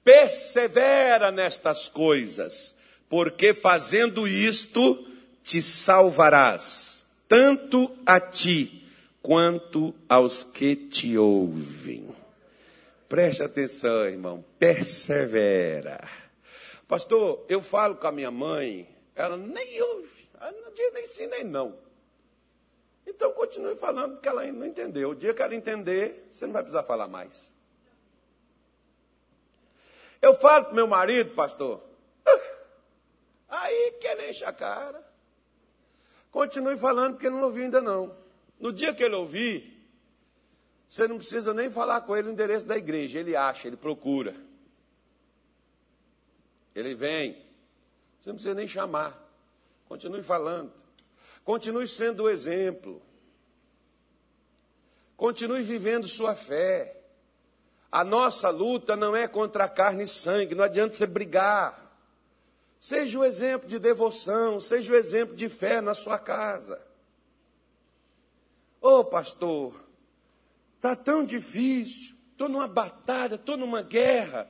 Persevera 0.03 1.31
nestas 1.31 1.87
coisas, 1.87 2.75
porque 3.07 3.53
fazendo 3.53 4.27
isto 4.27 5.07
te 5.41 5.61
salvarás, 5.61 7.05
tanto 7.25 7.89
a 8.05 8.19
ti 8.19 8.85
quanto 9.21 9.95
aos 10.09 10.43
que 10.43 10.75
te 10.75 11.17
ouvem. 11.17 12.13
Preste 13.07 13.41
atenção, 13.41 14.05
irmão, 14.05 14.43
persevera. 14.59 16.05
Pastor, 16.85 17.45
eu 17.47 17.61
falo 17.61 17.95
com 17.95 18.07
a 18.07 18.11
minha 18.11 18.31
mãe, 18.31 18.85
ela 19.15 19.37
nem 19.37 19.81
ouve, 19.81 20.27
ela 20.41 20.51
não 20.51 20.73
diz 20.73 20.93
nem 20.93 21.07
sim 21.07 21.27
nem 21.27 21.43
não. 21.45 21.82
Então 23.05 23.31
continue 23.33 23.75
falando, 23.75 24.13
porque 24.13 24.27
ela 24.27 24.41
ainda 24.41 24.59
não 24.59 24.65
entendeu. 24.65 25.09
O 25.11 25.15
dia 25.15 25.33
que 25.33 25.41
ela 25.41 25.55
entender, 25.55 26.27
você 26.31 26.45
não 26.45 26.53
vai 26.53 26.61
precisar 26.63 26.83
falar 26.83 27.07
mais. 27.07 27.53
Eu 30.21 30.33
falo 30.33 30.65
para 30.65 30.73
meu 30.73 30.87
marido, 30.87 31.35
pastor, 31.35 31.83
aí 33.49 33.91
quer 33.99 34.29
encher 34.29 34.47
a 34.47 34.53
cara. 34.53 35.03
Continue 36.31 36.77
falando, 36.77 37.13
porque 37.13 37.27
ele 37.27 37.35
não 37.35 37.43
ouviu 37.43 37.63
ainda 37.65 37.81
não. 37.81 38.15
No 38.59 38.71
dia 38.71 38.93
que 38.93 39.03
ele 39.03 39.15
ouvir, 39.15 39.73
você 40.87 41.07
não 41.07 41.17
precisa 41.17 41.53
nem 41.53 41.69
falar 41.69 42.01
com 42.01 42.15
ele 42.15 42.29
o 42.29 42.31
endereço 42.31 42.65
da 42.65 42.77
igreja. 42.77 43.19
Ele 43.19 43.35
acha, 43.35 43.67
ele 43.67 43.75
procura. 43.75 44.35
Ele 46.73 46.95
vem. 46.95 47.33
Você 48.19 48.29
não 48.29 48.35
precisa 48.35 48.55
nem 48.55 48.67
chamar. 48.67 49.19
Continue 49.87 50.23
falando. 50.23 50.71
Continue 51.43 51.87
sendo 51.87 52.23
o 52.23 52.29
exemplo. 52.29 53.01
Continue 55.17 55.63
vivendo 55.63 56.07
sua 56.07 56.35
fé. 56.35 56.97
A 57.91 58.03
nossa 58.03 58.49
luta 58.49 58.95
não 58.95 59.15
é 59.15 59.27
contra 59.27 59.65
a 59.65 59.69
carne 59.69 60.03
e 60.03 60.07
sangue, 60.07 60.55
não 60.55 60.63
adianta 60.63 60.95
você 60.95 61.05
brigar. 61.05 61.83
Seja 62.79 63.19
o 63.19 63.23
exemplo 63.23 63.67
de 63.67 63.79
devoção, 63.79 64.59
seja 64.59 64.91
o 64.91 64.95
exemplo 64.95 65.35
de 65.35 65.47
fé 65.47 65.79
na 65.79 65.93
sua 65.93 66.17
casa. 66.17 66.81
Ô 68.81 68.99
oh, 68.99 69.05
pastor, 69.05 69.73
está 70.75 70.95
tão 70.95 71.23
difícil, 71.23 72.15
estou 72.31 72.49
numa 72.49 72.67
batalha, 72.67 73.35
estou 73.35 73.55
numa 73.55 73.81
guerra. 73.81 74.49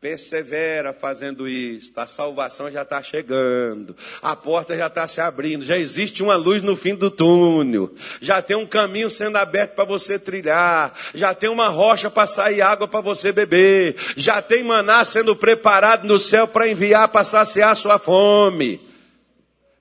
Persevera 0.00 0.92
fazendo 0.92 1.48
isso, 1.48 1.90
a 1.96 2.06
salvação 2.06 2.70
já 2.70 2.82
está 2.82 3.02
chegando, 3.02 3.96
a 4.22 4.36
porta 4.36 4.76
já 4.76 4.86
está 4.86 5.08
se 5.08 5.20
abrindo, 5.20 5.64
já 5.64 5.76
existe 5.76 6.22
uma 6.22 6.36
luz 6.36 6.62
no 6.62 6.76
fim 6.76 6.94
do 6.94 7.10
túnel, 7.10 7.92
já 8.20 8.40
tem 8.40 8.56
um 8.56 8.64
caminho 8.64 9.10
sendo 9.10 9.38
aberto 9.38 9.74
para 9.74 9.82
você 9.82 10.16
trilhar, 10.16 10.94
já 11.14 11.34
tem 11.34 11.50
uma 11.50 11.68
rocha 11.68 12.08
para 12.08 12.28
sair 12.28 12.60
água 12.60 12.86
para 12.86 13.00
você 13.00 13.32
beber, 13.32 13.96
já 14.16 14.40
tem 14.40 14.62
maná 14.62 15.04
sendo 15.04 15.34
preparado 15.34 16.06
no 16.06 16.16
céu 16.16 16.46
para 16.46 16.68
enviar 16.68 17.08
para 17.08 17.24
saciar 17.24 17.74
sua 17.74 17.98
fome, 17.98 18.80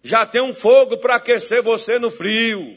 já 0.01 0.25
tem 0.25 0.41
um 0.41 0.51
fogo 0.51 0.97
para 0.97 1.17
aquecer 1.17 1.61
você 1.61 1.99
no 1.99 2.09
frio. 2.09 2.75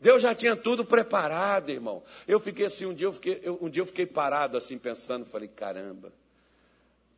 Deus 0.00 0.22
já 0.22 0.34
tinha 0.34 0.56
tudo 0.56 0.82
preparado, 0.84 1.70
irmão. 1.70 2.02
Eu 2.26 2.40
fiquei 2.40 2.66
assim, 2.66 2.86
um 2.86 2.94
dia 2.94 3.06
eu 3.06 3.12
fiquei, 3.12 3.38
eu, 3.42 3.58
um 3.60 3.68
dia 3.68 3.82
eu 3.82 3.86
fiquei 3.86 4.06
parado 4.06 4.56
assim 4.56 4.78
pensando, 4.78 5.26
falei, 5.26 5.46
caramba 5.46 6.10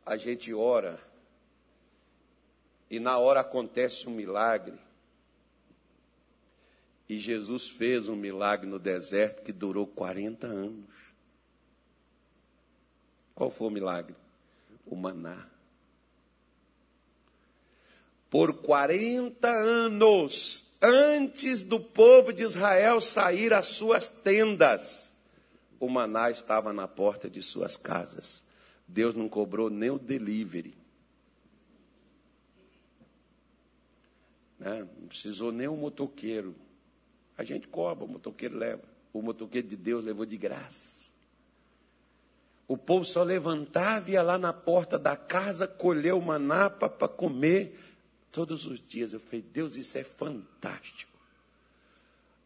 a 0.05 0.17
gente 0.17 0.53
ora 0.53 0.99
e 2.89 2.99
na 2.99 3.17
hora 3.17 3.39
acontece 3.39 4.07
um 4.07 4.11
milagre. 4.11 4.77
E 7.09 7.19
Jesus 7.19 7.67
fez 7.67 8.07
um 8.07 8.15
milagre 8.15 8.67
no 8.67 8.79
deserto 8.79 9.43
que 9.43 9.51
durou 9.51 9.87
40 9.87 10.47
anos. 10.47 10.95
Qual 13.33 13.49
foi 13.49 13.67
o 13.67 13.71
milagre? 13.71 14.15
O 14.85 14.95
maná. 14.95 15.47
Por 18.29 18.53
40 18.61 19.47
anos, 19.47 20.65
antes 20.81 21.63
do 21.63 21.79
povo 21.79 22.31
de 22.31 22.43
Israel 22.43 23.01
sair 23.01 23.53
às 23.53 23.65
suas 23.65 24.07
tendas, 24.07 25.13
o 25.79 25.89
maná 25.89 26.29
estava 26.29 26.73
na 26.73 26.87
porta 26.87 27.29
de 27.29 27.41
suas 27.41 27.77
casas. 27.77 28.44
Deus 28.87 29.15
não 29.15 29.27
cobrou 29.27 29.69
nem 29.69 29.89
o 29.89 29.99
delivery. 29.99 30.75
Né? 34.59 34.87
Não 34.99 35.07
precisou 35.07 35.51
nem 35.51 35.67
um 35.67 35.77
motoqueiro. 35.77 36.55
A 37.37 37.43
gente 37.43 37.67
cobra, 37.67 38.05
o 38.05 38.07
motoqueiro 38.07 38.57
leva. 38.57 38.83
O 39.11 39.21
motoqueiro 39.21 39.67
de 39.67 39.75
Deus 39.75 40.03
levou 40.03 40.25
de 40.25 40.37
graça. 40.37 41.11
O 42.67 42.77
povo 42.77 43.05
só 43.05 43.21
levantava, 43.23 44.09
ia 44.09 44.23
lá 44.23 44.37
na 44.37 44.51
porta 44.51 44.97
da 44.97 45.15
casa, 45.15 45.67
colheu 45.67 46.17
uma 46.17 46.39
napa 46.39 46.89
para 46.89 47.07
comer 47.07 47.79
todos 48.31 48.65
os 48.65 48.79
dias. 48.79 49.13
Eu 49.13 49.19
falei, 49.19 49.41
Deus, 49.41 49.75
isso 49.75 49.97
é 49.97 50.03
fantástico. 50.03 51.14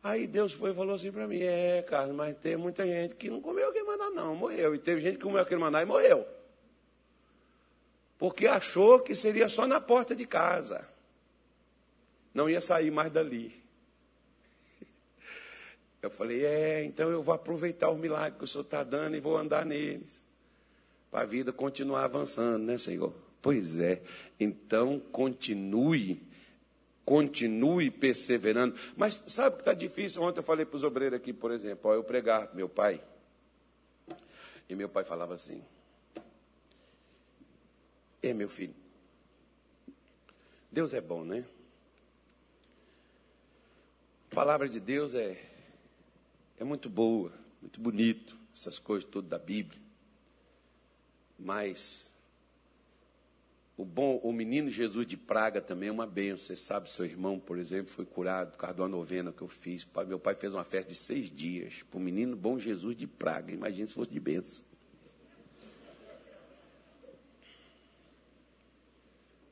Aí 0.01 0.27
Deus 0.27 0.53
foi 0.53 0.71
e 0.71 0.73
falou 0.73 0.95
assim 0.95 1.11
para 1.11 1.27
mim: 1.27 1.41
É, 1.41 1.81
Carlos, 1.81 2.15
mas 2.15 2.37
tem 2.37 2.55
muita 2.55 2.85
gente 2.85 3.15
que 3.15 3.29
não 3.29 3.41
comeu 3.41 3.69
aquele 3.69 3.85
maná, 3.85 4.09
não, 4.09 4.35
morreu. 4.35 4.73
E 4.73 4.79
teve 4.79 5.01
gente 5.01 5.17
que 5.17 5.23
comeu 5.23 5.41
aquele 5.41 5.59
maná 5.59 5.81
e 5.81 5.85
morreu. 5.85 6.25
Porque 8.17 8.47
achou 8.47 8.99
que 8.99 9.15
seria 9.15 9.49
só 9.49 9.67
na 9.67 9.79
porta 9.79 10.15
de 10.15 10.25
casa. 10.25 10.87
Não 12.33 12.49
ia 12.49 12.61
sair 12.61 12.91
mais 12.91 13.11
dali. 13.11 13.61
Eu 16.01 16.09
falei: 16.09 16.45
É, 16.45 16.83
então 16.83 17.09
eu 17.09 17.21
vou 17.21 17.33
aproveitar 17.35 17.89
o 17.89 17.97
milagre 17.97 18.37
que 18.37 18.45
o 18.45 18.47
Senhor 18.47 18.63
está 18.63 18.83
dando 18.83 19.17
e 19.17 19.19
vou 19.19 19.35
andar 19.35 19.65
neles. 19.65 20.25
Para 21.11 21.21
a 21.21 21.25
vida 21.25 21.51
continuar 21.51 22.05
avançando, 22.05 22.63
né, 22.63 22.77
Senhor? 22.77 23.13
Pois 23.41 23.79
é. 23.79 24.01
Então 24.39 24.99
continue 24.99 26.28
continue 27.09 27.89
perseverando. 27.89 28.75
Mas 28.95 29.23
sabe 29.25 29.55
que 29.55 29.61
está 29.63 29.73
difícil? 29.73 30.21
Ontem 30.21 30.41
eu 30.41 30.43
falei 30.43 30.63
para 30.63 30.77
os 30.77 30.83
obreiros 30.83 31.17
aqui, 31.17 31.33
por 31.33 31.49
exemplo, 31.49 31.89
ó, 31.89 31.95
eu 31.95 32.03
pregar 32.03 32.53
meu 32.53 32.69
pai. 32.69 33.01
E 34.69 34.75
meu 34.75 34.87
pai 34.87 35.03
falava 35.03 35.33
assim: 35.33 35.63
É, 38.21 38.31
meu 38.31 38.47
filho. 38.47 38.75
Deus 40.71 40.93
é 40.93 41.01
bom, 41.01 41.23
né? 41.23 41.43
A 44.31 44.35
palavra 44.35 44.69
de 44.69 44.79
Deus 44.79 45.15
é, 45.15 45.43
é 46.59 46.63
muito 46.63 46.91
boa, 46.91 47.33
muito 47.59 47.81
bonito, 47.81 48.37
essas 48.53 48.77
coisas 48.77 49.09
todas 49.09 49.31
da 49.31 49.39
Bíblia. 49.39 49.81
Mas 51.39 52.07
o 53.79 53.85
bom, 53.85 54.19
o 54.21 54.33
menino 54.33 54.69
Jesus 54.69 55.07
de 55.07 55.15
Praga 55.15 55.61
também 55.61 55.87
é 55.87 55.91
uma 55.91 56.05
benção. 56.05 56.47
Você 56.47 56.55
sabe, 56.57 56.91
seu 56.91 57.05
irmão, 57.05 57.39
por 57.39 57.57
exemplo, 57.57 57.89
foi 57.89 58.05
curado 58.05 58.51
por 58.51 58.57
causa 58.57 58.75
de 58.75 58.81
uma 58.81 58.89
novena 58.89 59.31
que 59.31 59.41
eu 59.41 59.47
fiz. 59.47 59.87
Meu 60.05 60.19
pai 60.19 60.35
fez 60.35 60.53
uma 60.53 60.65
festa 60.65 60.91
de 60.91 60.97
seis 60.97 61.31
dias 61.31 61.81
para 61.83 61.97
o 61.97 62.01
menino 62.01 62.35
bom 62.35 62.59
Jesus 62.59 62.93
de 62.93 63.07
Praga. 63.07 63.53
Imagina 63.53 63.87
se 63.87 63.93
fosse 63.93 64.11
de 64.11 64.19
benção. 64.19 64.65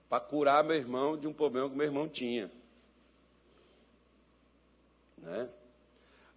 Para 0.10 0.20
curar 0.20 0.62
meu 0.62 0.76
irmão 0.76 1.16
de 1.16 1.26
um 1.26 1.34
problema 1.34 1.70
que 1.70 1.78
meu 1.78 1.86
irmão 1.86 2.10
tinha. 2.10 2.52
Né? 5.20 5.50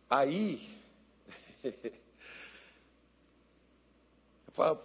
Aí, 0.09 0.78
eu 1.64 1.72
falo, 4.53 4.80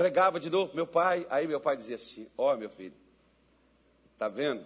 pregava 0.00 0.40
de 0.40 0.48
novo 0.48 0.68
para 0.68 0.76
meu 0.76 0.86
pai, 0.86 1.26
aí 1.28 1.46
meu 1.46 1.60
pai 1.60 1.76
dizia 1.76 1.96
assim: 1.96 2.26
Ó, 2.38 2.50
oh, 2.50 2.56
meu 2.56 2.70
filho, 2.70 2.94
tá 4.16 4.30
vendo? 4.30 4.64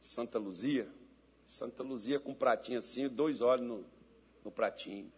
Santa 0.00 0.36
Luzia, 0.36 0.88
Santa 1.46 1.84
Luzia 1.84 2.18
com 2.18 2.32
um 2.32 2.34
pratinho 2.34 2.80
assim, 2.80 3.08
dois 3.08 3.40
olhos 3.40 3.64
no, 3.64 3.86
no 4.44 4.50
pratinho. 4.50 5.12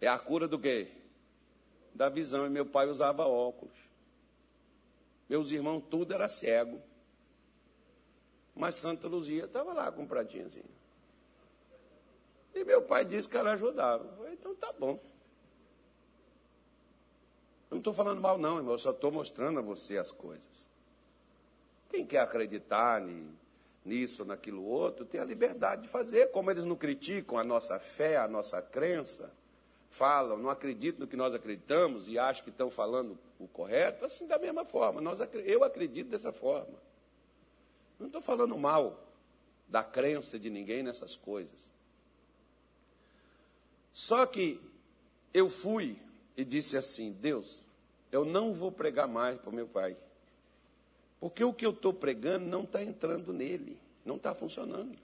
É 0.00 0.06
a 0.06 0.16
cura 0.16 0.46
do 0.46 0.60
quê? 0.60 0.92
Da 1.92 2.08
visão. 2.08 2.46
E 2.46 2.48
meu 2.48 2.66
pai 2.66 2.88
usava 2.88 3.26
óculos. 3.26 3.74
Meus 5.28 5.50
irmãos, 5.50 5.82
tudo 5.90 6.14
era 6.14 6.28
cego. 6.28 6.80
Mas 8.54 8.76
Santa 8.76 9.08
Luzia 9.08 9.46
estava 9.46 9.72
lá 9.72 9.90
com 9.90 10.02
um 10.02 10.06
pratinho 10.06 10.46
assim. 10.46 10.62
E 12.54 12.62
meu 12.62 12.80
pai 12.80 13.04
disse 13.04 13.28
que 13.28 13.36
ela 13.36 13.54
ajudava. 13.54 14.30
Então 14.30 14.54
tá 14.54 14.72
bom. 14.72 15.11
Eu 17.72 17.76
não 17.76 17.78
estou 17.78 17.94
falando 17.94 18.20
mal, 18.20 18.36
não, 18.36 18.58
irmão. 18.58 18.74
Eu 18.74 18.78
só 18.78 18.90
estou 18.90 19.10
mostrando 19.10 19.58
a 19.58 19.62
você 19.62 19.96
as 19.96 20.12
coisas. 20.12 20.68
Quem 21.88 22.04
quer 22.04 22.20
acreditar 22.20 23.02
nisso, 23.82 24.26
naquilo 24.26 24.62
outro, 24.62 25.06
tem 25.06 25.18
a 25.18 25.24
liberdade 25.24 25.84
de 25.84 25.88
fazer. 25.88 26.30
Como 26.32 26.50
eles 26.50 26.64
não 26.64 26.76
criticam 26.76 27.38
a 27.38 27.42
nossa 27.42 27.78
fé, 27.78 28.18
a 28.18 28.28
nossa 28.28 28.60
crença, 28.60 29.32
falam, 29.88 30.36
não 30.36 30.50
acreditam 30.50 31.00
no 31.00 31.06
que 31.06 31.16
nós 31.16 31.34
acreditamos 31.34 32.08
e 32.08 32.18
acham 32.18 32.44
que 32.44 32.50
estão 32.50 32.70
falando 32.70 33.18
o 33.38 33.48
correto, 33.48 34.04
assim 34.04 34.26
da 34.26 34.38
mesma 34.38 34.66
forma. 34.66 35.00
Nós, 35.00 35.20
eu 35.46 35.64
acredito 35.64 36.10
dessa 36.10 36.30
forma. 36.30 36.78
Não 37.98 38.08
estou 38.08 38.20
falando 38.20 38.54
mal 38.58 39.02
da 39.66 39.82
crença 39.82 40.38
de 40.38 40.50
ninguém 40.50 40.82
nessas 40.82 41.16
coisas. 41.16 41.70
Só 43.94 44.26
que 44.26 44.60
eu 45.32 45.48
fui 45.48 45.98
e 46.36 46.44
disse 46.44 46.76
assim: 46.76 47.12
Deus, 47.12 47.66
eu 48.10 48.24
não 48.24 48.52
vou 48.52 48.70
pregar 48.70 49.08
mais 49.08 49.38
para 49.38 49.50
o 49.50 49.54
meu 49.54 49.66
pai. 49.66 49.96
Porque 51.20 51.44
o 51.44 51.52
que 51.52 51.64
eu 51.64 51.70
estou 51.70 51.94
pregando 51.94 52.46
não 52.46 52.64
está 52.64 52.82
entrando 52.82 53.32
nele, 53.32 53.78
não 54.04 54.16
está 54.16 54.34
funcionando. 54.34 54.98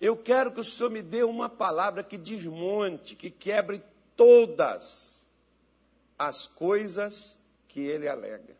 Eu 0.00 0.16
quero 0.16 0.50
que 0.50 0.60
o 0.60 0.64
Senhor 0.64 0.90
me 0.90 1.02
dê 1.02 1.22
uma 1.22 1.48
palavra 1.48 2.02
que 2.02 2.18
desmonte, 2.18 3.14
que 3.14 3.30
quebre 3.30 3.82
todas 4.16 5.24
as 6.18 6.46
coisas 6.46 7.38
que 7.68 7.80
ele 7.80 8.08
alega. 8.08 8.56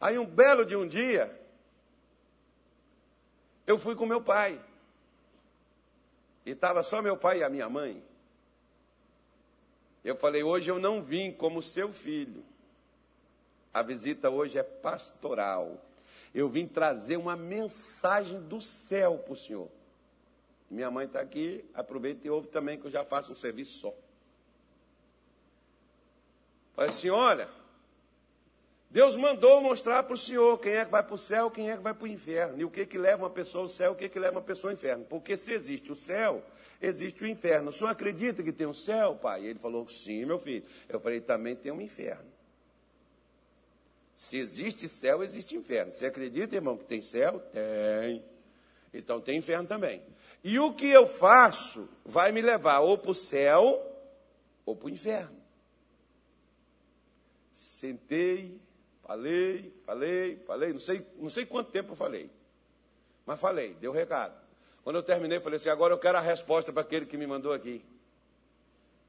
Aí 0.00 0.18
um 0.18 0.26
belo 0.26 0.64
de 0.64 0.76
um 0.76 0.86
dia, 0.86 1.34
eu 3.66 3.78
fui 3.78 3.94
com 3.94 4.06
meu 4.06 4.20
pai. 4.20 4.62
E 6.46 6.50
estava 6.50 6.82
só 6.82 7.02
meu 7.02 7.16
pai 7.16 7.38
e 7.38 7.44
a 7.44 7.48
minha 7.48 7.68
mãe. 7.68 8.02
Eu 10.08 10.16
falei, 10.16 10.42
hoje 10.42 10.70
eu 10.70 10.78
não 10.78 11.02
vim 11.02 11.30
como 11.30 11.60
seu 11.60 11.92
filho. 11.92 12.42
A 13.74 13.82
visita 13.82 14.30
hoje 14.30 14.56
é 14.56 14.62
pastoral. 14.62 15.84
Eu 16.34 16.48
vim 16.48 16.66
trazer 16.66 17.18
uma 17.18 17.36
mensagem 17.36 18.40
do 18.40 18.58
céu 18.58 19.18
para 19.18 19.34
o 19.34 19.36
senhor. 19.36 19.68
Minha 20.70 20.90
mãe 20.90 21.04
está 21.04 21.20
aqui, 21.20 21.62
aproveita 21.74 22.26
e 22.26 22.30
ouve 22.30 22.48
também 22.48 22.80
que 22.80 22.86
eu 22.86 22.90
já 22.90 23.04
faço 23.04 23.32
um 23.32 23.36
serviço 23.36 23.80
só. 23.80 23.94
Falei 26.72 26.88
assim, 26.88 27.10
olha, 27.10 27.50
Deus 28.90 29.16
mandou 29.16 29.60
mostrar 29.60 30.02
para 30.02 30.14
o 30.14 30.16
Senhor 30.16 30.58
quem 30.58 30.72
é 30.72 30.84
que 30.84 30.90
vai 30.90 31.02
para 31.02 31.14
o 31.14 31.18
céu, 31.18 31.50
quem 31.50 31.70
é 31.70 31.76
que 31.76 31.82
vai 31.82 31.92
para 31.92 32.04
o 32.04 32.08
inferno. 32.08 32.58
E 32.58 32.64
o 32.64 32.70
que, 32.70 32.86
que 32.86 32.96
leva 32.96 33.24
uma 33.24 33.30
pessoa 33.30 33.64
ao 33.64 33.68
céu, 33.68 33.92
o 33.92 33.94
que, 33.94 34.08
que 34.08 34.18
leva 34.18 34.36
uma 34.36 34.42
pessoa 34.42 34.70
ao 34.70 34.74
inferno. 34.74 35.04
Porque 35.04 35.36
se 35.36 35.52
existe 35.52 35.92
o 35.92 35.94
céu, 35.94 36.42
existe 36.80 37.22
o 37.22 37.26
inferno. 37.26 37.68
O 37.68 37.72
senhor 37.72 37.90
acredita 37.90 38.42
que 38.42 38.52
tem 38.52 38.66
um 38.66 38.72
céu, 38.72 39.14
pai? 39.14 39.44
Ele 39.44 39.58
falou, 39.58 39.86
sim, 39.88 40.24
meu 40.24 40.38
filho. 40.38 40.64
Eu 40.88 40.98
falei, 41.00 41.20
também 41.20 41.54
tem 41.54 41.70
um 41.70 41.82
inferno. 41.82 42.32
Se 44.14 44.38
existe 44.38 44.88
céu, 44.88 45.22
existe 45.22 45.54
inferno. 45.54 45.92
Você 45.92 46.06
acredita, 46.06 46.56
irmão, 46.56 46.76
que 46.76 46.84
tem 46.84 47.02
céu? 47.02 47.40
Tem. 47.52 48.24
Então 48.92 49.20
tem 49.20 49.36
inferno 49.36 49.68
também. 49.68 50.02
E 50.42 50.58
o 50.58 50.72
que 50.72 50.88
eu 50.88 51.06
faço 51.06 51.88
vai 52.04 52.32
me 52.32 52.40
levar 52.40 52.80
ou 52.80 52.96
para 52.96 53.10
o 53.10 53.14
céu 53.14 53.84
ou 54.64 54.74
para 54.74 54.86
o 54.86 54.90
inferno. 54.90 55.36
Sentei, 57.52 58.58
Falei, 59.08 59.72
falei, 59.86 60.36
falei, 60.46 60.70
não 60.70 60.78
sei, 60.78 61.06
não 61.16 61.30
sei 61.30 61.46
quanto 61.46 61.70
tempo 61.70 61.92
eu 61.92 61.96
falei. 61.96 62.30
Mas 63.24 63.40
falei, 63.40 63.72
deu 63.80 63.90
recado. 63.90 64.38
Quando 64.84 64.96
eu 64.96 65.02
terminei, 65.02 65.40
falei 65.40 65.56
assim: 65.56 65.70
agora 65.70 65.94
eu 65.94 65.98
quero 65.98 66.18
a 66.18 66.20
resposta 66.20 66.70
para 66.70 66.82
aquele 66.82 67.06
que 67.06 67.16
me 67.16 67.26
mandou 67.26 67.54
aqui. 67.54 67.82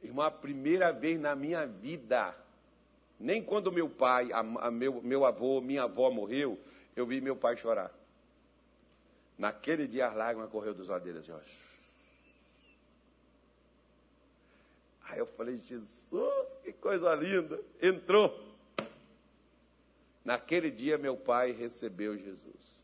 Irmão, 0.02 0.26
a 0.26 0.32
primeira 0.32 0.94
vez 0.94 1.20
na 1.20 1.36
minha 1.36 1.68
vida, 1.68 2.34
nem 3.20 3.44
quando 3.44 3.74
meu 3.74 3.90
pai, 3.90 4.32
a, 4.32 4.40
a 4.40 4.72
meu, 4.72 5.02
meu 5.02 5.26
avô, 5.26 5.60
minha 5.60 5.84
avó 5.84 6.10
morreu, 6.10 6.58
eu 6.96 7.06
vi 7.06 7.20
meu 7.20 7.36
pai 7.36 7.58
chorar. 7.58 7.92
Naquele 9.38 9.86
dia 9.86 10.08
as 10.08 10.16
lágrimas 10.16 10.50
correu 10.50 10.74
dos 10.74 10.90
olhos 10.90 11.04
dele 11.04 11.20
assim, 11.20 11.34
ó. 11.34 11.40
Aí 15.10 15.20
eu 15.20 15.26
falei, 15.26 15.58
Jesus, 15.58 16.48
que 16.64 16.72
coisa 16.72 17.14
linda. 17.16 17.60
Entrou. 17.82 18.49
Naquele 20.30 20.70
dia, 20.70 20.96
meu 20.96 21.18
pai 21.18 21.52
recebeu 21.52 22.16
Jesus. 22.16 22.84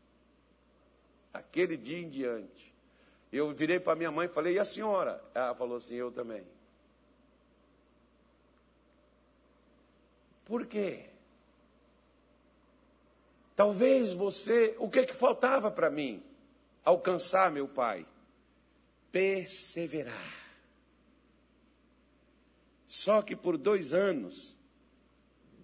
Aquele 1.32 1.76
dia 1.76 2.00
em 2.00 2.08
diante. 2.08 2.74
Eu 3.30 3.54
virei 3.54 3.78
para 3.78 3.94
minha 3.94 4.10
mãe 4.10 4.26
e 4.26 4.28
falei, 4.28 4.54
e 4.54 4.58
a 4.58 4.64
senhora? 4.64 5.22
Ela 5.32 5.54
falou 5.54 5.76
assim, 5.76 5.94
eu 5.94 6.10
também. 6.10 6.44
Por 10.44 10.66
quê? 10.66 11.08
Talvez 13.54 14.12
você, 14.12 14.74
o 14.80 14.90
que, 14.90 15.04
que 15.04 15.14
faltava 15.14 15.70
para 15.70 15.88
mim 15.88 16.20
alcançar 16.84 17.52
meu 17.52 17.68
pai? 17.68 18.04
Perseverar. 19.12 20.34
Só 22.88 23.22
que 23.22 23.36
por 23.36 23.56
dois 23.56 23.94
anos 23.94 24.55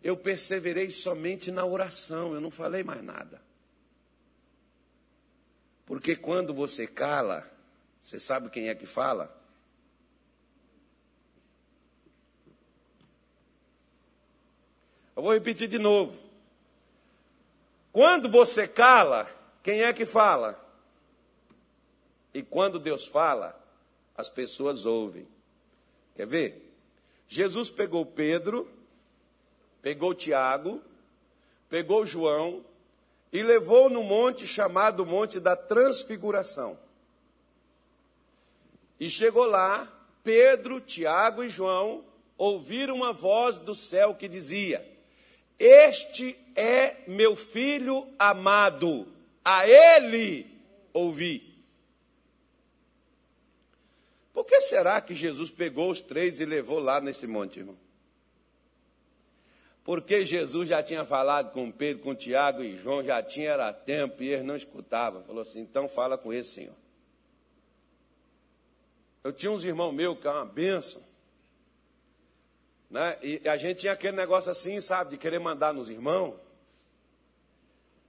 eu 0.02 0.16
perseverei 0.16 0.90
somente 0.90 1.50
na 1.50 1.64
oração, 1.64 2.34
eu 2.34 2.40
não 2.40 2.50
falei 2.50 2.82
mais 2.82 3.02
nada. 3.02 3.40
Porque 5.86 6.16
quando 6.16 6.52
você 6.52 6.86
cala, 6.86 7.48
você 8.00 8.18
sabe 8.18 8.50
quem 8.50 8.68
é 8.68 8.74
que 8.74 8.86
fala? 8.86 9.40
Eu 15.14 15.22
vou 15.22 15.32
repetir 15.32 15.68
de 15.68 15.78
novo. 15.78 16.18
Quando 17.92 18.28
você 18.28 18.66
cala, 18.66 19.30
quem 19.62 19.82
é 19.82 19.92
que 19.92 20.06
fala? 20.06 20.58
E 22.34 22.42
quando 22.42 22.80
Deus 22.80 23.06
fala, 23.06 23.60
as 24.16 24.30
pessoas 24.30 24.86
ouvem. 24.86 25.28
Quer 26.16 26.26
ver? 26.26 26.74
Jesus 27.28 27.70
pegou 27.70 28.04
Pedro 28.04 28.68
pegou 29.82 30.14
Tiago, 30.14 30.80
pegou 31.68 32.06
João 32.06 32.64
e 33.32 33.42
levou 33.42 33.90
no 33.90 34.02
monte 34.02 34.46
chamado 34.46 35.04
Monte 35.04 35.40
da 35.40 35.56
Transfiguração. 35.56 36.78
E 39.00 39.10
chegou 39.10 39.44
lá, 39.44 39.92
Pedro, 40.22 40.80
Tiago 40.80 41.42
e 41.42 41.48
João 41.48 42.04
ouviram 42.38 42.94
uma 42.94 43.12
voz 43.12 43.56
do 43.56 43.74
céu 43.74 44.14
que 44.14 44.28
dizia: 44.28 44.86
Este 45.58 46.38
é 46.54 46.98
meu 47.08 47.34
filho 47.34 48.06
amado, 48.18 49.08
a 49.44 49.66
ele 49.66 50.46
ouvi. 50.92 51.50
Por 54.32 54.44
que 54.44 54.60
será 54.60 55.00
que 55.00 55.14
Jesus 55.14 55.50
pegou 55.50 55.90
os 55.90 56.00
três 56.00 56.40
e 56.40 56.44
levou 56.44 56.78
lá 56.78 57.00
nesse 57.00 57.26
monte, 57.26 57.58
irmão? 57.58 57.76
Porque 59.84 60.24
Jesus 60.24 60.68
já 60.68 60.82
tinha 60.82 61.04
falado 61.04 61.52
com 61.52 61.70
Pedro, 61.70 62.02
com 62.02 62.14
Tiago 62.14 62.62
e 62.62 62.76
João, 62.76 63.02
já 63.02 63.22
tinha 63.22 63.50
era 63.50 63.72
tempo 63.72 64.22
e 64.22 64.28
eles 64.28 64.44
não 64.44 64.54
escutavam. 64.54 65.24
Falou 65.24 65.42
assim: 65.42 65.60
então 65.60 65.88
fala 65.88 66.16
com 66.16 66.32
esse 66.32 66.50
senhor. 66.50 66.74
Eu 69.24 69.32
tinha 69.32 69.50
uns 69.50 69.64
irmãos 69.64 69.92
meus 69.92 70.18
que 70.18 70.26
é 70.26 70.30
uma 70.30 70.44
benção. 70.44 71.02
Né? 72.90 73.18
E 73.22 73.48
a 73.48 73.56
gente 73.56 73.78
tinha 73.78 73.92
aquele 73.92 74.16
negócio 74.16 74.50
assim, 74.50 74.80
sabe, 74.80 75.12
de 75.12 75.16
querer 75.16 75.38
mandar 75.38 75.72
nos 75.72 75.88
irmãos. 75.88 76.34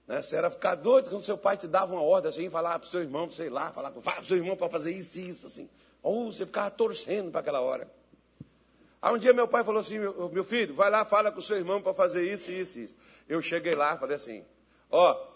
Né? 0.07 0.21
Você 0.21 0.35
era 0.35 0.51
ficar 0.51 0.75
doido 0.75 1.09
quando 1.09 1.21
seu 1.21 1.37
pai 1.37 1.55
te 1.55 1.67
dava 1.67 1.93
uma 1.93 2.01
ordem 2.01 2.29
assim, 2.29 2.49
falar 2.49 2.77
para 2.77 2.85
o 2.85 2.89
seu 2.89 3.01
irmão, 3.01 3.31
sei 3.31 3.49
lá, 3.49 3.71
falar 3.71 3.91
com 3.91 3.99
o 3.99 4.23
seu 4.23 4.37
irmão 4.37 4.57
para 4.57 4.69
fazer 4.69 4.91
isso 4.91 5.19
e 5.19 5.27
isso, 5.29 5.47
assim. 5.47 5.69
Ou 6.01 6.31
você 6.31 6.45
ficava 6.45 6.69
torcendo 6.69 7.31
para 7.31 7.39
aquela 7.39 7.61
hora. 7.61 7.89
Aí 9.03 9.13
um 9.13 9.17
dia 9.17 9.33
meu 9.33 9.49
pai 9.49 9.65
falou 9.65 9.81
assim, 9.81 9.99
meu, 9.99 10.29
meu 10.29 10.45
filho, 10.45 10.73
vai 10.73 10.89
lá, 10.89 11.03
fala 11.03 11.29
com 11.29 11.39
o 11.39 11.41
seu 11.41 11.57
irmão 11.57 11.81
para 11.81 11.93
fazer 11.93 12.25
isso, 12.25 12.49
isso, 12.53 12.79
isso. 12.79 12.97
Eu 13.27 13.41
cheguei 13.41 13.73
lá, 13.73 13.97
falei 13.97 14.15
assim, 14.15 14.45
ó, 14.89 15.11
oh, 15.11 15.33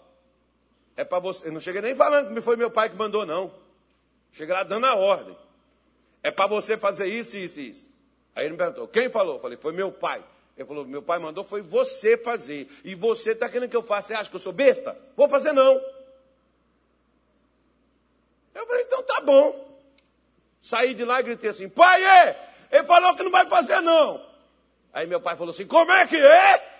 é 0.96 1.04
para 1.04 1.18
você. 1.18 1.46
Eu 1.46 1.52
não 1.52 1.60
cheguei 1.60 1.82
nem 1.82 1.94
falando 1.94 2.32
que 2.32 2.40
foi 2.40 2.56
meu 2.56 2.70
pai 2.70 2.88
que 2.88 2.96
mandou, 2.96 3.26
não. 3.26 3.52
Cheguei 4.32 4.54
lá 4.54 4.62
dando 4.62 4.86
a 4.86 4.94
ordem. 4.94 5.36
É 6.22 6.30
para 6.30 6.46
você 6.46 6.78
fazer 6.78 7.08
isso, 7.08 7.36
isso, 7.36 7.60
isso. 7.60 7.92
Aí 8.34 8.46
ele 8.46 8.52
me 8.52 8.56
perguntou, 8.56 8.88
quem 8.88 9.10
falou? 9.10 9.34
Eu 9.34 9.40
falei, 9.40 9.58
foi 9.58 9.74
meu 9.74 9.92
pai. 9.92 10.24
Ele 10.56 10.66
falou, 10.66 10.86
meu 10.86 11.02
pai 11.02 11.18
mandou, 11.18 11.44
foi 11.44 11.60
você 11.60 12.16
fazer. 12.16 12.70
E 12.82 12.94
você 12.94 13.32
está 13.32 13.50
querendo 13.50 13.68
que 13.68 13.76
eu 13.76 13.82
faça? 13.82 14.08
Você 14.08 14.14
acha 14.14 14.30
que 14.30 14.36
eu 14.36 14.40
sou 14.40 14.52
besta? 14.54 14.96
Vou 15.14 15.28
fazer 15.28 15.52
não. 15.52 15.74
Eu 18.54 18.66
falei, 18.66 18.84
então 18.84 19.02
tá 19.02 19.20
bom. 19.20 19.78
Saí 20.62 20.94
de 20.94 21.04
lá 21.04 21.20
e 21.20 21.24
gritei 21.24 21.50
assim, 21.50 21.68
pai, 21.68 22.02
é? 22.02 22.47
Ele 22.70 22.84
falou 22.84 23.14
que 23.14 23.22
não 23.22 23.30
vai 23.30 23.46
fazer 23.46 23.80
não. 23.80 24.24
Aí 24.92 25.06
meu 25.06 25.20
pai 25.20 25.36
falou 25.36 25.50
assim, 25.50 25.66
como 25.66 25.92
é 25.92 26.06
que 26.06 26.16
é? 26.16 26.78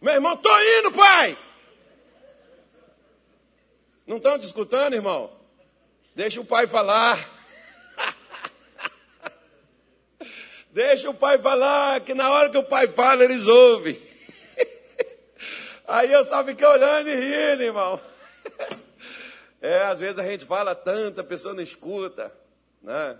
Meu 0.00 0.14
irmão, 0.14 0.36
tô 0.36 0.50
indo, 0.78 0.92
pai. 0.92 1.38
Não 4.06 4.16
estão 4.16 4.36
discutindo, 4.36 4.94
irmão? 4.94 5.30
Deixa 6.14 6.40
o 6.40 6.44
pai 6.44 6.66
falar. 6.66 7.30
Deixa 10.70 11.08
o 11.08 11.14
pai 11.14 11.38
falar, 11.38 12.00
que 12.00 12.14
na 12.14 12.30
hora 12.30 12.50
que 12.50 12.58
o 12.58 12.64
pai 12.64 12.88
fala, 12.88 13.24
eles 13.24 13.46
ouvem. 13.46 14.00
Aí 15.86 16.12
eu 16.12 16.24
só 16.24 16.44
fiquei 16.44 16.66
olhando 16.66 17.08
e 17.08 17.14
rindo, 17.14 17.62
irmão. 17.62 18.00
É, 19.64 19.84
às 19.84 20.00
vezes 20.00 20.18
a 20.18 20.24
gente 20.24 20.44
fala 20.44 20.74
tanto, 20.74 21.20
a 21.20 21.24
pessoa 21.24 21.54
não 21.54 21.62
escuta, 21.62 22.34
né? 22.82 23.16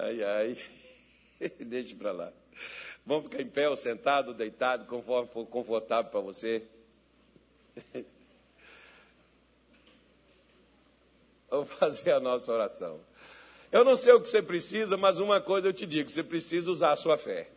Ai, 0.00 0.22
ai. 0.22 0.56
Deixa 1.58 1.96
para 1.96 2.12
lá. 2.12 2.32
Vamos 3.04 3.24
ficar 3.24 3.42
em 3.42 3.48
pé 3.48 3.68
ou 3.68 3.74
sentado, 3.74 4.32
deitado, 4.32 4.86
conforme 4.86 5.28
for 5.28 5.44
confortável 5.46 6.08
para 6.10 6.20
você. 6.20 6.62
Vamos 11.50 11.70
fazer 11.70 12.12
a 12.12 12.20
nossa 12.20 12.52
oração. 12.52 13.00
Eu 13.72 13.84
não 13.84 13.96
sei 13.96 14.12
o 14.12 14.20
que 14.20 14.28
você 14.28 14.40
precisa, 14.40 14.96
mas 14.96 15.18
uma 15.18 15.40
coisa 15.40 15.66
eu 15.68 15.72
te 15.72 15.84
digo: 15.84 16.08
você 16.08 16.22
precisa 16.22 16.70
usar 16.70 16.92
a 16.92 16.96
sua 16.96 17.18
fé. 17.18 17.50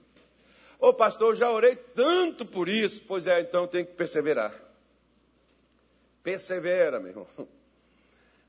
Ô 0.80 0.92
pastor, 0.92 1.34
eu 1.34 1.36
já 1.36 1.52
orei 1.52 1.76
tanto 1.76 2.44
por 2.44 2.68
isso. 2.68 3.04
Pois 3.08 3.28
é, 3.28 3.40
então 3.42 3.68
tem 3.68 3.86
que 3.86 3.94
perseverar. 3.94 4.52
Persevera, 6.24 7.00
meu 7.00 7.10
irmão. 7.10 7.28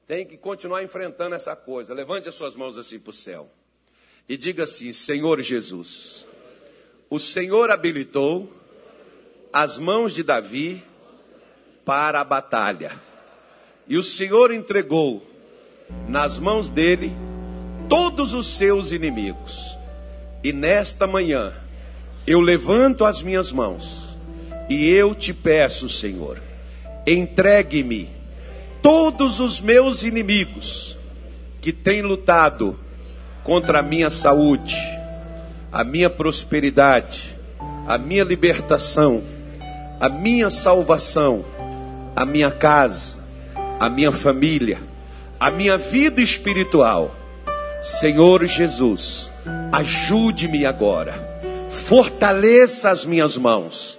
Tem 0.07 0.27
que 0.27 0.39
continuar 0.39 0.83
enfrentando 0.83 1.35
essa 1.35 1.55
coisa. 1.55 1.93
Levante 1.93 2.29
as 2.29 2.35
suas 2.35 2.55
mãos 2.55 2.79
assim 2.79 2.99
para 2.99 3.11
o 3.11 3.13
céu. 3.13 3.51
E 4.29 4.37
diga 4.37 4.65
assim: 4.65 4.93
Senhor 4.93 5.41
Jesus, 5.43 6.27
o 7.11 7.19
Senhor 7.19 7.71
habilitou 7.71 8.53
as 9.53 9.79
mãos 9.79 10.15
de 10.15 10.23
Davi 10.23 10.83
para 11.85 12.21
a 12.21 12.25
batalha. 12.25 12.93
E 13.87 13.97
o 13.97 14.03
Senhor 14.03 14.53
entregou 14.53 15.27
nas 16.09 16.39
mãos 16.39 16.71
dele 16.71 17.13
todos 17.89 18.33
os 18.33 18.47
seus 18.47 18.93
inimigos. 18.93 19.77
E 20.43 20.53
nesta 20.53 21.07
manhã, 21.07 21.55
eu 22.27 22.41
levanto 22.41 23.05
as 23.05 23.23
minhas 23.23 23.53
mãos 23.53 24.17
e 24.69 24.89
eu 24.89 25.15
te 25.15 25.35
peço, 25.35 25.89
Senhor, 25.89 26.43
entregue-me 27.07 28.09
todos 28.81 29.41
os 29.41 29.61
meus 29.61 30.03
inimigos 30.03 30.97
que 31.61 31.73
têm 31.73 32.03
lutado 32.03 32.79
contra 33.45 33.81
a 33.81 33.83
minha 33.83 34.11
saúde, 34.11 34.77
a 35.73 35.85
minha 35.85 36.09
prosperidade, 36.09 37.37
a 37.87 37.99
minha 37.99 38.25
libertação, 38.25 39.23
a 40.01 40.09
minha 40.09 40.51
salvação, 40.51 41.45
a 42.15 42.25
minha 42.25 42.51
casa, 42.51 43.21
a 43.79 43.89
minha 43.89 44.13
família 44.13 44.93
a 45.43 45.51
minha 45.51 45.77
vida 45.77 46.23
espiritual. 46.23 47.17
Senhor 47.83 48.47
Jesus, 48.47 49.29
ajude-me 49.73 50.65
agora, 50.65 51.13
fortaleça 51.69 52.91
as 52.91 53.05
minhas 53.05 53.37
mãos, 53.37 53.99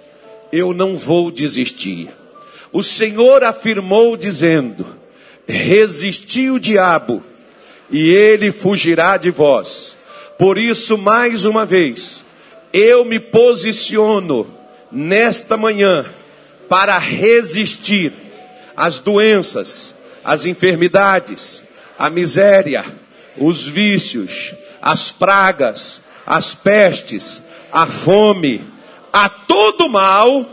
eu 0.50 0.72
não 0.72 0.96
vou 0.96 1.30
desistir. 1.30 2.08
O 2.72 2.82
Senhor 2.82 3.44
afirmou, 3.44 4.16
dizendo: 4.16 4.86
resisti 5.46 6.48
o 6.48 6.58
diabo, 6.58 7.22
e 7.94 8.10
ele 8.10 8.50
fugirá 8.50 9.16
de 9.16 9.30
vós. 9.30 9.96
Por 10.36 10.58
isso, 10.58 10.98
mais 10.98 11.44
uma 11.44 11.64
vez, 11.64 12.26
eu 12.72 13.04
me 13.04 13.20
posiciono 13.20 14.52
nesta 14.90 15.56
manhã 15.56 16.04
para 16.68 16.98
resistir 16.98 18.12
às 18.76 18.98
doenças, 18.98 19.94
as 20.24 20.44
enfermidades, 20.44 21.62
a 21.96 22.10
miséria, 22.10 22.84
os 23.38 23.64
vícios, 23.64 24.52
as 24.82 25.12
pragas, 25.12 26.02
as 26.26 26.52
pestes, 26.52 27.44
a 27.70 27.86
fome, 27.86 28.68
a 29.12 29.28
todo 29.28 29.88
mal, 29.88 30.44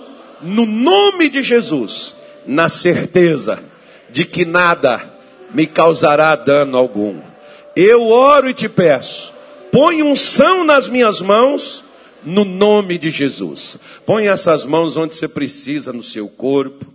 no 0.44 0.68
nome 0.68 1.28
de 1.28 1.42
Jesus, 1.42 2.16
na 2.46 2.70
certeza 2.70 3.64
de 4.12 4.26
que 4.26 4.46
nada 4.46 5.12
me 5.52 5.66
causará 5.66 6.36
dano 6.36 6.78
algum. 6.78 7.31
Eu 7.76 8.10
oro 8.10 8.50
e 8.50 8.54
te 8.54 8.68
peço, 8.68 9.34
põe 9.72 10.04
unção 10.04 10.64
nas 10.64 10.90
minhas 10.90 11.22
mãos, 11.22 11.84
no 12.24 12.44
nome 12.44 12.98
de 12.98 13.10
Jesus. 13.10 13.78
Põe 14.06 14.28
essas 14.28 14.66
mãos 14.66 14.98
onde 14.98 15.16
você 15.16 15.28
precisa, 15.28 15.94
no 15.94 16.04
seu 16.04 16.28
corpo. 16.28 16.86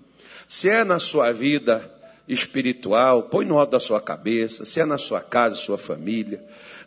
Se 0.47 0.69
é 0.69 0.85
na 0.85 1.01
sua 1.01 1.33
vida, 1.33 1.91
espiritual, 2.29 3.25
põe 3.25 3.45
no 3.45 3.59
alto 3.59 3.71
da 3.71 3.81
sua 3.81 4.01
cabeça, 4.01 4.65
se 4.65 4.81
é 4.81 4.85
na 4.85 4.99
sua 4.99 5.21
casa, 5.21 5.57
sua 5.57 5.79
família, 5.79 6.43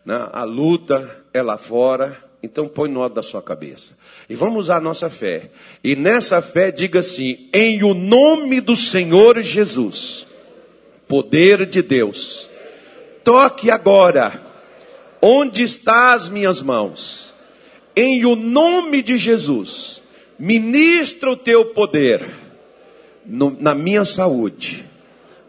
né? 0.06 0.28
a 0.32 0.44
luta 0.44 1.24
é 1.34 1.42
lá 1.42 1.58
fora, 1.58 2.18
então 2.42 2.68
põe 2.68 2.90
no 2.90 3.02
alto 3.02 3.16
da 3.16 3.24
sua 3.24 3.42
cabeça. 3.42 3.98
E 4.30 4.36
vamos 4.36 4.62
usar 4.62 4.78
a 4.78 4.82
nossa 4.82 5.10
fé. 5.10 5.50
E 5.84 5.96
nessa 5.96 6.42
fé 6.42 6.72
diga 6.72 7.00
assim: 7.00 7.50
em 7.54 7.84
o 7.84 7.94
nome 7.94 8.62
do 8.62 8.76
Senhor 8.76 9.42
Jesus, 9.42 10.26
poder 11.08 11.66
de 11.66 11.82
Deus, 11.82 12.49
toque 13.24 13.70
agora 13.70 14.42
onde 15.22 15.64
está 15.64 16.14
as 16.14 16.30
minhas 16.30 16.62
mãos. 16.62 17.34
Em 17.96 18.26
o 18.26 18.36
nome 18.36 19.02
de 19.02 19.18
Jesus, 19.18 20.02
ministra 20.38 21.32
o 21.32 21.38
teu 21.38 21.74
poder 21.74 22.26
no, 23.26 23.56
na 23.60 23.76
minha 23.76 24.06
saúde 24.06 24.89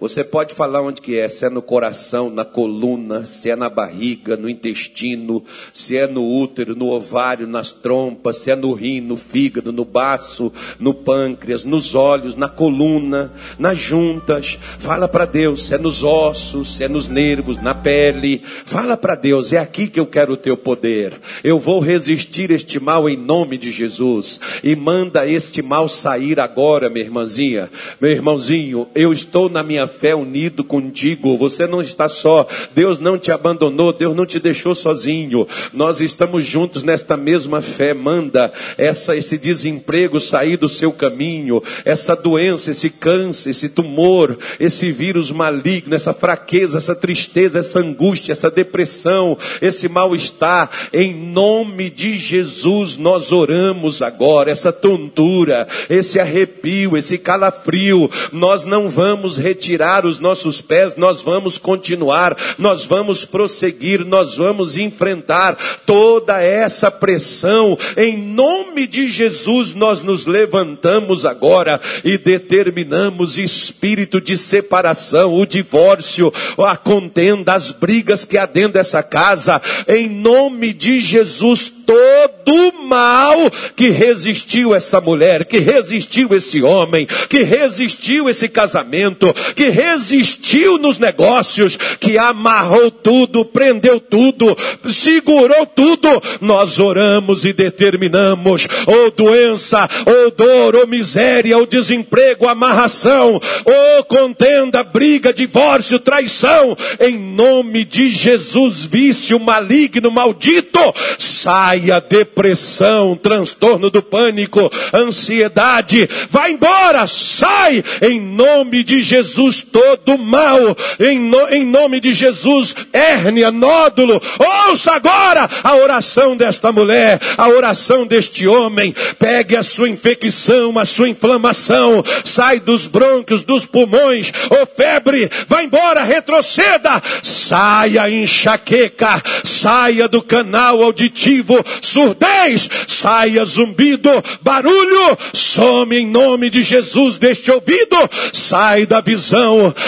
você 0.01 0.25
pode 0.25 0.55
falar 0.55 0.81
onde 0.81 1.03
que 1.03 1.19
é, 1.19 1.29
se 1.29 1.45
é 1.45 1.51
no 1.51 1.61
coração, 1.61 2.31
na 2.31 2.43
coluna, 2.43 3.27
se 3.27 3.51
é 3.51 3.55
na 3.55 3.69
barriga, 3.69 4.35
no 4.35 4.49
intestino, 4.49 5.45
se 5.75 5.95
é 5.95 6.07
no 6.07 6.27
útero, 6.27 6.75
no 6.75 6.89
ovário, 6.89 7.47
nas 7.47 7.71
trompas, 7.71 8.39
se 8.39 8.51
é 8.51 8.57
no 8.57 8.73
rim, 8.73 9.03
no 9.03 9.19
fígado, 9.19 9.71
no 9.71 9.85
baço, 9.85 10.51
no 10.79 10.95
pâncreas, 10.95 11.67
nos 11.67 11.95
olhos, 11.95 12.35
na 12.35 12.49
coluna, 12.49 13.31
nas 13.59 13.77
juntas. 13.77 14.59
Fala 14.79 15.07
para 15.07 15.27
Deus, 15.27 15.67
se 15.67 15.75
é 15.75 15.79
nos 15.79 16.03
ossos, 16.03 16.77
se 16.77 16.85
é 16.85 16.89
nos 16.89 17.07
nervos, 17.07 17.59
na 17.61 17.75
pele. 17.75 18.41
Fala 18.45 18.97
para 18.97 19.15
Deus, 19.15 19.53
é 19.53 19.59
aqui 19.59 19.87
que 19.87 20.01
eu 20.01 20.07
quero 20.07 20.33
o 20.33 20.39
teu 20.39 20.57
poder. 20.57 21.21
Eu 21.45 21.59
vou 21.59 21.79
resistir 21.79 22.51
este 22.51 22.81
mal 22.81 23.07
em 23.07 23.19
nome 23.19 23.59
de 23.59 23.71
Jesus. 23.71 24.41
E 24.65 24.75
manda 24.75 25.29
este 25.29 25.61
mal 25.61 25.91
sair 25.91 26.41
agora, 26.41 26.89
minha 26.89 27.05
irmãzinha. 27.05 27.71
Meu 28.01 28.11
irmãozinho, 28.11 28.89
eu 28.95 29.13
estou 29.13 29.51
na 29.51 29.63
minha 29.63 29.90
fé 29.91 30.15
unido 30.15 30.65
contigo. 30.65 31.37
Você 31.37 31.67
não 31.67 31.83
está 31.83 32.09
só. 32.09 32.47
Deus 32.75 32.99
não 32.99 33.19
te 33.19 33.31
abandonou, 33.31 33.93
Deus 33.93 34.17
não 34.17 34.25
te 34.25 34.41
deixou 34.41 34.75
sozinho. 34.75 35.47
Nós 35.75 36.01
estamos 36.01 36.47
juntos 36.47 36.83
nesta 36.83 37.17
mesma 37.17 37.61
fé. 37.61 37.93
Manda 37.93 38.51
essa 38.79 39.17
esse 39.17 39.37
desemprego 39.37 40.21
sair 40.21 40.57
do 40.57 40.69
seu 40.69 40.93
caminho, 40.93 41.63
essa 41.85 42.15
doença, 42.15 42.71
esse 42.71 42.89
câncer, 42.89 43.51
esse 43.51 43.69
tumor, 43.69 44.39
esse 44.59 44.93
vírus 44.93 45.31
maligno, 45.31 45.95
essa 45.95 46.15
fraqueza, 46.15 46.79
essa 46.79 46.95
tristeza, 46.95 47.59
essa 47.59 47.81
angústia, 47.81 48.33
essa 48.33 48.51
depressão, 48.51 49.37
esse 49.61 49.89
mal-estar. 49.89 50.71
Em 50.93 51.15
nome 51.15 51.91
de 51.91 52.17
Jesus 52.17 52.97
nós 52.97 53.33
oramos 53.33 54.03
agora. 54.03 54.51
Essa 54.51 54.73
tontura, 54.73 55.67
esse 55.89 56.21
arrepio, 56.21 56.97
esse 56.97 57.19
calafrio, 57.19 58.11
nós 58.33 58.65
não 58.65 58.89
vamos 58.89 59.37
retirar 59.37 59.80
os 60.05 60.19
nossos 60.19 60.61
pés, 60.61 60.95
nós 60.97 61.23
vamos 61.23 61.57
continuar, 61.57 62.37
nós 62.59 62.85
vamos 62.85 63.25
prosseguir, 63.25 64.05
nós 64.05 64.37
vamos 64.37 64.77
enfrentar 64.77 65.57
toda 65.87 66.43
essa 66.43 66.91
pressão. 66.91 67.79
Em 67.97 68.17
nome 68.17 68.87
de 68.87 69.09
Jesus, 69.09 69.73
nós 69.75 70.03
nos 70.03 70.27
levantamos 70.27 71.25
agora 71.25 71.81
e 72.05 72.19
determinamos 72.19 73.39
espírito 73.39 74.21
de 74.21 74.37
separação, 74.37 75.35
o 75.35 75.47
divórcio, 75.47 76.33
a 76.59 76.77
contenda, 76.77 77.55
as 77.55 77.73
brigas 77.73 78.25
que 78.25 78.37
há 78.37 78.45
dentro 78.45 78.75
dessa 78.75 79.03
casa. 79.03 79.61
Em 79.89 80.09
nome 80.09 80.73
de 80.73 81.01
Jesus, 81.01 81.73
todo 81.87 82.73
mal 82.87 83.51
que 83.75 83.89
resistiu 83.89 84.75
essa 84.75 85.01
mulher, 85.01 85.45
que 85.45 85.59
resistiu 85.59 86.35
esse 86.35 86.63
homem, 86.63 87.07
que 87.29 87.43
resistiu 87.43 88.29
esse 88.29 88.49
casamento, 88.49 89.33
que 89.55 89.69
resistiu 89.71 90.79
nos 90.79 90.99
negócios, 90.99 91.77
que 91.99 92.19
amarrou 92.19 92.91
tudo, 92.91 93.45
prendeu 93.45 94.01
tudo, 94.01 94.57
segurou 94.89 95.67
tudo. 95.67 96.09
Nós 96.41 96.79
oramos 96.79 97.45
e 97.45 97.53
determinamos, 97.53 98.69
ou 98.87 99.11
doença, 99.11 99.89
ou 100.07 100.31
dor, 100.31 100.77
ou 100.77 100.87
miséria, 100.87 101.57
ou 101.57 101.67
desemprego, 101.67 102.49
amarração, 102.49 103.41
ou 103.65 104.05
contenda, 104.05 104.83
briga, 104.83 105.33
divórcio, 105.33 105.99
traição, 105.99 106.77
em 106.99 107.19
nome 107.19 107.85
de 107.85 108.09
Jesus, 108.09 108.85
vício 108.85 109.39
maligno, 109.39 110.11
maldito, 110.11 110.81
saia 111.19 112.01
depressão, 112.01 113.17
transtorno 113.17 113.91
do 113.91 114.03
pânico, 114.03 114.71
ansiedade, 114.93 116.09
vai 116.29 116.53
embora, 116.53 117.07
sai, 117.07 117.85
em 118.03 118.21
nome 118.21 118.83
de 118.83 119.01
Jesus, 119.01 119.60
todo 119.63 120.19
mal, 120.19 120.59
em, 120.99 121.19
no, 121.19 121.49
em 121.49 121.65
nome 121.65 122.01
de 122.01 122.13
Jesus, 122.13 122.75
hérnia, 122.93 123.51
nódulo, 123.51 124.21
ouça 124.69 124.93
agora 124.93 125.49
a 125.63 125.77
oração 125.77 126.37
desta 126.37 126.73
mulher, 126.73 127.21
a 127.37 127.49
oração 127.49 128.07
deste 128.07 128.47
homem, 128.47 128.95
pegue 129.19 129.57
a 129.57 129.63
sua 129.63 129.89
infecção, 129.89 130.79
a 130.79 130.85
sua 130.85 131.09
inflamação, 131.09 132.03
sai 132.25 132.61
dos 132.61 132.87
brônquios, 132.87 133.45
dos 133.45 133.65
pulmões, 133.67 134.33
ou 134.51 134.67
febre, 134.67 135.31
vai 135.47 135.65
embora, 135.65 136.03
retroceda, 136.03 137.03
saia 137.23 138.11
enxaqueca, 138.11 139.23
saia 139.45 140.09
do 140.09 140.23
canal 140.23 140.83
auditivo, 140.83 141.65
surdez, 141.81 142.69
saia 142.87 143.45
zumbido, 143.45 144.11
barulho, 144.43 145.19
some 145.33 145.97
em 145.97 146.07
nome 146.07 146.51
de 146.51 146.63
Jesus 146.63 147.17
deste 147.17 147.51
ouvido, 147.51 147.97
sai 148.33 148.87
da 148.87 149.01
visão, 149.01 149.40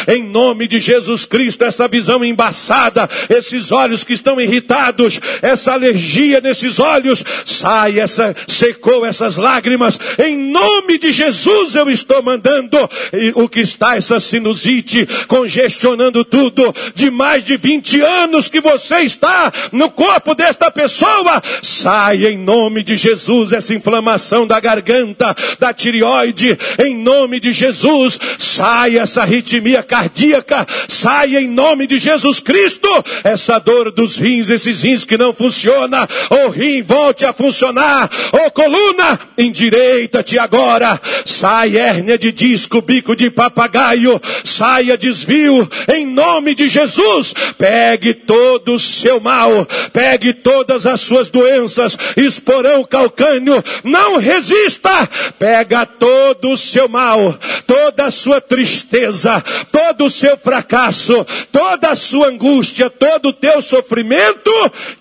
em 0.08 0.22
nome 0.24 0.66
de 0.66 0.80
Jesus 0.80 1.24
Cristo, 1.24 1.64
essa 1.64 1.88
visão 1.88 2.24
embaçada, 2.24 3.08
esses 3.28 3.72
olhos 3.72 4.04
que 4.04 4.12
estão 4.12 4.40
irritados, 4.40 5.20
essa 5.40 5.72
alergia 5.72 6.40
nesses 6.40 6.78
olhos, 6.78 7.24
sai 7.44 7.98
essa, 7.98 8.34
secou 8.46 9.04
essas 9.04 9.36
lágrimas, 9.36 9.98
em 10.18 10.36
nome 10.36 10.98
de 10.98 11.10
Jesus 11.10 11.74
eu 11.74 11.88
estou 11.88 12.22
mandando, 12.22 12.78
e 13.12 13.32
o 13.34 13.48
que 13.48 13.60
está 13.60 13.96
essa 13.96 14.18
sinusite, 14.20 15.06
congestionando 15.26 16.24
tudo, 16.24 16.74
de 16.94 17.10
mais 17.10 17.44
de 17.44 17.56
20 17.56 18.00
anos 18.00 18.48
que 18.48 18.60
você 18.60 18.98
está 18.98 19.52
no 19.70 19.90
corpo 19.90 20.34
desta 20.34 20.70
pessoa, 20.70 21.42
sai 21.62 22.26
em 22.26 22.38
nome 22.38 22.82
de 22.82 22.96
Jesus 22.96 23.52
essa 23.52 23.74
inflamação 23.74 24.46
da 24.46 24.60
garganta, 24.60 25.34
da 25.58 25.72
tireoide, 25.72 26.58
em 26.78 26.96
nome 26.96 27.40
de 27.40 27.52
Jesus, 27.52 28.18
sai 28.38 28.98
essa 28.98 29.24
arritmia 29.42 29.82
cardíaca, 29.82 30.66
sai 30.88 31.36
em 31.36 31.48
nome 31.48 31.86
de 31.86 31.98
Jesus 31.98 32.38
Cristo, 32.38 32.88
essa 33.24 33.58
dor 33.58 33.90
dos 33.90 34.16
rins, 34.16 34.48
esses 34.48 34.82
rins 34.82 35.04
que 35.04 35.18
não 35.18 35.34
funciona, 35.34 36.08
o 36.30 36.48
rim 36.48 36.82
volte 36.82 37.24
a 37.24 37.32
funcionar, 37.32 38.08
ô 38.32 38.50
coluna, 38.50 39.18
endireita-te 39.36 40.38
agora, 40.38 41.00
sai 41.24 41.76
hérnia 41.76 42.16
de 42.16 42.30
disco, 42.30 42.80
bico 42.80 43.16
de 43.16 43.30
papagaio, 43.30 44.20
saia 44.44 44.96
desvio, 44.96 45.68
em 45.92 46.06
nome 46.06 46.54
de 46.54 46.68
Jesus, 46.68 47.34
pegue 47.58 48.14
todo 48.14 48.74
o 48.74 48.78
seu 48.78 49.20
mal, 49.20 49.66
pegue 49.92 50.32
todas 50.32 50.86
as 50.86 51.00
suas 51.00 51.28
doenças, 51.28 51.98
esporão 52.16 52.84
calcânio, 52.84 53.62
não 53.82 54.18
resista, 54.18 55.08
pega 55.38 55.84
todo 55.84 56.50
o 56.50 56.56
seu 56.56 56.88
mal, 56.88 57.36
toda 57.66 58.04
a 58.04 58.10
sua 58.10 58.40
tristeza, 58.40 59.31
todo 59.40 60.04
o 60.04 60.10
seu 60.10 60.36
fracasso, 60.36 61.24
toda 61.50 61.90
a 61.90 61.94
sua 61.94 62.28
angústia, 62.28 62.90
todo 62.90 63.28
o 63.28 63.32
teu 63.32 63.62
sofrimento 63.62 64.50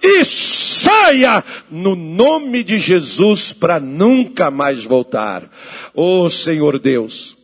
e 0.01 0.23
saia 0.23 1.43
no 1.69 1.95
nome 1.95 2.63
de 2.63 2.77
Jesus 2.77 3.53
para 3.53 3.79
nunca 3.79 4.49
mais 4.51 4.84
voltar. 4.84 5.49
Oh 5.93 6.29
Senhor 6.29 6.79
Deus, 6.79 7.38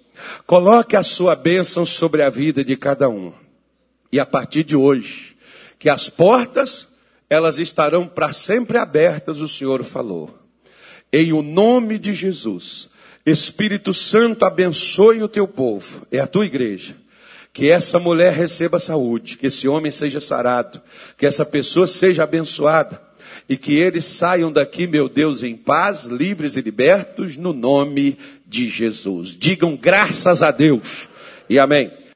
coloque 0.46 0.96
a 0.96 1.04
sua 1.04 1.36
bênção 1.36 1.86
sobre 1.86 2.22
a 2.22 2.30
vida 2.30 2.64
de 2.64 2.76
cada 2.76 3.10
um. 3.10 3.34
E 4.12 4.20
a 4.20 4.26
partir 4.26 4.64
de 4.64 4.76
hoje, 4.76 5.36
que 5.80 5.90
as 5.90 6.10
portas 6.10 6.88
elas 7.30 7.60
estarão 7.60 8.08
para 8.08 8.32
sempre 8.32 8.78
abertas, 8.78 9.42
o 9.42 9.48
Senhor 9.48 9.84
falou. 9.84 10.34
Em 11.12 11.34
o 11.34 11.42
nome 11.42 11.98
de 11.98 12.14
Jesus, 12.14 12.90
Espírito 13.30 13.94
Santo 13.94 14.46
abençoe 14.46 15.22
o 15.22 15.28
teu 15.28 15.48
povo, 15.48 16.08
é 16.10 16.20
a 16.20 16.28
tua 16.28 16.46
igreja. 16.46 16.96
Que 17.52 17.70
essa 17.70 18.00
mulher 18.00 18.32
receba 18.34 18.80
saúde, 18.80 19.38
que 19.38 19.48
esse 19.48 19.68
homem 19.68 19.92
seja 19.92 20.22
sarado, 20.22 20.82
que 21.18 21.26
essa 21.26 21.44
pessoa 21.44 21.88
seja 21.88 22.24
abençoada 22.24 23.02
e 23.50 23.58
que 23.58 23.76
eles 23.76 24.06
saiam 24.06 24.52
daqui, 24.52 24.86
meu 24.88 25.10
Deus, 25.10 25.44
em 25.44 25.56
paz, 25.56 26.06
livres 26.06 26.56
e 26.56 26.62
libertos, 26.62 27.36
no 27.36 27.52
nome 27.54 28.18
de 28.46 28.70
Jesus. 28.70 29.36
Digam 29.38 29.76
graças 29.76 30.42
a 30.42 30.52
Deus 30.52 31.10
e 31.50 31.58
amém. 31.58 31.92